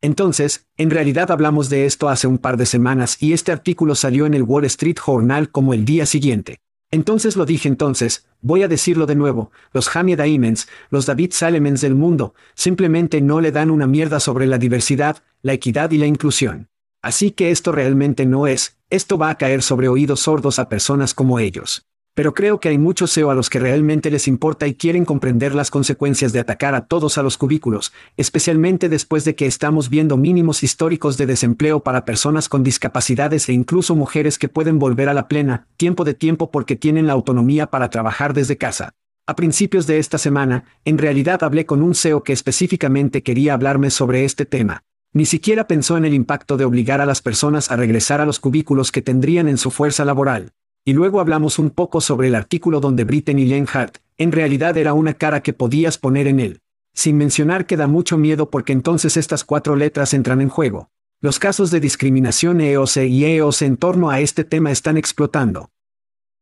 Entonces, 0.00 0.66
en 0.76 0.90
realidad 0.90 1.30
hablamos 1.30 1.70
de 1.70 1.86
esto 1.86 2.08
hace 2.08 2.26
un 2.26 2.38
par 2.38 2.56
de 2.56 2.66
semanas 2.66 3.22
y 3.22 3.32
este 3.32 3.52
artículo 3.52 3.94
salió 3.94 4.26
en 4.26 4.34
el 4.34 4.42
Wall 4.42 4.64
Street 4.64 4.96
Journal 4.96 5.52
como 5.52 5.74
el 5.74 5.84
día 5.84 6.06
siguiente. 6.06 6.58
Entonces 6.90 7.36
lo 7.36 7.46
dije 7.46 7.68
entonces, 7.68 8.26
voy 8.40 8.62
a 8.62 8.68
decirlo 8.68 9.06
de 9.06 9.16
nuevo, 9.16 9.50
los 9.72 9.94
Hamid 9.94 10.20
Aimens, 10.20 10.68
los 10.90 11.06
David 11.06 11.30
Salemens 11.32 11.80
del 11.80 11.96
mundo, 11.96 12.34
simplemente 12.54 13.20
no 13.20 13.40
le 13.40 13.50
dan 13.50 13.70
una 13.70 13.88
mierda 13.88 14.20
sobre 14.20 14.46
la 14.46 14.58
diversidad, 14.58 15.22
la 15.46 15.52
equidad 15.52 15.92
y 15.92 15.98
la 15.98 16.06
inclusión. 16.06 16.70
Así 17.02 17.30
que 17.30 17.52
esto 17.52 17.70
realmente 17.70 18.26
no 18.26 18.48
es, 18.48 18.78
esto 18.90 19.16
va 19.16 19.30
a 19.30 19.38
caer 19.38 19.62
sobre 19.62 19.86
oídos 19.86 20.18
sordos 20.18 20.58
a 20.58 20.68
personas 20.68 21.14
como 21.14 21.38
ellos. 21.38 21.86
Pero 22.14 22.34
creo 22.34 22.58
que 22.58 22.70
hay 22.70 22.78
muchos 22.78 23.12
SEO 23.12 23.30
a 23.30 23.34
los 23.36 23.48
que 23.48 23.60
realmente 23.60 24.10
les 24.10 24.26
importa 24.26 24.66
y 24.66 24.74
quieren 24.74 25.04
comprender 25.04 25.54
las 25.54 25.70
consecuencias 25.70 26.32
de 26.32 26.40
atacar 26.40 26.74
a 26.74 26.86
todos 26.86 27.16
a 27.16 27.22
los 27.22 27.38
cubículos, 27.38 27.92
especialmente 28.16 28.88
después 28.88 29.24
de 29.24 29.36
que 29.36 29.46
estamos 29.46 29.88
viendo 29.88 30.16
mínimos 30.16 30.64
históricos 30.64 31.16
de 31.16 31.26
desempleo 31.26 31.78
para 31.78 32.04
personas 32.04 32.48
con 32.48 32.64
discapacidades 32.64 33.48
e 33.48 33.52
incluso 33.52 33.94
mujeres 33.94 34.38
que 34.38 34.48
pueden 34.48 34.80
volver 34.80 35.08
a 35.08 35.14
la 35.14 35.28
plena, 35.28 35.68
tiempo 35.76 36.02
de 36.02 36.14
tiempo 36.14 36.50
porque 36.50 36.74
tienen 36.74 37.06
la 37.06 37.12
autonomía 37.12 37.68
para 37.68 37.88
trabajar 37.88 38.34
desde 38.34 38.56
casa. 38.56 38.94
A 39.28 39.36
principios 39.36 39.86
de 39.86 39.98
esta 39.98 40.18
semana, 40.18 40.64
en 40.84 40.98
realidad 40.98 41.44
hablé 41.44 41.66
con 41.66 41.84
un 41.84 41.94
SEO 41.94 42.24
que 42.24 42.32
específicamente 42.32 43.22
quería 43.22 43.54
hablarme 43.54 43.90
sobre 43.90 44.24
este 44.24 44.44
tema. 44.44 44.82
Ni 45.16 45.24
siquiera 45.24 45.66
pensó 45.66 45.96
en 45.96 46.04
el 46.04 46.12
impacto 46.12 46.58
de 46.58 46.66
obligar 46.66 47.00
a 47.00 47.06
las 47.06 47.22
personas 47.22 47.70
a 47.70 47.76
regresar 47.76 48.20
a 48.20 48.26
los 48.26 48.38
cubículos 48.38 48.92
que 48.92 49.00
tendrían 49.00 49.48
en 49.48 49.56
su 49.56 49.70
fuerza 49.70 50.04
laboral. 50.04 50.52
Y 50.84 50.92
luego 50.92 51.20
hablamos 51.20 51.58
un 51.58 51.70
poco 51.70 52.02
sobre 52.02 52.28
el 52.28 52.34
artículo 52.34 52.80
donde 52.80 53.04
Brittany 53.04 53.46
Lenhart, 53.46 53.96
en 54.18 54.30
realidad 54.30 54.76
era 54.76 54.92
una 54.92 55.14
cara 55.14 55.42
que 55.42 55.54
podías 55.54 55.96
poner 55.96 56.26
en 56.26 56.38
él. 56.38 56.60
Sin 56.92 57.16
mencionar 57.16 57.64
que 57.64 57.78
da 57.78 57.86
mucho 57.86 58.18
miedo 58.18 58.50
porque 58.50 58.74
entonces 58.74 59.16
estas 59.16 59.42
cuatro 59.42 59.74
letras 59.74 60.12
entran 60.12 60.42
en 60.42 60.50
juego. 60.50 60.90
Los 61.22 61.38
casos 61.38 61.70
de 61.70 61.80
discriminación 61.80 62.60
EOC 62.60 62.98
y 63.08 63.24
EOC 63.24 63.62
en 63.62 63.78
torno 63.78 64.10
a 64.10 64.20
este 64.20 64.44
tema 64.44 64.70
están 64.70 64.98
explotando. 64.98 65.70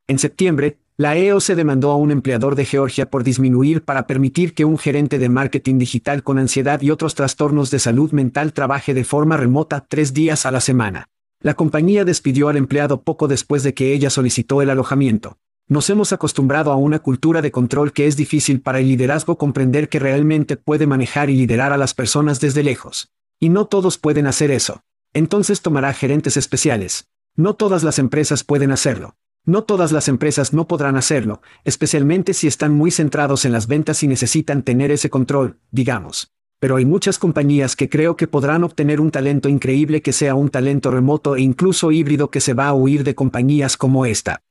En 0.09 0.19
septiembre, 0.19 0.79
la 0.97 1.17
EOC 1.17 1.57
demandó 1.57 1.91
a 1.91 1.97
un 1.97 2.13
empleador 2.13 2.55
de 2.55 2.65
Georgia 2.65 3.11
por 3.11 3.25
disminuir 3.25 3.83
para 3.83 4.07
permitir 4.07 4.55
que 4.55 4.65
un 4.65 4.79
gerente 4.79 5.19
de 5.19 5.29
marketing 5.29 5.79
digital 5.79 6.23
con 6.23 6.39
ansiedad 6.39 6.81
y 6.83 6.91
otros 6.91 7.17
trastornos 7.17 7.73
de 7.73 7.81
salud 7.81 8.13
mental 8.13 8.53
trabaje 8.53 8.95
de 8.95 9.03
forma 9.03 9.37
remota 9.37 9.85
tres 9.89 10.15
días 10.15 10.47
a 10.47 10.53
la 10.53 10.61
semana. 10.61 11.09
La 11.41 11.55
compañía 11.55 12.05
despidió 12.05 12.49
al 12.49 12.57
empleado 12.57 13.03
poco 13.03 13.27
después 13.27 13.65
de 13.65 13.75
que 13.75 13.93
ella 13.93 14.09
solicitó 14.09 14.63
el 14.63 14.71
alojamiento. 14.71 15.37
Nos 15.67 15.91
hemos 15.91 16.13
acostumbrado 16.13 16.71
a 16.71 16.77
una 16.77 17.01
cultura 17.01 17.43
de 17.43 17.51
control 17.51 17.93
que 17.93 18.07
es 18.07 18.17
difícil 18.17 18.61
para 18.61 18.79
el 18.79 18.87
liderazgo 18.87 19.37
comprender 19.37 19.89
que 19.89 19.99
realmente 19.99 20.57
puede 20.57 20.87
manejar 20.87 21.29
y 21.29 21.37
liderar 21.37 21.73
a 21.73 21.77
las 21.77 21.93
personas 21.93 22.39
desde 22.39 22.63
lejos. 22.63 23.11
Y 23.41 23.49
no 23.49 23.67
todos 23.67 23.99
pueden 23.99 24.29
hacer 24.29 24.53
eso. 24.53 24.83
Entonces 25.13 25.61
tomará 25.61 25.93
gerentes 25.93 26.37
especiales. 26.37 27.09
No 27.35 27.55
todas 27.55 27.83
las 27.83 27.99
empresas 27.99 28.45
pueden 28.45 28.71
hacerlo. 28.71 29.17
No 29.45 29.65
todas 29.65 29.93
las 29.93 30.09
empresas 30.09 30.53
no 30.53 30.67
podrán 30.67 30.97
hacerlo, 30.97 31.43
especialmente 31.65 32.35
si 32.35 32.47
están 32.47 32.73
muy 32.73 32.91
centrados 32.91 33.45
en 33.45 33.53
las 33.53 33.67
ventas 33.67 34.03
y 34.03 34.09
necesitan 34.09 34.63
tener 34.63 34.91
ese 34.91 35.11
control, 35.11 35.59
digamos 35.71 36.35
pero 36.65 36.77
hay 36.77 36.87
muchas 36.87 37.19
compañías 37.19 37.77
que 37.77 37.91
creo 37.91 38.17
que 38.17 38.27
podrán 38.27 38.65
obtener 38.65 38.99
un 38.99 39.11
talento 39.11 39.51
increíble 39.51 40.01
que 40.01 40.15
sea 40.15 40.35
un 40.35 40.49
talento 40.49 40.91
remoto 40.91 41.37
e 41.37 41.43
incluso 41.43 41.93
híbrido 41.93 42.31
que 42.31 42.41
se 42.41 42.55
va 42.55 42.69
a 42.69 42.73
huir 42.73 43.05
de 43.05 43.15
compañías 43.15 43.77
como 43.77 44.07
esta. 44.07 44.43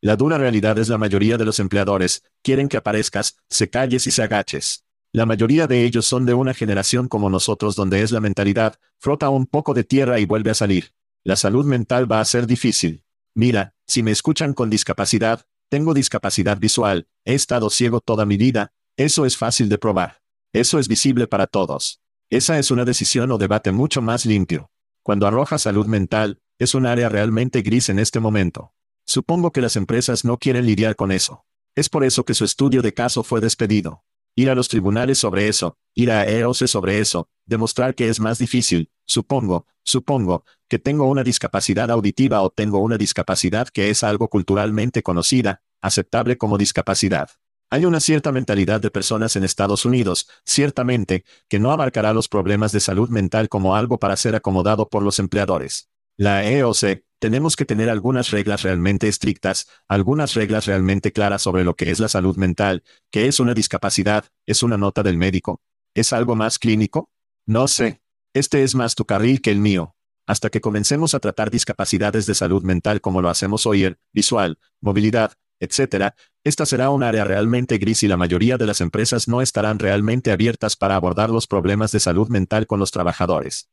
La 0.00 0.16
dura 0.16 0.38
realidad 0.38 0.78
es 0.78 0.88
la 0.88 0.96
mayoría 0.96 1.36
de 1.36 1.44
los 1.44 1.60
empleadores, 1.60 2.22
quieren 2.42 2.66
que 2.66 2.78
aparezcas, 2.78 3.36
se 3.50 3.68
calles 3.68 4.06
y 4.06 4.10
se 4.10 4.22
agaches. 4.22 4.86
La 5.12 5.26
mayoría 5.26 5.66
de 5.66 5.84
ellos 5.84 6.06
son 6.06 6.24
de 6.24 6.32
una 6.32 6.54
generación 6.54 7.08
como 7.08 7.28
nosotros 7.28 7.76
donde 7.76 8.00
es 8.00 8.10
la 8.10 8.20
mentalidad, 8.20 8.76
frota 8.98 9.28
un 9.28 9.44
poco 9.44 9.74
de 9.74 9.84
tierra 9.84 10.20
y 10.20 10.24
vuelve 10.24 10.50
a 10.50 10.54
salir. 10.54 10.92
La 11.24 11.36
salud 11.36 11.66
mental 11.66 12.10
va 12.10 12.20
a 12.20 12.24
ser 12.24 12.46
difícil. 12.46 13.03
Mira, 13.34 13.74
si 13.86 14.02
me 14.02 14.12
escuchan 14.12 14.54
con 14.54 14.70
discapacidad, 14.70 15.44
tengo 15.68 15.92
discapacidad 15.92 16.58
visual, 16.58 17.08
he 17.24 17.34
estado 17.34 17.68
ciego 17.68 18.00
toda 18.00 18.26
mi 18.26 18.36
vida, 18.36 18.72
eso 18.96 19.26
es 19.26 19.36
fácil 19.36 19.68
de 19.68 19.78
probar. 19.78 20.22
Eso 20.52 20.78
es 20.78 20.86
visible 20.86 21.26
para 21.26 21.48
todos. 21.48 22.00
Esa 22.30 22.60
es 22.60 22.70
una 22.70 22.84
decisión 22.84 23.32
o 23.32 23.38
debate 23.38 23.72
mucho 23.72 24.00
más 24.00 24.24
limpio. 24.24 24.70
Cuando 25.02 25.26
arroja 25.26 25.58
salud 25.58 25.86
mental, 25.86 26.40
es 26.60 26.76
un 26.76 26.86
área 26.86 27.08
realmente 27.08 27.62
gris 27.62 27.88
en 27.88 27.98
este 27.98 28.20
momento. 28.20 28.72
Supongo 29.04 29.50
que 29.50 29.60
las 29.60 29.74
empresas 29.74 30.24
no 30.24 30.38
quieren 30.38 30.64
lidiar 30.64 30.94
con 30.94 31.10
eso. 31.10 31.44
Es 31.74 31.88
por 31.88 32.04
eso 32.04 32.24
que 32.24 32.34
su 32.34 32.44
estudio 32.44 32.82
de 32.82 32.94
caso 32.94 33.24
fue 33.24 33.40
despedido. 33.40 34.04
Ir 34.36 34.48
a 34.48 34.54
los 34.54 34.68
tribunales 34.68 35.18
sobre 35.18 35.48
eso, 35.48 35.76
ir 35.92 36.12
a 36.12 36.24
EOC 36.24 36.66
sobre 36.68 37.00
eso, 37.00 37.28
demostrar 37.46 37.96
que 37.96 38.08
es 38.08 38.20
más 38.20 38.38
difícil, 38.38 38.90
supongo, 39.04 39.66
supongo, 39.82 40.44
que 40.74 40.80
tengo 40.80 41.04
una 41.04 41.22
discapacidad 41.22 41.88
auditiva 41.92 42.42
o 42.42 42.50
tengo 42.50 42.80
una 42.80 42.98
discapacidad 42.98 43.68
que 43.68 43.90
es 43.90 44.02
algo 44.02 44.26
culturalmente 44.26 45.04
conocida, 45.04 45.62
aceptable 45.80 46.36
como 46.36 46.58
discapacidad. 46.58 47.30
Hay 47.70 47.84
una 47.84 48.00
cierta 48.00 48.32
mentalidad 48.32 48.80
de 48.80 48.90
personas 48.90 49.36
en 49.36 49.44
Estados 49.44 49.84
Unidos, 49.84 50.28
ciertamente, 50.44 51.24
que 51.48 51.60
no 51.60 51.70
abarcará 51.70 52.12
los 52.12 52.26
problemas 52.26 52.72
de 52.72 52.80
salud 52.80 53.08
mental 53.08 53.48
como 53.48 53.76
algo 53.76 54.00
para 54.00 54.16
ser 54.16 54.34
acomodado 54.34 54.88
por 54.88 55.04
los 55.04 55.20
empleadores. 55.20 55.90
La 56.16 56.44
EOC, 56.44 57.04
tenemos 57.20 57.54
que 57.54 57.66
tener 57.66 57.88
algunas 57.88 58.32
reglas 58.32 58.62
realmente 58.62 59.06
estrictas, 59.06 59.68
algunas 59.86 60.34
reglas 60.34 60.66
realmente 60.66 61.12
claras 61.12 61.42
sobre 61.42 61.62
lo 61.62 61.76
que 61.76 61.92
es 61.92 62.00
la 62.00 62.08
salud 62.08 62.36
mental, 62.36 62.82
que 63.12 63.28
es 63.28 63.38
una 63.38 63.54
discapacidad, 63.54 64.24
es 64.44 64.64
una 64.64 64.76
nota 64.76 65.04
del 65.04 65.18
médico. 65.18 65.60
¿Es 65.94 66.12
algo 66.12 66.34
más 66.34 66.58
clínico? 66.58 67.12
No 67.46 67.68
sé. 67.68 68.00
Este 68.32 68.64
es 68.64 68.74
más 68.74 68.96
tu 68.96 69.04
carril 69.04 69.40
que 69.40 69.52
el 69.52 69.60
mío. 69.60 69.94
Hasta 70.26 70.48
que 70.50 70.60
comencemos 70.60 71.14
a 71.14 71.20
tratar 71.20 71.50
discapacidades 71.50 72.26
de 72.26 72.34
salud 72.34 72.62
mental 72.62 73.00
como 73.00 73.20
lo 73.20 73.28
hacemos 73.28 73.66
hoy, 73.66 73.96
visual, 74.12 74.58
movilidad, 74.80 75.32
etc., 75.60 76.14
esta 76.44 76.66
será 76.66 76.90
un 76.90 77.02
área 77.02 77.24
realmente 77.24 77.78
gris 77.78 78.02
y 78.02 78.08
la 78.08 78.18
mayoría 78.18 78.58
de 78.58 78.66
las 78.66 78.82
empresas 78.82 79.28
no 79.28 79.40
estarán 79.40 79.78
realmente 79.78 80.30
abiertas 80.30 80.76
para 80.76 80.94
abordar 80.94 81.30
los 81.30 81.46
problemas 81.46 81.90
de 81.90 82.00
salud 82.00 82.28
mental 82.28 82.66
con 82.66 82.78
los 82.78 82.90
trabajadores. 82.90 83.70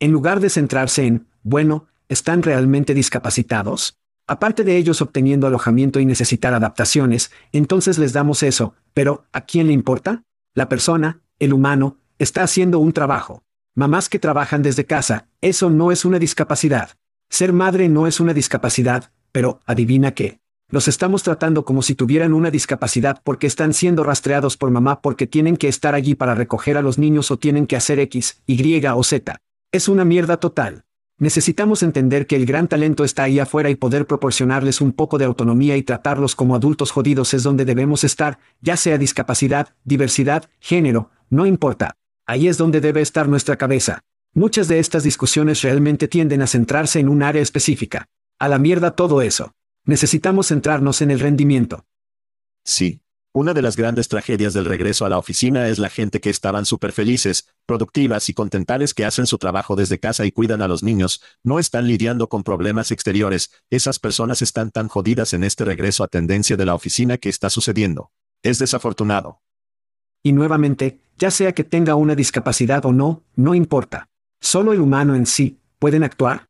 En 0.00 0.10
lugar 0.10 0.40
de 0.40 0.50
centrarse 0.50 1.06
en, 1.06 1.28
bueno, 1.44 1.86
¿están 2.08 2.42
realmente 2.42 2.94
discapacitados? 2.94 3.96
Aparte 4.26 4.64
de 4.64 4.76
ellos 4.76 5.02
obteniendo 5.02 5.46
alojamiento 5.46 6.00
y 6.00 6.06
necesitar 6.06 6.54
adaptaciones, 6.54 7.30
entonces 7.52 7.98
les 7.98 8.12
damos 8.12 8.42
eso, 8.42 8.74
pero 8.92 9.26
¿a 9.32 9.42
quién 9.42 9.68
le 9.68 9.72
importa? 9.72 10.24
La 10.54 10.68
persona, 10.68 11.20
el 11.38 11.52
humano, 11.52 11.98
está 12.18 12.42
haciendo 12.42 12.78
un 12.78 12.92
trabajo. 12.92 13.44
Mamás 13.76 14.08
que 14.08 14.20
trabajan 14.20 14.62
desde 14.62 14.86
casa, 14.86 15.26
eso 15.40 15.68
no 15.68 15.90
es 15.90 16.04
una 16.04 16.20
discapacidad. 16.20 16.90
Ser 17.28 17.52
madre 17.52 17.88
no 17.88 18.06
es 18.06 18.20
una 18.20 18.32
discapacidad, 18.32 19.10
pero 19.32 19.58
adivina 19.66 20.12
qué. 20.12 20.38
Los 20.70 20.86
estamos 20.86 21.24
tratando 21.24 21.64
como 21.64 21.82
si 21.82 21.96
tuvieran 21.96 22.34
una 22.34 22.52
discapacidad 22.52 23.20
porque 23.24 23.48
están 23.48 23.74
siendo 23.74 24.04
rastreados 24.04 24.56
por 24.56 24.70
mamá 24.70 25.00
porque 25.00 25.26
tienen 25.26 25.56
que 25.56 25.66
estar 25.66 25.96
allí 25.96 26.14
para 26.14 26.36
recoger 26.36 26.76
a 26.76 26.82
los 26.82 26.98
niños 26.98 27.32
o 27.32 27.36
tienen 27.36 27.66
que 27.66 27.74
hacer 27.74 27.98
X, 27.98 28.42
Y 28.46 28.86
o 28.86 29.02
Z. 29.02 29.38
Es 29.72 29.88
una 29.88 30.04
mierda 30.04 30.36
total. 30.36 30.84
Necesitamos 31.18 31.82
entender 31.82 32.28
que 32.28 32.36
el 32.36 32.46
gran 32.46 32.68
talento 32.68 33.02
está 33.02 33.24
ahí 33.24 33.40
afuera 33.40 33.70
y 33.70 33.74
poder 33.74 34.06
proporcionarles 34.06 34.80
un 34.80 34.92
poco 34.92 35.18
de 35.18 35.24
autonomía 35.24 35.76
y 35.76 35.82
tratarlos 35.82 36.36
como 36.36 36.54
adultos 36.54 36.92
jodidos 36.92 37.34
es 37.34 37.42
donde 37.42 37.64
debemos 37.64 38.04
estar, 38.04 38.38
ya 38.60 38.76
sea 38.76 38.98
discapacidad, 38.98 39.70
diversidad, 39.82 40.48
género, 40.60 41.10
no 41.28 41.44
importa. 41.44 41.96
Ahí 42.26 42.48
es 42.48 42.58
donde 42.58 42.80
debe 42.80 43.00
estar 43.00 43.28
nuestra 43.28 43.56
cabeza. 43.56 44.02
Muchas 44.32 44.68
de 44.68 44.78
estas 44.78 45.02
discusiones 45.02 45.62
realmente 45.62 46.08
tienden 46.08 46.42
a 46.42 46.46
centrarse 46.46 46.98
en 46.98 47.08
un 47.08 47.22
área 47.22 47.42
específica. 47.42 48.08
A 48.38 48.48
la 48.48 48.58
mierda 48.58 48.96
todo 48.96 49.22
eso. 49.22 49.52
Necesitamos 49.84 50.48
centrarnos 50.48 51.02
en 51.02 51.10
el 51.10 51.20
rendimiento. 51.20 51.86
Sí, 52.64 53.02
una 53.36 53.52
de 53.52 53.62
las 53.62 53.76
grandes 53.76 54.06
tragedias 54.06 54.54
del 54.54 54.64
regreso 54.64 55.04
a 55.04 55.08
la 55.08 55.18
oficina 55.18 55.66
es 55.66 55.80
la 55.80 55.90
gente 55.90 56.20
que 56.20 56.30
estaban 56.30 56.64
súper 56.64 56.92
felices, 56.92 57.48
productivas 57.66 58.28
y 58.28 58.32
contentales 58.32 58.94
que 58.94 59.04
hacen 59.04 59.26
su 59.26 59.38
trabajo 59.38 59.74
desde 59.74 59.98
casa 59.98 60.24
y 60.24 60.30
cuidan 60.30 60.62
a 60.62 60.68
los 60.68 60.84
niños, 60.84 61.20
no 61.42 61.58
están 61.58 61.88
lidiando 61.88 62.28
con 62.28 62.44
problemas 62.44 62.92
exteriores, 62.92 63.50
esas 63.70 63.98
personas 63.98 64.40
están 64.40 64.70
tan 64.70 64.86
jodidas 64.86 65.32
en 65.32 65.42
este 65.42 65.64
regreso 65.64 66.04
a 66.04 66.08
tendencia 66.08 66.56
de 66.56 66.64
la 66.64 66.76
oficina 66.76 67.18
que 67.18 67.28
está 67.28 67.50
sucediendo. 67.50 68.12
Es 68.44 68.60
desafortunado. 68.60 69.42
Y 70.22 70.32
nuevamente, 70.32 71.00
ya 71.18 71.30
sea 71.30 71.52
que 71.52 71.64
tenga 71.64 71.94
una 71.94 72.14
discapacidad 72.14 72.84
o 72.86 72.92
no, 72.92 73.22
no 73.36 73.54
importa. 73.54 74.08
Solo 74.40 74.72
el 74.72 74.80
humano 74.80 75.14
en 75.14 75.26
sí, 75.26 75.58
¿pueden 75.78 76.04
actuar? 76.04 76.48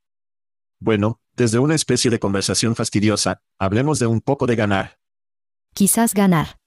Bueno, 0.81 1.21
desde 1.37 1.59
una 1.59 1.75
especie 1.75 2.11
de 2.11 2.19
conversación 2.19 2.75
fastidiosa, 2.75 3.43
hablemos 3.59 3.99
de 3.99 4.07
un 4.07 4.21
poco 4.21 4.47
de 4.47 4.57
ganar. 4.57 4.99
Quizás 5.75 6.15
ganar. 6.15 6.59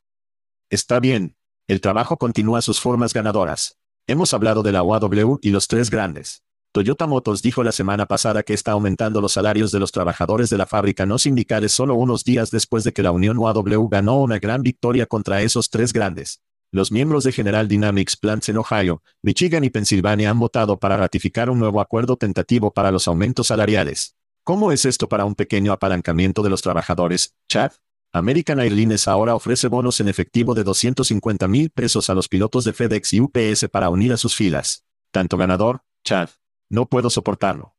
Está 0.69 0.99
bien. 0.99 1.35
El 1.67 1.81
trabajo 1.81 2.17
continúa 2.17 2.61
sus 2.61 2.79
formas 2.79 3.13
ganadoras. 3.13 3.77
Hemos 4.07 4.33
hablado 4.33 4.63
de 4.63 4.71
la 4.71 4.83
UAW 4.83 5.39
y 5.41 5.49
los 5.49 5.67
tres 5.67 5.89
grandes. 5.89 6.43
Toyota 6.71 7.07
Motors 7.07 7.41
dijo 7.41 7.63
la 7.63 7.71
semana 7.71 8.05
pasada 8.05 8.43
que 8.43 8.53
está 8.53 8.73
aumentando 8.73 9.19
los 9.19 9.33
salarios 9.33 9.71
de 9.71 9.79
los 9.79 9.91
trabajadores 9.91 10.49
de 10.49 10.57
la 10.57 10.65
fábrica 10.65 11.05
no 11.05 11.17
sindicales 11.17 11.71
solo 11.71 11.95
unos 11.95 12.23
días 12.23 12.51
después 12.51 12.83
de 12.83 12.93
que 12.93 13.03
la 13.03 13.11
Unión 13.11 13.37
UAW 13.37 13.89
ganó 13.89 14.21
una 14.21 14.39
gran 14.39 14.61
victoria 14.61 15.05
contra 15.05 15.41
esos 15.41 15.69
tres 15.69 15.91
grandes. 15.91 16.41
Los 16.71 16.91
miembros 16.91 17.23
de 17.23 17.31
General 17.31 17.65
Dynamics 17.67 18.17
Plants 18.17 18.49
en 18.49 18.57
Ohio, 18.57 19.01
Michigan 19.21 19.63
y 19.63 19.69
Pensilvania 19.69 20.29
han 20.29 20.39
votado 20.39 20.77
para 20.77 20.97
ratificar 20.97 21.49
un 21.49 21.59
nuevo 21.59 21.79
acuerdo 21.79 22.17
tentativo 22.17 22.71
para 22.71 22.91
los 22.91 23.07
aumentos 23.07 23.47
salariales. 23.47 24.17
¿Cómo 24.43 24.73
es 24.73 24.83
esto 24.83 25.07
para 25.07 25.23
un 25.23 25.35
pequeño 25.35 25.71
apalancamiento 25.71 26.43
de 26.43 26.49
los 26.49 26.61
trabajadores, 26.61 27.35
Chad? 27.47 27.71
American 28.11 28.59
Airlines 28.59 29.07
ahora 29.07 29.35
ofrece 29.35 29.67
bonos 29.67 29.99
en 29.99 30.07
efectivo 30.07 30.55
de 30.55 30.63
250 30.63 31.47
mil 31.47 31.69
pesos 31.69 32.09
a 32.09 32.13
los 32.13 32.27
pilotos 32.27 32.63
de 32.63 32.73
FedEx 32.73 33.13
y 33.13 33.21
UPS 33.21 33.67
para 33.69 33.89
unir 33.89 34.11
a 34.11 34.17
sus 34.17 34.35
filas. 34.35 34.85
Tanto 35.11 35.37
ganador, 35.37 35.83
Chad. 36.03 36.29
No 36.69 36.87
puedo 36.87 37.09
soportarlo. 37.09 37.75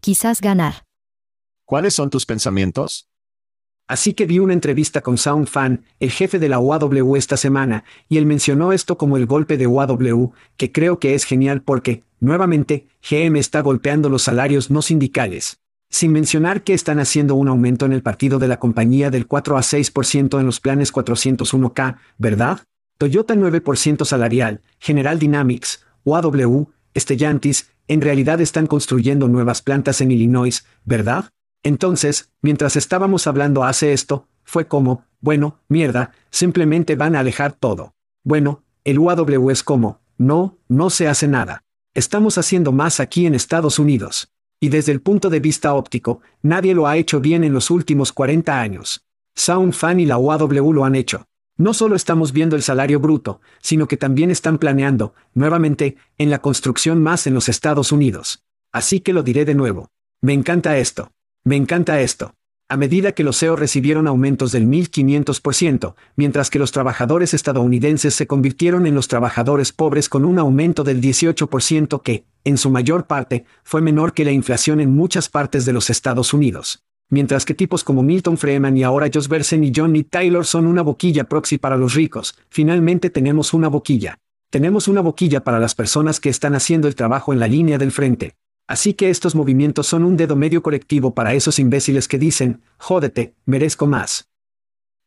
Quizás 0.00 0.40
ganar. 0.40 0.86
¿Cuáles 1.64 1.94
son 1.94 2.10
tus 2.10 2.24
pensamientos? 2.24 3.09
Así 3.90 4.14
que 4.14 4.24
vi 4.24 4.38
una 4.38 4.52
entrevista 4.52 5.00
con 5.00 5.18
Sound 5.18 5.48
Fan, 5.48 5.82
el 5.98 6.12
jefe 6.12 6.38
de 6.38 6.48
la 6.48 6.60
UAW 6.60 7.16
esta 7.16 7.36
semana, 7.36 7.82
y 8.08 8.18
él 8.18 8.24
mencionó 8.24 8.72
esto 8.72 8.96
como 8.96 9.16
el 9.16 9.26
golpe 9.26 9.56
de 9.56 9.66
UAW, 9.66 10.30
que 10.56 10.70
creo 10.70 11.00
que 11.00 11.16
es 11.16 11.24
genial 11.24 11.62
porque, 11.62 12.04
nuevamente, 12.20 12.86
GM 13.02 13.36
está 13.36 13.62
golpeando 13.62 14.08
los 14.08 14.22
salarios 14.22 14.70
no 14.70 14.80
sindicales. 14.80 15.58
Sin 15.88 16.12
mencionar 16.12 16.62
que 16.62 16.72
están 16.72 17.00
haciendo 17.00 17.34
un 17.34 17.48
aumento 17.48 17.84
en 17.84 17.92
el 17.92 18.00
partido 18.00 18.38
de 18.38 18.46
la 18.46 18.60
compañía 18.60 19.10
del 19.10 19.26
4 19.26 19.56
a 19.56 19.60
6% 19.60 20.38
en 20.38 20.46
los 20.46 20.60
planes 20.60 20.94
401k, 20.94 21.96
¿verdad? 22.16 22.60
Toyota 22.96 23.34
9% 23.34 24.04
salarial, 24.04 24.60
General 24.78 25.18
Dynamics, 25.18 25.84
UAW, 26.04 26.68
Stellantis, 26.96 27.72
en 27.88 28.02
realidad 28.02 28.40
están 28.40 28.68
construyendo 28.68 29.26
nuevas 29.26 29.62
plantas 29.62 30.00
en 30.00 30.12
Illinois, 30.12 30.64
¿verdad? 30.84 31.30
Entonces, 31.62 32.30
mientras 32.40 32.76
estábamos 32.76 33.26
hablando 33.26 33.64
hace 33.64 33.92
esto, 33.92 34.26
fue 34.44 34.66
como, 34.66 35.04
bueno, 35.20 35.58
mierda, 35.68 36.12
simplemente 36.30 36.96
van 36.96 37.14
a 37.14 37.20
alejar 37.20 37.52
todo. 37.52 37.94
Bueno, 38.24 38.62
el 38.84 38.98
UAW 38.98 39.50
es 39.50 39.62
como, 39.62 40.00
no, 40.16 40.58
no 40.68 40.90
se 40.90 41.08
hace 41.08 41.28
nada. 41.28 41.64
Estamos 41.94 42.38
haciendo 42.38 42.72
más 42.72 43.00
aquí 43.00 43.26
en 43.26 43.34
Estados 43.34 43.78
Unidos. 43.78 44.32
Y 44.58 44.68
desde 44.68 44.92
el 44.92 45.00
punto 45.00 45.30
de 45.30 45.40
vista 45.40 45.74
óptico, 45.74 46.20
nadie 46.42 46.74
lo 46.74 46.86
ha 46.86 46.96
hecho 46.96 47.20
bien 47.20 47.44
en 47.44 47.52
los 47.52 47.70
últimos 47.70 48.12
40 48.12 48.60
años. 48.60 49.06
SoundFan 49.34 50.00
y 50.00 50.06
la 50.06 50.18
UAW 50.18 50.72
lo 50.72 50.84
han 50.84 50.94
hecho. 50.94 51.26
No 51.56 51.74
solo 51.74 51.94
estamos 51.94 52.32
viendo 52.32 52.56
el 52.56 52.62
salario 52.62 53.00
bruto, 53.00 53.40
sino 53.60 53.86
que 53.86 53.96
también 53.96 54.30
están 54.30 54.58
planeando, 54.58 55.14
nuevamente, 55.34 55.96
en 56.16 56.30
la 56.30 56.40
construcción 56.40 57.02
más 57.02 57.26
en 57.26 57.34
los 57.34 57.48
Estados 57.48 57.92
Unidos. 57.92 58.44
Así 58.72 59.00
que 59.00 59.12
lo 59.12 59.22
diré 59.22 59.44
de 59.44 59.54
nuevo. 59.54 59.90
Me 60.22 60.32
encanta 60.32 60.78
esto. 60.78 61.12
Me 61.44 61.56
encanta 61.56 62.00
esto 62.00 62.34
a 62.70 62.76
medida 62.76 63.10
que 63.10 63.24
los 63.24 63.36
CEO 63.36 63.56
recibieron 63.56 64.06
aumentos 64.06 64.52
del 64.52 64.64
1500%, 64.68 65.96
mientras 66.14 66.50
que 66.50 66.60
los 66.60 66.70
trabajadores 66.70 67.34
estadounidenses 67.34 68.14
se 68.14 68.28
convirtieron 68.28 68.86
en 68.86 68.94
los 68.94 69.08
trabajadores 69.08 69.72
pobres 69.72 70.08
con 70.08 70.24
un 70.24 70.38
aumento 70.38 70.84
del 70.84 71.00
18% 71.00 72.00
que, 72.00 72.22
en 72.44 72.58
su 72.58 72.70
mayor 72.70 73.08
parte, 73.08 73.44
fue 73.64 73.80
menor 73.80 74.12
que 74.12 74.24
la 74.24 74.30
inflación 74.30 74.80
en 74.80 74.94
muchas 74.94 75.28
partes 75.28 75.64
de 75.64 75.72
los 75.72 75.90
Estados 75.90 76.32
Unidos. 76.32 76.84
Mientras 77.08 77.44
que 77.44 77.54
tipos 77.54 77.82
como 77.82 78.04
Milton 78.04 78.38
Freeman 78.38 78.76
y 78.76 78.84
ahora 78.84 79.10
Josh 79.12 79.26
Bersen 79.26 79.64
y 79.64 79.72
Johnny 79.74 80.04
Taylor 80.04 80.46
son 80.46 80.68
una 80.68 80.82
boquilla 80.82 81.24
proxy 81.24 81.58
para 81.58 81.76
los 81.76 81.94
ricos, 81.94 82.38
finalmente 82.50 83.10
tenemos 83.10 83.52
una 83.52 83.66
boquilla. 83.66 84.20
Tenemos 84.48 84.86
una 84.86 85.00
boquilla 85.00 85.42
para 85.42 85.58
las 85.58 85.74
personas 85.74 86.20
que 86.20 86.28
están 86.28 86.54
haciendo 86.54 86.86
el 86.86 86.94
trabajo 86.94 87.32
en 87.32 87.40
la 87.40 87.48
línea 87.48 87.78
del 87.78 87.90
frente. 87.90 88.36
Así 88.70 88.94
que 88.94 89.10
estos 89.10 89.34
movimientos 89.34 89.88
son 89.88 90.04
un 90.04 90.16
dedo 90.16 90.36
medio 90.36 90.62
colectivo 90.62 91.12
para 91.12 91.34
esos 91.34 91.58
imbéciles 91.58 92.06
que 92.06 92.18
dicen, 92.18 92.62
jódete, 92.78 93.34
merezco 93.44 93.88
más. 93.88 94.30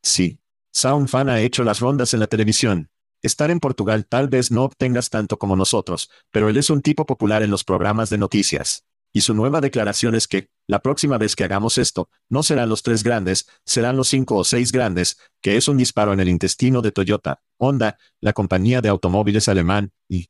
Sí. 0.02 0.38
Sound 0.70 1.08
Fan 1.08 1.30
ha 1.30 1.40
hecho 1.40 1.64
las 1.64 1.80
rondas 1.80 2.12
en 2.12 2.20
la 2.20 2.26
televisión. 2.26 2.90
Estar 3.22 3.50
en 3.50 3.60
Portugal 3.60 4.04
tal 4.04 4.28
vez 4.28 4.50
no 4.50 4.64
obtengas 4.64 5.08
tanto 5.08 5.38
como 5.38 5.56
nosotros, 5.56 6.10
pero 6.30 6.50
él 6.50 6.58
es 6.58 6.68
un 6.68 6.82
tipo 6.82 7.06
popular 7.06 7.42
en 7.42 7.50
los 7.50 7.64
programas 7.64 8.10
de 8.10 8.18
noticias. 8.18 8.84
Y 9.14 9.22
su 9.22 9.32
nueva 9.32 9.62
declaración 9.62 10.14
es 10.14 10.28
que, 10.28 10.50
la 10.66 10.80
próxima 10.80 11.16
vez 11.16 11.34
que 11.34 11.44
hagamos 11.44 11.78
esto, 11.78 12.10
no 12.28 12.42
serán 12.42 12.68
los 12.68 12.82
tres 12.82 13.02
grandes, 13.02 13.48
serán 13.64 13.96
los 13.96 14.08
cinco 14.08 14.36
o 14.36 14.44
seis 14.44 14.72
grandes, 14.72 15.16
que 15.40 15.56
es 15.56 15.68
un 15.68 15.78
disparo 15.78 16.12
en 16.12 16.20
el 16.20 16.28
intestino 16.28 16.82
de 16.82 16.92
Toyota, 16.92 17.40
Honda, 17.56 17.96
la 18.20 18.34
compañía 18.34 18.82
de 18.82 18.90
automóviles 18.90 19.48
alemán, 19.48 19.90
y 20.06 20.28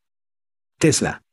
Tesla. 0.78 1.23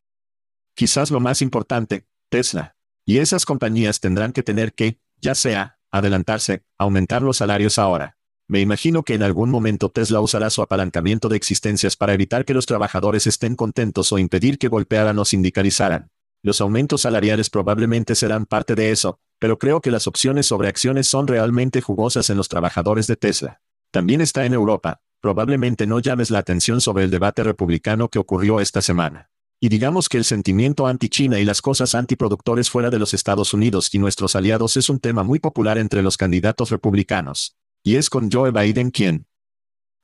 Quizás 0.73 1.11
lo 1.11 1.19
más 1.19 1.41
importante, 1.41 2.05
Tesla. 2.29 2.75
Y 3.05 3.17
esas 3.17 3.45
compañías 3.45 3.99
tendrán 3.99 4.31
que 4.31 4.43
tener 4.43 4.73
que, 4.73 4.99
ya 5.19 5.35
sea, 5.35 5.79
adelantarse, 5.91 6.63
aumentar 6.77 7.21
los 7.21 7.37
salarios 7.37 7.77
ahora. 7.77 8.17
Me 8.47 8.59
imagino 8.59 9.03
que 9.03 9.13
en 9.13 9.23
algún 9.23 9.49
momento 9.49 9.89
Tesla 9.89 10.19
usará 10.19 10.49
su 10.49 10.61
apalancamiento 10.61 11.29
de 11.29 11.37
existencias 11.37 11.95
para 11.95 12.13
evitar 12.13 12.43
que 12.43 12.53
los 12.53 12.65
trabajadores 12.65 13.25
estén 13.25 13.55
contentos 13.55 14.11
o 14.11 14.19
impedir 14.19 14.57
que 14.57 14.67
golpearan 14.67 15.17
o 15.19 15.25
sindicalizaran. 15.25 16.11
Los 16.43 16.59
aumentos 16.59 17.01
salariales 17.01 17.49
probablemente 17.49 18.13
serán 18.13 18.45
parte 18.45 18.75
de 18.75 18.91
eso, 18.91 19.19
pero 19.39 19.57
creo 19.57 19.79
que 19.79 19.91
las 19.91 20.05
opciones 20.05 20.47
sobre 20.47 20.67
acciones 20.67 21.07
son 21.07 21.27
realmente 21.27 21.81
jugosas 21.81 22.29
en 22.29 22.35
los 22.35 22.49
trabajadores 22.49 23.07
de 23.07 23.15
Tesla. 23.15 23.61
También 23.89 24.21
está 24.21 24.45
en 24.45 24.53
Europa. 24.53 25.01
Probablemente 25.21 25.87
no 25.87 25.99
llames 25.99 26.29
la 26.29 26.39
atención 26.39 26.81
sobre 26.81 27.05
el 27.05 27.09
debate 27.09 27.43
republicano 27.43 28.09
que 28.09 28.19
ocurrió 28.19 28.59
esta 28.59 28.81
semana. 28.81 29.30
Y 29.63 29.69
digamos 29.69 30.09
que 30.09 30.17
el 30.17 30.23
sentimiento 30.23 30.87
anti-China 30.87 31.39
y 31.39 31.45
las 31.45 31.61
cosas 31.61 31.93
antiproductores 31.93 32.71
fuera 32.71 32.89
de 32.89 32.97
los 32.97 33.13
Estados 33.13 33.53
Unidos 33.53 33.93
y 33.93 33.99
nuestros 33.99 34.35
aliados 34.35 34.75
es 34.75 34.89
un 34.89 34.99
tema 34.99 35.21
muy 35.21 35.37
popular 35.37 35.77
entre 35.77 36.01
los 36.01 36.17
candidatos 36.17 36.71
republicanos. 36.71 37.55
Y 37.83 37.97
es 37.97 38.09
con 38.09 38.31
Joe 38.31 38.49
Biden 38.49 38.89
quien 38.89 39.27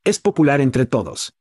es 0.04 0.20
popular 0.20 0.62
entre 0.62 0.86
todos. 0.86 1.34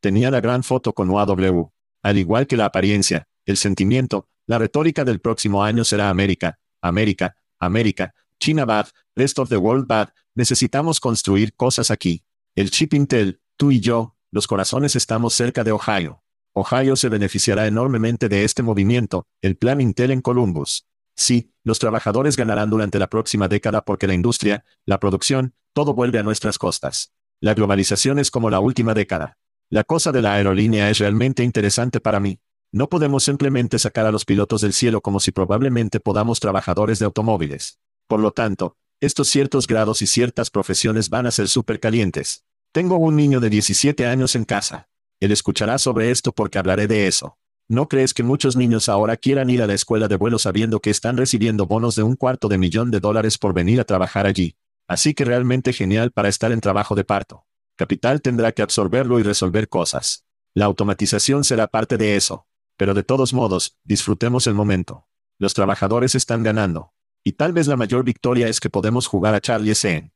Tenía 0.00 0.30
la 0.30 0.42
gran 0.42 0.62
foto 0.62 0.92
con 0.92 1.08
UAW. 1.08 1.72
Al 2.02 2.18
igual 2.18 2.46
que 2.46 2.58
la 2.58 2.66
apariencia, 2.66 3.26
el 3.46 3.56
sentimiento, 3.56 4.28
la 4.46 4.58
retórica 4.58 5.06
del 5.06 5.20
próximo 5.20 5.64
año 5.64 5.82
será 5.84 6.10
América, 6.10 6.58
América, 6.82 7.36
América, 7.58 8.14
China 8.38 8.66
bad, 8.66 8.88
rest 9.16 9.38
of 9.38 9.48
the 9.48 9.56
world 9.56 9.86
bad, 9.86 10.10
necesitamos 10.34 11.00
construir 11.00 11.54
cosas 11.54 11.90
aquí. 11.90 12.22
El 12.54 12.70
chip 12.70 12.92
Intel, 12.92 13.40
tú 13.56 13.70
y 13.70 13.80
yo, 13.80 14.14
los 14.30 14.46
corazones 14.46 14.94
estamos 14.94 15.32
cerca 15.32 15.64
de 15.64 15.72
Ohio. 15.72 16.22
Ohio 16.60 16.96
se 16.96 17.08
beneficiará 17.08 17.66
enormemente 17.66 18.28
de 18.28 18.44
este 18.44 18.62
movimiento, 18.62 19.26
el 19.42 19.56
Plan 19.56 19.80
Intel 19.80 20.10
en 20.10 20.20
Columbus. 20.20 20.86
Sí, 21.16 21.52
los 21.64 21.78
trabajadores 21.78 22.36
ganarán 22.36 22.70
durante 22.70 22.98
la 22.98 23.08
próxima 23.08 23.48
década 23.48 23.84
porque 23.84 24.06
la 24.06 24.14
industria, 24.14 24.64
la 24.86 25.00
producción, 25.00 25.54
todo 25.72 25.94
vuelve 25.94 26.18
a 26.18 26.22
nuestras 26.22 26.58
costas. 26.58 27.12
La 27.40 27.54
globalización 27.54 28.18
es 28.18 28.30
como 28.30 28.50
la 28.50 28.60
última 28.60 28.94
década. 28.94 29.38
La 29.70 29.84
cosa 29.84 30.12
de 30.12 30.20
la 30.20 30.34
aerolínea 30.34 30.90
es 30.90 30.98
realmente 30.98 31.44
interesante 31.44 32.00
para 32.00 32.20
mí. 32.20 32.40
No 32.72 32.88
podemos 32.88 33.24
simplemente 33.24 33.78
sacar 33.78 34.04
a 34.04 34.12
los 34.12 34.24
pilotos 34.24 34.60
del 34.60 34.72
cielo 34.72 35.00
como 35.00 35.20
si 35.20 35.32
probablemente 35.32 36.00
podamos 36.00 36.40
trabajadores 36.40 36.98
de 36.98 37.06
automóviles. 37.06 37.78
Por 38.06 38.20
lo 38.20 38.32
tanto, 38.32 38.76
estos 39.00 39.28
ciertos 39.28 39.66
grados 39.66 40.02
y 40.02 40.06
ciertas 40.06 40.50
profesiones 40.50 41.08
van 41.08 41.26
a 41.26 41.30
ser 41.30 41.48
súper 41.48 41.80
calientes. 41.80 42.44
Tengo 42.72 42.98
un 42.98 43.16
niño 43.16 43.40
de 43.40 43.48
17 43.48 44.06
años 44.06 44.36
en 44.36 44.44
casa. 44.44 44.89
Él 45.20 45.32
escuchará 45.32 45.78
sobre 45.78 46.10
esto 46.10 46.32
porque 46.32 46.58
hablaré 46.58 46.86
de 46.86 47.06
eso. 47.06 47.36
¿No 47.68 47.88
crees 47.88 48.14
que 48.14 48.24
muchos 48.24 48.56
niños 48.56 48.88
ahora 48.88 49.16
quieran 49.16 49.48
ir 49.50 49.62
a 49.62 49.66
la 49.66 49.74
escuela 49.74 50.08
de 50.08 50.16
vuelo 50.16 50.38
sabiendo 50.38 50.80
que 50.80 50.90
están 50.90 51.16
recibiendo 51.16 51.66
bonos 51.66 51.94
de 51.94 52.02
un 52.02 52.16
cuarto 52.16 52.48
de 52.48 52.58
millón 52.58 52.90
de 52.90 52.98
dólares 52.98 53.38
por 53.38 53.54
venir 53.54 53.78
a 53.80 53.84
trabajar 53.84 54.26
allí? 54.26 54.56
Así 54.88 55.14
que 55.14 55.24
realmente 55.24 55.72
genial 55.72 56.10
para 56.10 56.28
estar 56.28 56.50
en 56.50 56.60
trabajo 56.60 56.96
de 56.96 57.04
parto. 57.04 57.46
Capital 57.76 58.22
tendrá 58.22 58.50
que 58.50 58.62
absorberlo 58.62 59.20
y 59.20 59.22
resolver 59.22 59.68
cosas. 59.68 60.24
La 60.52 60.64
automatización 60.64 61.44
será 61.44 61.68
parte 61.68 61.96
de 61.96 62.16
eso. 62.16 62.46
Pero 62.76 62.94
de 62.94 63.04
todos 63.04 63.32
modos, 63.32 63.76
disfrutemos 63.84 64.46
el 64.46 64.54
momento. 64.54 65.06
Los 65.38 65.54
trabajadores 65.54 66.14
están 66.14 66.42
ganando. 66.42 66.92
Y 67.22 67.32
tal 67.32 67.52
vez 67.52 67.68
la 67.68 67.76
mayor 67.76 68.04
victoria 68.04 68.48
es 68.48 68.58
que 68.58 68.70
podemos 68.70 69.06
jugar 69.06 69.34
a 69.34 69.40
Charlie 69.40 69.74
Sen. 69.74 70.12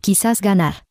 Quizás 0.00 0.40
ganar. 0.40 0.86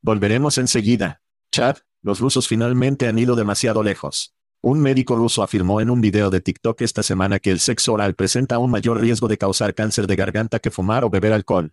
Volveremos 0.00 0.58
enseguida. 0.58 1.22
Chad, 1.50 1.78
los 2.02 2.20
rusos 2.20 2.48
finalmente 2.48 3.08
han 3.08 3.18
ido 3.18 3.36
demasiado 3.36 3.82
lejos. 3.82 4.34
Un 4.60 4.80
médico 4.80 5.16
ruso 5.16 5.42
afirmó 5.42 5.80
en 5.80 5.90
un 5.90 6.00
video 6.00 6.30
de 6.30 6.40
TikTok 6.40 6.80
esta 6.80 7.02
semana 7.02 7.38
que 7.38 7.50
el 7.50 7.60
sexo 7.60 7.92
oral 7.92 8.14
presenta 8.14 8.58
un 8.58 8.70
mayor 8.70 9.00
riesgo 9.00 9.28
de 9.28 9.38
causar 9.38 9.74
cáncer 9.74 10.06
de 10.06 10.16
garganta 10.16 10.58
que 10.58 10.70
fumar 10.70 11.04
o 11.04 11.10
beber 11.10 11.32
alcohol. 11.32 11.72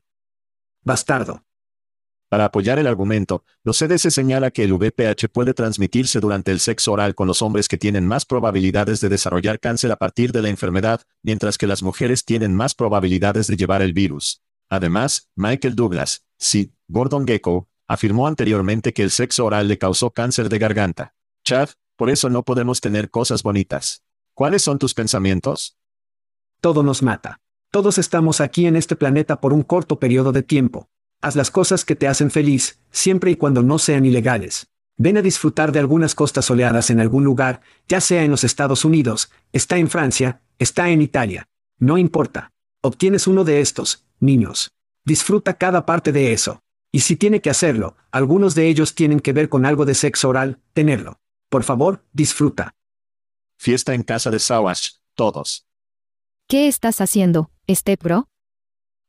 Bastardo. 0.84 1.43
Para 2.30 2.45
apoyar 2.45 2.80
el 2.80 2.88
argumento, 2.88 3.43
los 3.63 3.80
CDC 3.80 4.09
señala 4.11 4.51
que 4.51 4.63
el 4.63 4.73
VPH 4.73 5.30
puede 5.32 5.53
transmitirse 5.53 6.19
durante 6.19 6.51
el 6.51 6.59
sexo 6.59 6.91
oral 6.91 7.15
con 7.15 7.28
los 7.28 7.41
hombres 7.41 7.67
que 7.67 7.78
tienen 7.78 8.05
más 8.05 8.26
probabilidades 8.26 8.99
de 8.99 9.09
desarrollar 9.09 9.59
cáncer 9.59 9.91
a 9.91 9.95
partir 9.95 10.32
de 10.32 10.41
la 10.41 10.49
enfermedad, 10.49 11.01
mientras 11.23 11.57
que 11.57 11.67
las 11.67 11.82
mujeres 11.82 12.26
tienen 12.26 12.53
más 12.53 12.76
probabilidades 12.76 13.47
de 13.47 13.57
llevar 13.57 13.82
el 13.82 13.93
virus. 13.93 14.43
Además, 14.69 15.30
Michael 15.36 15.76
Douglas, 15.76 16.26
sí, 16.38 16.73
Gordon 16.88 17.26
Gecko, 17.28 17.69
afirmó 17.88 18.27
anteriormente 18.27 18.93
que 18.93 19.03
el 19.03 19.11
sexo 19.11 19.45
oral 19.45 19.67
le 19.67 19.77
causó 19.77 20.11
cáncer 20.11 20.49
de 20.49 20.59
garganta. 20.59 21.13
Chad, 21.43 21.69
por 21.95 22.09
eso 22.09 22.29
no 22.29 22.43
podemos 22.43 22.81
tener 22.81 23.09
cosas 23.09 23.43
bonitas. 23.43 24.03
¿Cuáles 24.33 24.61
son 24.63 24.79
tus 24.79 24.93
pensamientos? 24.93 25.77
Todo 26.61 26.83
nos 26.83 27.03
mata. 27.03 27.39
Todos 27.71 27.97
estamos 27.97 28.41
aquí 28.41 28.65
en 28.67 28.75
este 28.75 28.95
planeta 28.95 29.39
por 29.39 29.53
un 29.53 29.63
corto 29.63 29.99
periodo 29.99 30.31
de 30.31 30.43
tiempo. 30.43 30.89
Haz 31.21 31.36
las 31.36 31.51
cosas 31.51 31.86
que 31.86 31.95
te 31.95 32.07
hacen 32.07 32.31
feliz, 32.31 32.79
siempre 32.91 33.31
y 33.31 33.36
cuando 33.36 33.63
no 33.63 33.79
sean 33.79 34.05
ilegales. 34.05 34.67
Ven 34.97 35.17
a 35.17 35.21
disfrutar 35.21 35.71
de 35.71 35.79
algunas 35.79 36.15
costas 36.15 36.45
soleadas 36.45 36.89
en 36.89 36.99
algún 36.99 37.23
lugar, 37.23 37.61
ya 37.88 37.99
sea 37.99 38.23
en 38.23 38.31
los 38.31 38.43
Estados 38.43 38.86
Unidos, 38.86 39.29
está 39.51 39.77
en 39.77 39.89
Francia, 39.89 40.41
está 40.57 40.89
en 40.89 41.01
Italia. 41.01 41.47
No 41.79 41.97
importa. 41.97 42.53
Obtienes 42.81 43.27
uno 43.27 43.43
de 43.43 43.61
estos, 43.61 44.05
niños. 44.19 44.71
Disfruta 45.03 45.55
cada 45.55 45.86
parte 45.86 46.11
de 46.11 46.31
eso. 46.31 46.61
Y 46.96 47.02
si 47.02 47.18
tiene 47.18 47.41
que 47.41 47.50
hacerlo, 47.50 47.98
algunos 48.10 48.56
de 48.56 48.70
ellos 48.70 48.96
tienen 48.96 49.20
que 49.20 49.34
ver 49.34 49.50
con 49.50 49.66
algo 49.66 49.84
de 49.84 49.96
sexo 49.96 50.30
oral, 50.30 50.62
tenerlo. 50.72 51.20
Por 51.50 51.64
favor, 51.64 52.06
disfruta. 52.14 52.74
Fiesta 53.58 53.93
en 53.93 54.04
casa 54.04 54.32
de 54.32 54.39
Sawash, 54.39 54.91
todos. 55.14 55.68
¿Qué 56.48 56.70
estás 56.70 57.02
haciendo, 57.02 57.52
Step 57.70 58.02
Bro? 58.02 58.30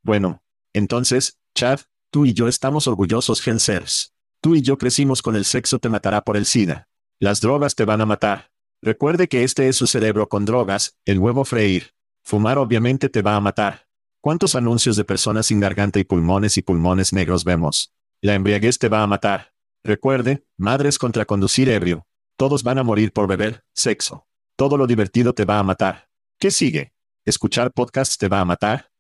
Bueno, 0.02 0.42
entonces, 0.72 1.38
Chad, 1.54 1.78
tú 2.10 2.26
y 2.26 2.32
yo 2.32 2.48
estamos 2.48 2.88
orgullosos 2.88 3.40
Gensers. 3.40 4.12
Tú 4.40 4.56
y 4.56 4.62
yo 4.62 4.78
crecimos 4.78 5.22
con 5.22 5.36
el 5.36 5.44
sexo 5.44 5.78
te 5.78 5.88
matará 5.88 6.22
por 6.22 6.36
el 6.36 6.44
SIDA. 6.44 6.88
Las 7.20 7.40
drogas 7.40 7.76
te 7.76 7.84
van 7.84 8.00
a 8.00 8.06
matar. 8.06 8.50
Recuerde 8.82 9.28
que 9.28 9.44
este 9.44 9.68
es 9.68 9.76
su 9.76 9.86
cerebro 9.86 10.28
con 10.28 10.44
drogas, 10.44 10.96
el 11.04 11.20
huevo 11.20 11.44
freír. 11.44 11.94
Fumar 12.24 12.58
obviamente 12.58 13.08
te 13.08 13.22
va 13.22 13.36
a 13.36 13.40
matar. 13.40 13.85
¿Cuántos 14.26 14.56
anuncios 14.56 14.96
de 14.96 15.04
personas 15.04 15.46
sin 15.46 15.60
garganta 15.60 16.00
y 16.00 16.04
pulmones 16.04 16.58
y 16.58 16.62
pulmones 16.62 17.12
negros 17.12 17.44
vemos? 17.44 17.94
La 18.20 18.34
embriaguez 18.34 18.76
te 18.76 18.88
va 18.88 19.04
a 19.04 19.06
matar. 19.06 19.52
Recuerde, 19.84 20.44
madres 20.56 20.98
contra 20.98 21.24
conducir 21.24 21.68
ebrio. 21.68 22.08
Todos 22.36 22.64
van 22.64 22.78
a 22.78 22.82
morir 22.82 23.12
por 23.12 23.28
beber, 23.28 23.62
sexo. 23.72 24.26
Todo 24.56 24.76
lo 24.78 24.88
divertido 24.88 25.32
te 25.32 25.44
va 25.44 25.60
a 25.60 25.62
matar. 25.62 26.08
¿Qué 26.40 26.50
sigue? 26.50 26.92
¿Escuchar 27.24 27.70
podcasts 27.70 28.18
te 28.18 28.26
va 28.26 28.40
a 28.40 28.44
matar? 28.44 28.90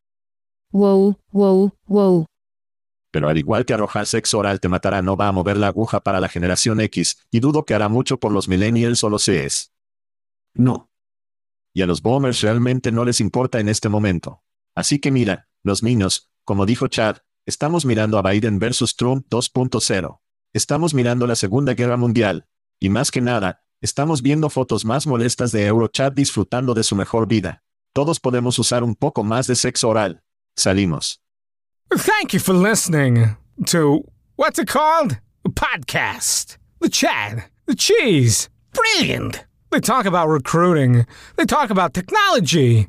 Wow, 0.70 1.18
wow, 1.32 1.72
wow. 1.88 2.26
Pero 3.10 3.28
al 3.28 3.36
igual 3.36 3.64
que 3.64 3.74
arrojar 3.74 4.06
sexo 4.06 4.38
oral 4.38 4.60
te 4.60 4.68
matará, 4.68 5.02
no 5.02 5.16
va 5.16 5.26
a 5.26 5.32
mover 5.32 5.56
la 5.56 5.66
aguja 5.66 5.98
para 5.98 6.20
la 6.20 6.28
generación 6.28 6.78
X, 6.78 7.26
y 7.32 7.40
dudo 7.40 7.64
que 7.64 7.74
hará 7.74 7.88
mucho 7.88 8.20
por 8.20 8.30
los 8.30 8.46
millennials 8.46 9.02
o 9.02 9.10
los. 9.10 9.28
No. 10.54 10.88
Y 11.74 11.82
a 11.82 11.86
los 11.86 12.00
boomers 12.00 12.42
realmente 12.42 12.92
no 12.92 13.04
les 13.04 13.20
importa 13.20 13.58
en 13.58 13.68
este 13.68 13.88
momento. 13.88 14.44
Así 14.76 14.98
que 14.98 15.10
mira, 15.10 15.48
los 15.64 15.82
niños, 15.82 16.30
como 16.44 16.66
dijo 16.66 16.86
Chad, 16.86 17.16
estamos 17.46 17.86
mirando 17.86 18.18
a 18.18 18.22
Biden 18.30 18.58
versus 18.58 18.94
Trump 18.94 19.26
2.0. 19.30 20.20
Estamos 20.52 20.92
mirando 20.92 21.26
la 21.26 21.34
Segunda 21.34 21.72
Guerra 21.72 21.96
Mundial. 21.96 22.46
Y 22.78 22.90
más 22.90 23.10
que 23.10 23.22
nada, 23.22 23.64
estamos 23.80 24.20
viendo 24.20 24.50
fotos 24.50 24.84
más 24.84 25.06
molestas 25.06 25.50
de 25.50 25.66
Eurochad 25.66 26.12
disfrutando 26.12 26.74
de 26.74 26.82
su 26.82 26.94
mejor 26.94 27.26
vida. 27.26 27.62
Todos 27.94 28.20
podemos 28.20 28.58
usar 28.58 28.84
un 28.84 28.94
poco 28.94 29.24
más 29.24 29.46
de 29.46 29.56
sexo 29.56 29.88
oral. 29.88 30.22
Salimos. 30.56 31.22
Thank 31.90 32.34
you 32.34 32.40
for 32.40 32.54
listening 32.54 33.36
to 33.66 34.04
what's 34.36 34.58
it 34.58 34.68
called? 34.68 35.18
A 35.44 35.48
podcast. 35.48 36.58
The 36.80 36.90
Chad. 36.90 37.44
The 37.66 37.74
Cheese. 37.74 38.50
Brilliant. 38.74 39.46
They 39.70 39.80
talk 39.80 40.04
about 40.04 40.28
recruiting. 40.28 41.06
They 41.36 41.46
talk 41.46 41.70
about 41.70 41.94
technology. 41.94 42.88